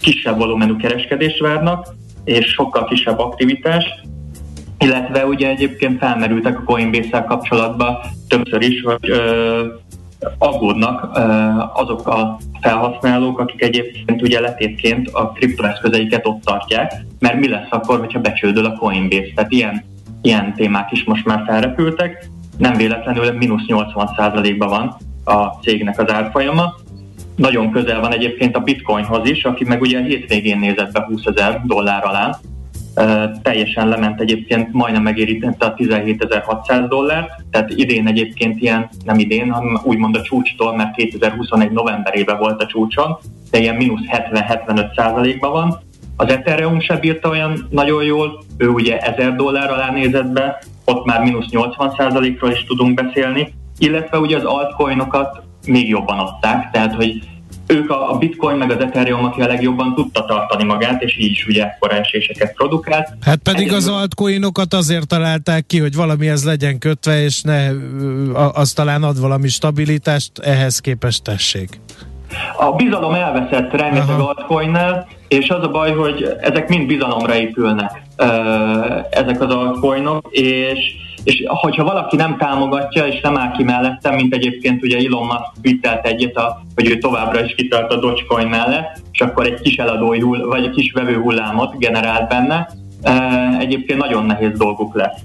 kisebb 0.00 0.38
volumenű 0.38 0.76
kereskedést 0.76 1.40
várnak, 1.40 1.86
és 2.24 2.46
sokkal 2.46 2.84
kisebb 2.84 3.18
aktivitás, 3.18 3.84
illetve 4.84 5.26
ugye 5.26 5.48
egyébként 5.48 5.98
felmerültek 5.98 6.58
a 6.58 6.62
Coinbase-szel 6.62 7.24
kapcsolatban 7.24 7.98
többször 8.28 8.62
is, 8.62 8.82
hogy 8.82 9.10
ö, 9.10 9.66
aggódnak 10.38 11.16
ö, 11.16 11.20
azok 11.72 12.06
a 12.06 12.38
felhasználók, 12.60 13.38
akik 13.38 13.62
egyébként 13.62 14.22
ugye 14.22 14.40
letétként 14.40 15.08
a 15.12 15.32
kriptoeszközeiket 15.32 16.26
ott 16.26 16.42
tartják, 16.42 16.92
mert 17.18 17.38
mi 17.38 17.48
lesz 17.48 17.68
akkor, 17.70 17.98
hogyha 17.98 18.20
becsődöl 18.20 18.64
a 18.64 18.76
Coinbase. 18.76 19.32
Tehát 19.34 19.52
ilyen, 19.52 19.84
ilyen 20.22 20.54
témák 20.54 20.92
is 20.92 21.04
most 21.04 21.24
már 21.24 21.42
felrepültek. 21.46 22.28
Nem 22.58 22.72
véletlenül 22.72 23.32
mínusz 23.32 23.64
80%-ban 23.66 24.68
van 24.68 24.96
a 25.24 25.58
cégnek 25.62 26.00
az 26.00 26.12
árfolyama. 26.12 26.74
Nagyon 27.36 27.70
közel 27.70 28.00
van 28.00 28.12
egyébként 28.12 28.56
a 28.56 28.60
bitcoinhoz 28.60 29.28
is, 29.28 29.44
aki 29.44 29.64
meg 29.64 29.80
ugye 29.80 29.98
a 29.98 30.02
hétvégén 30.02 30.58
nézett 30.58 30.92
be 30.92 31.04
20 31.08 31.24
ezer 31.24 31.62
dollár 31.64 32.04
alá, 32.04 32.38
teljesen 33.42 33.88
lement 33.88 34.20
egyébként, 34.20 34.72
majdnem 34.72 35.02
megérítette 35.02 35.66
a 35.66 35.74
17.600 35.74 36.86
dollárt, 36.88 37.30
tehát 37.50 37.70
idén 37.70 38.06
egyébként 38.06 38.60
ilyen, 38.60 38.88
nem 39.04 39.18
idén, 39.18 39.50
hanem 39.50 39.80
úgymond 39.84 40.16
a 40.16 40.22
csúcstól, 40.22 40.76
mert 40.76 40.94
2021 40.94 41.70
novemberében 41.70 42.38
volt 42.38 42.62
a 42.62 42.66
csúcson, 42.66 43.18
de 43.50 43.58
ilyen 43.58 43.74
mínusz 43.74 44.04
70-75 44.08 44.96
százalékban 44.96 45.52
van. 45.52 45.78
Az 46.16 46.28
Ethereum 46.28 46.80
se 46.80 46.96
bírta 46.96 47.28
olyan 47.28 47.66
nagyon 47.70 48.04
jól, 48.04 48.42
ő 48.56 48.68
ugye 48.68 48.98
1000 48.98 49.34
dollár 49.34 49.70
alá 49.70 49.90
nézett 49.90 50.32
be, 50.32 50.62
ott 50.84 51.04
már 51.04 51.22
mínusz 51.22 51.50
80 51.50 51.94
százalékról 51.96 52.50
is 52.50 52.64
tudunk 52.64 52.94
beszélni, 52.94 53.52
illetve 53.78 54.18
ugye 54.18 54.36
az 54.36 54.44
altcoinokat 54.44 55.42
még 55.66 55.88
jobban 55.88 56.18
adták, 56.18 56.70
tehát 56.70 56.94
hogy 56.94 57.20
ők 57.70 57.90
a, 57.90 58.12
a 58.12 58.18
bitcoin 58.18 58.56
meg 58.56 58.70
az 58.70 58.80
Ethereum, 58.80 59.24
aki 59.24 59.40
a 59.40 59.46
legjobban 59.46 59.94
tudta 59.94 60.24
tartani 60.24 60.64
magát, 60.64 61.02
és 61.02 61.18
így 61.18 61.30
is 61.30 61.46
ugye 61.46 61.64
ekkora 61.64 61.96
eséseket 61.96 62.54
produkált. 62.54 63.08
Hát 63.20 63.38
pedig 63.38 63.60
Egyébként... 63.60 63.82
az 63.82 63.88
altcoinokat 63.88 64.74
azért 64.74 65.06
találták 65.06 65.66
ki, 65.66 65.78
hogy 65.78 65.94
valami 65.94 66.28
ez 66.28 66.44
legyen 66.44 66.78
kötve, 66.78 67.22
és 67.22 67.42
ne, 67.42 67.68
az 68.52 68.72
talán 68.72 69.02
ad 69.02 69.20
valami 69.20 69.48
stabilitást, 69.48 70.38
ehhez 70.38 70.78
képest 70.78 71.22
tessék. 71.22 71.80
A 72.58 72.72
bizalom 72.72 73.14
elveszett 73.14 73.70
rengeteg 73.72 74.08
Aha. 74.08 74.28
altcoinnel, 74.28 75.06
és 75.28 75.48
az 75.48 75.62
a 75.62 75.70
baj, 75.70 75.92
hogy 75.92 76.36
ezek 76.40 76.68
mind 76.68 76.86
bizalomra 76.86 77.36
épülnek, 77.36 78.02
ezek 79.10 79.40
az 79.40 79.54
altcoinok, 79.54 80.28
és 80.30 80.78
és 81.24 81.42
hogyha 81.46 81.84
valaki 81.84 82.16
nem 82.16 82.36
támogatja 82.36 83.06
és 83.06 83.20
nem 83.20 83.38
áll 83.38 83.50
ki 83.50 83.62
mellettem, 83.62 84.14
mint 84.14 84.34
egyébként 84.34 84.82
ugye 84.82 84.96
Elon 84.96 85.26
Musk 85.26 85.62
twittelt 85.62 86.06
egyet, 86.06 86.36
a, 86.36 86.62
hogy 86.74 86.90
ő 86.90 86.98
továbbra 86.98 87.44
is 87.44 87.54
kitart 87.54 87.92
a 87.92 87.96
Dogecoin 87.96 88.46
mellett, 88.46 89.02
és 89.12 89.20
akkor 89.20 89.46
egy 89.46 89.60
kis 89.60 89.76
eladói 89.76 90.20
hull, 90.20 90.46
vagy 90.46 90.64
egy 90.64 90.70
kis 90.70 90.92
vevő 90.92 91.14
hullámot 91.14 91.78
generált 91.78 92.28
benne. 92.28 92.68
Egyébként 93.58 93.98
nagyon 93.98 94.24
nehéz 94.24 94.58
dolguk 94.58 94.94
lesz 94.94 95.20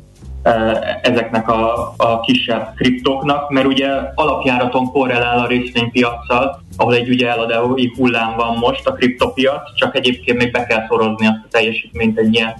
ezeknek 1.01 1.49
a, 1.49 1.93
a 1.97 2.19
kisebb 2.19 2.73
kriptoknak, 2.75 3.49
mert 3.49 3.67
ugye 3.67 3.87
alapjáraton 4.15 4.85
korrelál 4.85 5.39
a 5.39 5.47
részvénypiacsal, 5.47 6.63
ahol 6.77 6.95
egy 6.95 7.09
ugye 7.09 7.29
eladói 7.29 7.91
hullám 7.97 8.35
van 8.35 8.57
most 8.57 8.87
a 8.87 8.93
kriptopiac, 8.93 9.75
csak 9.75 9.95
egyébként 9.95 10.37
még 10.37 10.51
be 10.51 10.65
kell 10.65 10.85
szorozni 10.87 11.27
azt 11.27 11.41
a 11.43 11.47
teljesítményt 11.49 12.17
egy 12.17 12.33
ilyen 12.33 12.53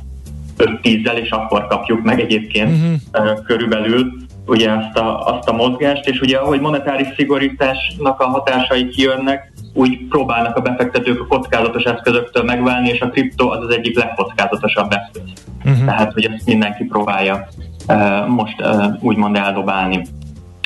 5-10-zel, 0.58 1.16
és 1.16 1.30
akkor 1.30 1.68
kapjuk 1.68 2.04
meg 2.04 2.20
egyébként 2.20 2.72
uh-huh. 2.72 3.44
körülbelül 3.46 4.12
ugye 4.46 4.72
azt 4.72 4.98
a, 4.98 5.26
azt 5.26 5.50
a 5.50 5.54
mozgást, 5.54 6.08
és 6.08 6.20
ugye 6.22 6.38
ahogy 6.38 6.60
monetáris 6.60 7.08
szigorításnak 7.16 8.20
a 8.20 8.28
hatásai 8.28 8.88
kijönnek, 8.88 9.54
úgy 9.74 10.08
próbálnak 10.08 10.56
a 10.58 10.62
befektetők 10.62 11.22
a 11.22 11.28
kockázatos 11.28 11.84
eszközöktől 11.84 12.44
megválni, 12.44 12.90
és 12.90 13.02
a 13.02 13.10
kripto 13.10 13.50
az 13.50 13.64
az 13.64 13.76
egyik 13.76 13.98
legkockázatosabb 13.98 14.92
eszköz. 14.92 15.34
Uh-huh. 15.66 15.86
Tehát, 15.86 16.14
hogy 16.14 16.26
ezt 16.26 16.46
mindenki 16.46 16.84
próbálja 16.84 17.48
uh, 17.88 18.28
most 18.28 18.62
uh, 18.62 18.94
úgymond 19.00 19.36
eldobálni. 19.36 20.02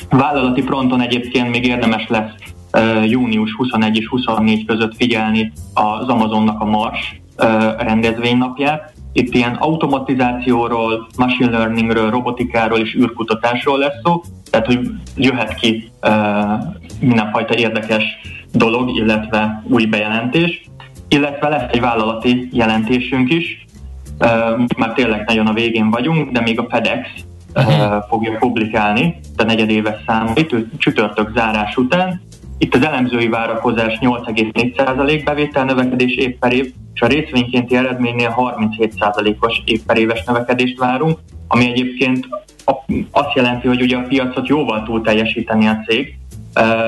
Vállalati 0.10 0.62
fronton 0.62 1.02
egyébként 1.02 1.50
még 1.50 1.66
érdemes 1.66 2.08
lesz 2.08 2.34
uh, 2.74 3.10
június 3.10 3.54
21 3.54 3.98
és 3.98 4.08
24 4.08 4.66
között 4.66 4.96
figyelni 4.96 5.52
az 5.74 6.08
Amazonnak 6.08 6.62
a 6.62 6.66
Mars 6.66 7.22
uh, 7.38 7.48
rendezvénynapját, 7.78 8.94
itt 9.20 9.34
ilyen 9.34 9.54
automatizációról, 9.54 11.08
machine 11.18 11.58
learningről, 11.58 12.10
robotikáról 12.10 12.80
és 12.80 12.96
űrkutatásról 12.96 13.78
lesz 13.78 14.00
szó, 14.04 14.22
tehát 14.50 14.66
hogy 14.66 14.80
jöhet 15.16 15.54
ki 15.54 15.92
uh, 16.02 16.12
mindenfajta 17.00 17.56
érdekes 17.56 18.04
dolog, 18.54 18.96
illetve 18.96 19.64
új 19.70 19.86
bejelentés, 19.86 20.64
illetve 21.08 21.50
lesz 21.50 21.72
egy 21.72 21.80
vállalati 21.80 22.50
jelentésünk 22.52 23.32
is, 23.32 23.66
már 24.78 24.94
tényleg 24.94 25.24
nagyon 25.26 25.48
a 25.48 25.54
végén 25.54 25.90
vagyunk, 25.90 26.32
de 26.32 26.42
még 26.42 26.60
a 26.60 26.68
FedEx 26.70 27.10
uh-huh. 27.56 28.04
fogja 28.10 28.38
publikálni 28.38 29.20
a 29.38 29.44
negyedéves 29.44 29.96
számait 30.08 30.56
csütörtök 30.78 31.32
zárás 31.36 31.76
után. 31.76 32.22
Itt 32.62 32.76
az 32.76 32.86
elemzői 32.86 33.28
várakozás 33.28 33.98
8,4% 34.02 35.22
bevétel 35.26 35.66
növekedés 35.66 36.16
év 36.16 36.38
per 36.38 36.54
év, 36.54 36.74
és 36.94 37.02
a 37.02 37.08
részvénykénti 37.08 37.76
eredménynél 37.76 38.34
37%-os 38.38 39.62
év 39.66 39.82
per 39.86 39.98
éves 39.98 40.24
növekedést 40.24 40.78
várunk, 40.78 41.20
ami 41.48 41.66
egyébként 41.66 42.28
azt 43.12 43.36
jelenti, 43.36 43.68
hogy 43.68 43.82
ugye 43.82 43.98
a 43.98 44.08
piacot 44.08 44.48
jóval 44.48 44.84
túl 44.84 45.02
teljesíteni 45.02 45.68
a 45.68 45.84
cég, 45.88 46.18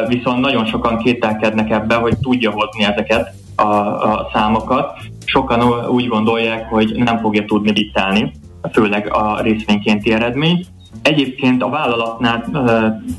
viszont 0.07 0.39
nagyon 0.39 0.65
sokan 0.65 0.97
kételkednek 0.97 1.69
ebbe, 1.69 1.95
hogy 1.95 2.17
tudja 2.17 2.51
hozni 2.51 2.83
ezeket 2.83 3.33
a, 3.55 3.63
a 3.63 4.29
számokat. 4.33 4.97
Sokan 5.25 5.87
úgy 5.87 6.07
gondolják, 6.07 6.69
hogy 6.69 6.93
nem 6.95 7.19
fogja 7.19 7.45
tudni 7.45 7.71
diktálni, 7.71 8.31
főleg 8.71 9.13
a 9.13 9.41
részvénykénti 9.41 10.13
eredmény. 10.13 10.65
Egyébként 11.01 11.63
a 11.63 11.69
vállalatnál 11.69 12.45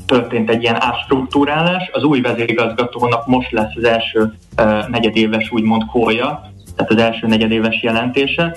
történt 0.05 0.49
egy 0.49 0.61
ilyen 0.61 0.81
átstruktúrálás, 0.81 1.89
az 1.93 2.03
új 2.03 2.21
vezérigazgatónak 2.21 3.27
most 3.27 3.51
lesz 3.51 3.75
az 3.75 3.83
első 3.83 4.33
negyedéves 4.87 5.51
úgymond 5.51 5.85
kója, 5.85 6.51
tehát 6.75 6.91
az 6.91 6.97
első 6.97 7.27
negyedéves 7.27 7.81
jelentése, 7.81 8.55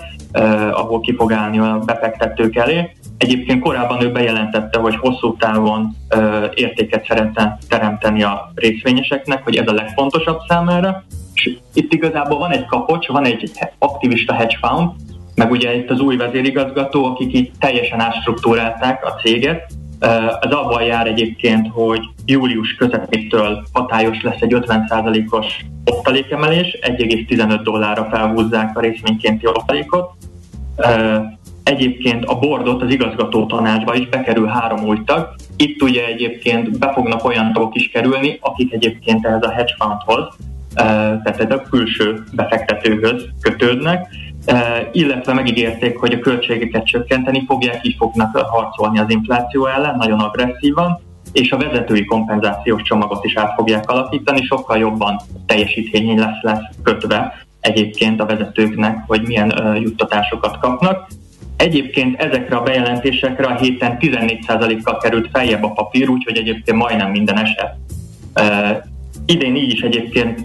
ahol 0.72 1.00
ki 1.00 1.14
fog 1.14 1.32
állni 1.32 1.58
a 1.58 1.78
befektetők 1.86 2.56
elé. 2.56 2.90
Egyébként 3.18 3.62
korábban 3.62 4.02
ő 4.02 4.12
bejelentette, 4.12 4.78
hogy 4.78 4.96
hosszú 4.96 5.36
távon 5.36 5.96
értéket 6.54 7.06
szeretne 7.06 7.58
teremteni 7.68 8.22
a 8.22 8.52
részvényeseknek, 8.54 9.44
hogy 9.44 9.56
ez 9.56 9.68
a 9.68 9.72
legfontosabb 9.72 10.38
számára. 10.48 11.04
És 11.34 11.56
itt 11.74 11.92
igazából 11.92 12.38
van 12.38 12.50
egy 12.50 12.66
kapocs, 12.66 13.06
van 13.06 13.24
egy 13.24 13.50
aktivista 13.78 14.34
hedge 14.34 14.58
fund, 14.60 14.90
meg 15.36 15.50
ugye 15.50 15.76
itt 15.76 15.90
az 15.90 16.00
új 16.00 16.16
vezérigazgató, 16.16 17.04
akik 17.04 17.34
így 17.34 17.50
teljesen 17.58 18.00
átstruktúrálták 18.00 19.04
a 19.04 19.10
céget. 19.10 19.72
Ez 20.40 20.50
abban 20.50 20.82
jár 20.82 21.06
egyébként, 21.06 21.68
hogy 21.72 22.00
július 22.26 22.74
közepétől 22.74 23.62
hatályos 23.72 24.22
lesz 24.22 24.40
egy 24.40 24.54
50%-os 24.54 25.64
osztalékemelés, 25.84 26.78
1,15 26.80 27.60
dollárra 27.62 28.08
felhúzzák 28.10 28.76
a 28.76 28.80
részvénykénti 28.80 29.46
osztalékot. 29.46 30.10
Egyébként 31.62 32.24
a 32.24 32.38
bordot 32.38 32.82
az 32.82 32.92
igazgató 32.92 33.46
tanácsba 33.46 33.94
is 33.94 34.08
bekerül 34.08 34.46
három 34.46 34.84
új 34.84 34.98
tag. 35.04 35.34
Itt 35.56 35.82
ugye 35.82 36.06
egyébként 36.06 36.78
be 36.78 36.92
fognak 36.92 37.24
olyan 37.24 37.52
tagok 37.52 37.74
is 37.74 37.88
kerülni, 37.88 38.38
akik 38.40 38.72
egyébként 38.72 39.26
ehhez 39.26 39.42
a 39.42 39.50
hedge 39.50 39.74
fundhoz, 39.78 40.36
tehát 40.74 41.40
ez 41.40 41.50
a 41.50 41.62
külső 41.70 42.24
befektetőhöz 42.32 43.24
kötődnek, 43.40 44.06
illetve 44.92 45.32
megígérték, 45.32 45.96
hogy 45.96 46.12
a 46.12 46.18
költségeket 46.18 46.86
csökkenteni 46.86 47.44
fogják, 47.46 47.86
így 47.86 47.96
fognak 47.98 48.36
harcolni 48.36 48.98
az 48.98 49.10
infláció 49.10 49.66
ellen, 49.66 49.96
nagyon 49.96 50.18
agresszívan, 50.18 51.00
és 51.32 51.52
a 51.52 51.56
vezetői 51.56 52.04
kompenzációs 52.04 52.82
csomagot 52.82 53.24
is 53.24 53.36
át 53.36 53.54
fogják 53.54 53.90
alakítani, 53.90 54.42
sokkal 54.42 54.78
jobban 54.78 55.20
teljesítményi 55.46 56.18
lesz, 56.18 56.42
lesz 56.42 56.64
kötve 56.82 57.46
egyébként 57.60 58.20
a 58.20 58.26
vezetőknek, 58.26 59.04
hogy 59.06 59.22
milyen 59.26 59.76
juttatásokat 59.80 60.58
kapnak. 60.58 61.06
Egyébként 61.56 62.20
ezekre 62.20 62.56
a 62.56 62.62
bejelentésekre 62.62 63.46
a 63.46 63.56
héten 63.56 63.96
14%-kal 64.00 64.98
került 64.98 65.28
feljebb 65.32 65.64
a 65.64 65.70
papír, 65.70 66.08
úgyhogy 66.08 66.36
egyébként 66.36 66.78
majdnem 66.78 67.10
minden 67.10 67.38
eset. 67.38 67.76
idén 69.26 69.56
így 69.56 69.72
is 69.72 69.80
egyébként 69.80 70.40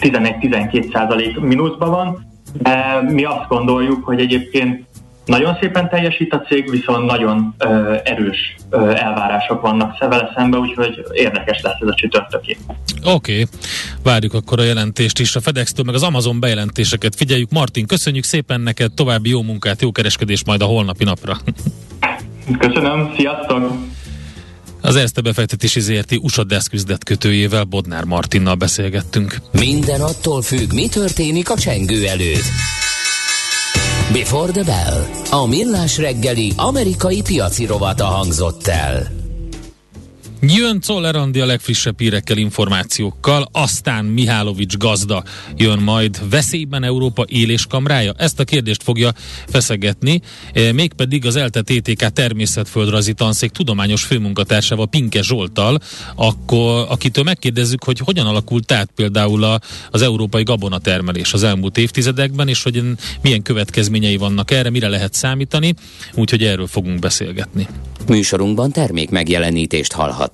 11-12% 0.00 1.40
mínuszban 1.40 1.90
van, 1.90 2.32
de 2.62 3.02
mi 3.08 3.24
azt 3.24 3.48
gondoljuk, 3.48 4.04
hogy 4.04 4.20
egyébként 4.20 4.84
nagyon 5.24 5.56
szépen 5.60 5.88
teljesít 5.88 6.32
a 6.32 6.40
cég, 6.40 6.70
viszont 6.70 7.06
nagyon 7.06 7.54
ö, 7.58 7.94
erős 8.04 8.56
ö, 8.70 8.90
elvárások 8.90 9.60
vannak 9.60 9.98
vele 9.98 10.32
szembe, 10.36 10.58
úgyhogy 10.58 11.02
érdekes 11.12 11.60
lesz 11.60 11.76
ez 11.80 11.88
a 11.88 11.94
csütörtöki. 11.94 12.56
Oké, 13.04 13.32
okay. 13.32 13.44
várjuk 14.02 14.34
akkor 14.34 14.58
a 14.58 14.62
jelentést 14.62 15.18
is. 15.18 15.36
A 15.36 15.40
FedEx-től 15.40 15.84
meg 15.84 15.94
az 15.94 16.02
Amazon 16.02 16.40
bejelentéseket 16.40 17.14
figyeljük. 17.14 17.50
Martin, 17.50 17.86
köszönjük 17.86 18.24
szépen 18.24 18.60
neked, 18.60 18.92
további 18.92 19.28
jó 19.28 19.42
munkát, 19.42 19.82
jó 19.82 19.92
kereskedés 19.92 20.44
majd 20.44 20.62
a 20.62 20.64
holnapi 20.64 21.04
napra. 21.04 21.36
Köszönöm, 22.58 23.12
sziasztok! 23.16 23.72
Az 24.84 24.96
Erste 24.96 25.20
befektetési 25.20 25.80
ZRT 25.80 26.12
USA 26.20 26.44
Deszküzdet 26.44 27.04
kötőjével 27.04 27.64
Bodnár 27.64 28.04
Martinnal 28.04 28.54
beszélgettünk. 28.54 29.36
Minden 29.52 30.00
attól 30.00 30.42
függ, 30.42 30.72
mi 30.72 30.88
történik 30.88 31.50
a 31.50 31.56
csengő 31.56 32.06
előtt. 32.06 32.44
Before 34.12 34.52
the 34.52 34.62
Bell. 34.62 35.06
A 35.30 35.46
millás 35.46 35.98
reggeli 35.98 36.52
amerikai 36.56 37.22
piaci 37.22 37.66
rovata 37.66 38.04
hangzott 38.04 38.66
el. 38.66 39.23
Jön 40.46 40.80
Czoller 40.80 41.16
Andi 41.16 41.40
a 41.40 41.46
legfrissebb 41.46 41.98
hírekkel, 41.98 42.36
információkkal, 42.36 43.48
aztán 43.52 44.04
Mihálovics 44.04 44.76
gazda 44.76 45.24
jön 45.56 45.78
majd 45.78 46.30
veszélyben 46.30 46.82
Európa 46.82 47.24
éléskamrája? 47.28 48.12
Ezt 48.16 48.40
a 48.40 48.44
kérdést 48.44 48.82
fogja 48.82 49.12
feszegetni, 49.48 50.20
e, 50.52 50.72
mégpedig 50.72 51.26
az 51.26 51.36
ELTE 51.36 51.62
TTK 51.62 52.08
természetföldrajzi 52.08 53.12
tanszék 53.12 53.50
tudományos 53.50 54.02
főmunkatársával 54.02 54.86
Pinke 54.86 55.22
Zsoltal, 55.22 55.80
akkor, 56.14 56.86
akitől 56.88 57.24
megkérdezzük, 57.24 57.84
hogy 57.84 57.98
hogyan 57.98 58.26
alakult 58.26 58.72
át 58.72 58.90
például 58.94 59.44
a, 59.44 59.60
az 59.90 60.02
európai 60.02 60.42
gabonatermelés 60.42 61.32
az 61.32 61.42
elmúlt 61.42 61.78
évtizedekben, 61.78 62.48
és 62.48 62.62
hogy 62.62 62.82
milyen 63.22 63.42
következményei 63.42 64.16
vannak 64.16 64.50
erre, 64.50 64.70
mire 64.70 64.88
lehet 64.88 65.14
számítani, 65.14 65.74
úgyhogy 66.14 66.42
erről 66.42 66.66
fogunk 66.66 66.98
beszélgetni. 66.98 67.68
Műsorunkban 68.08 68.70
termék 68.70 69.10
megjelenítést 69.10 69.92
hallhat 69.92 70.33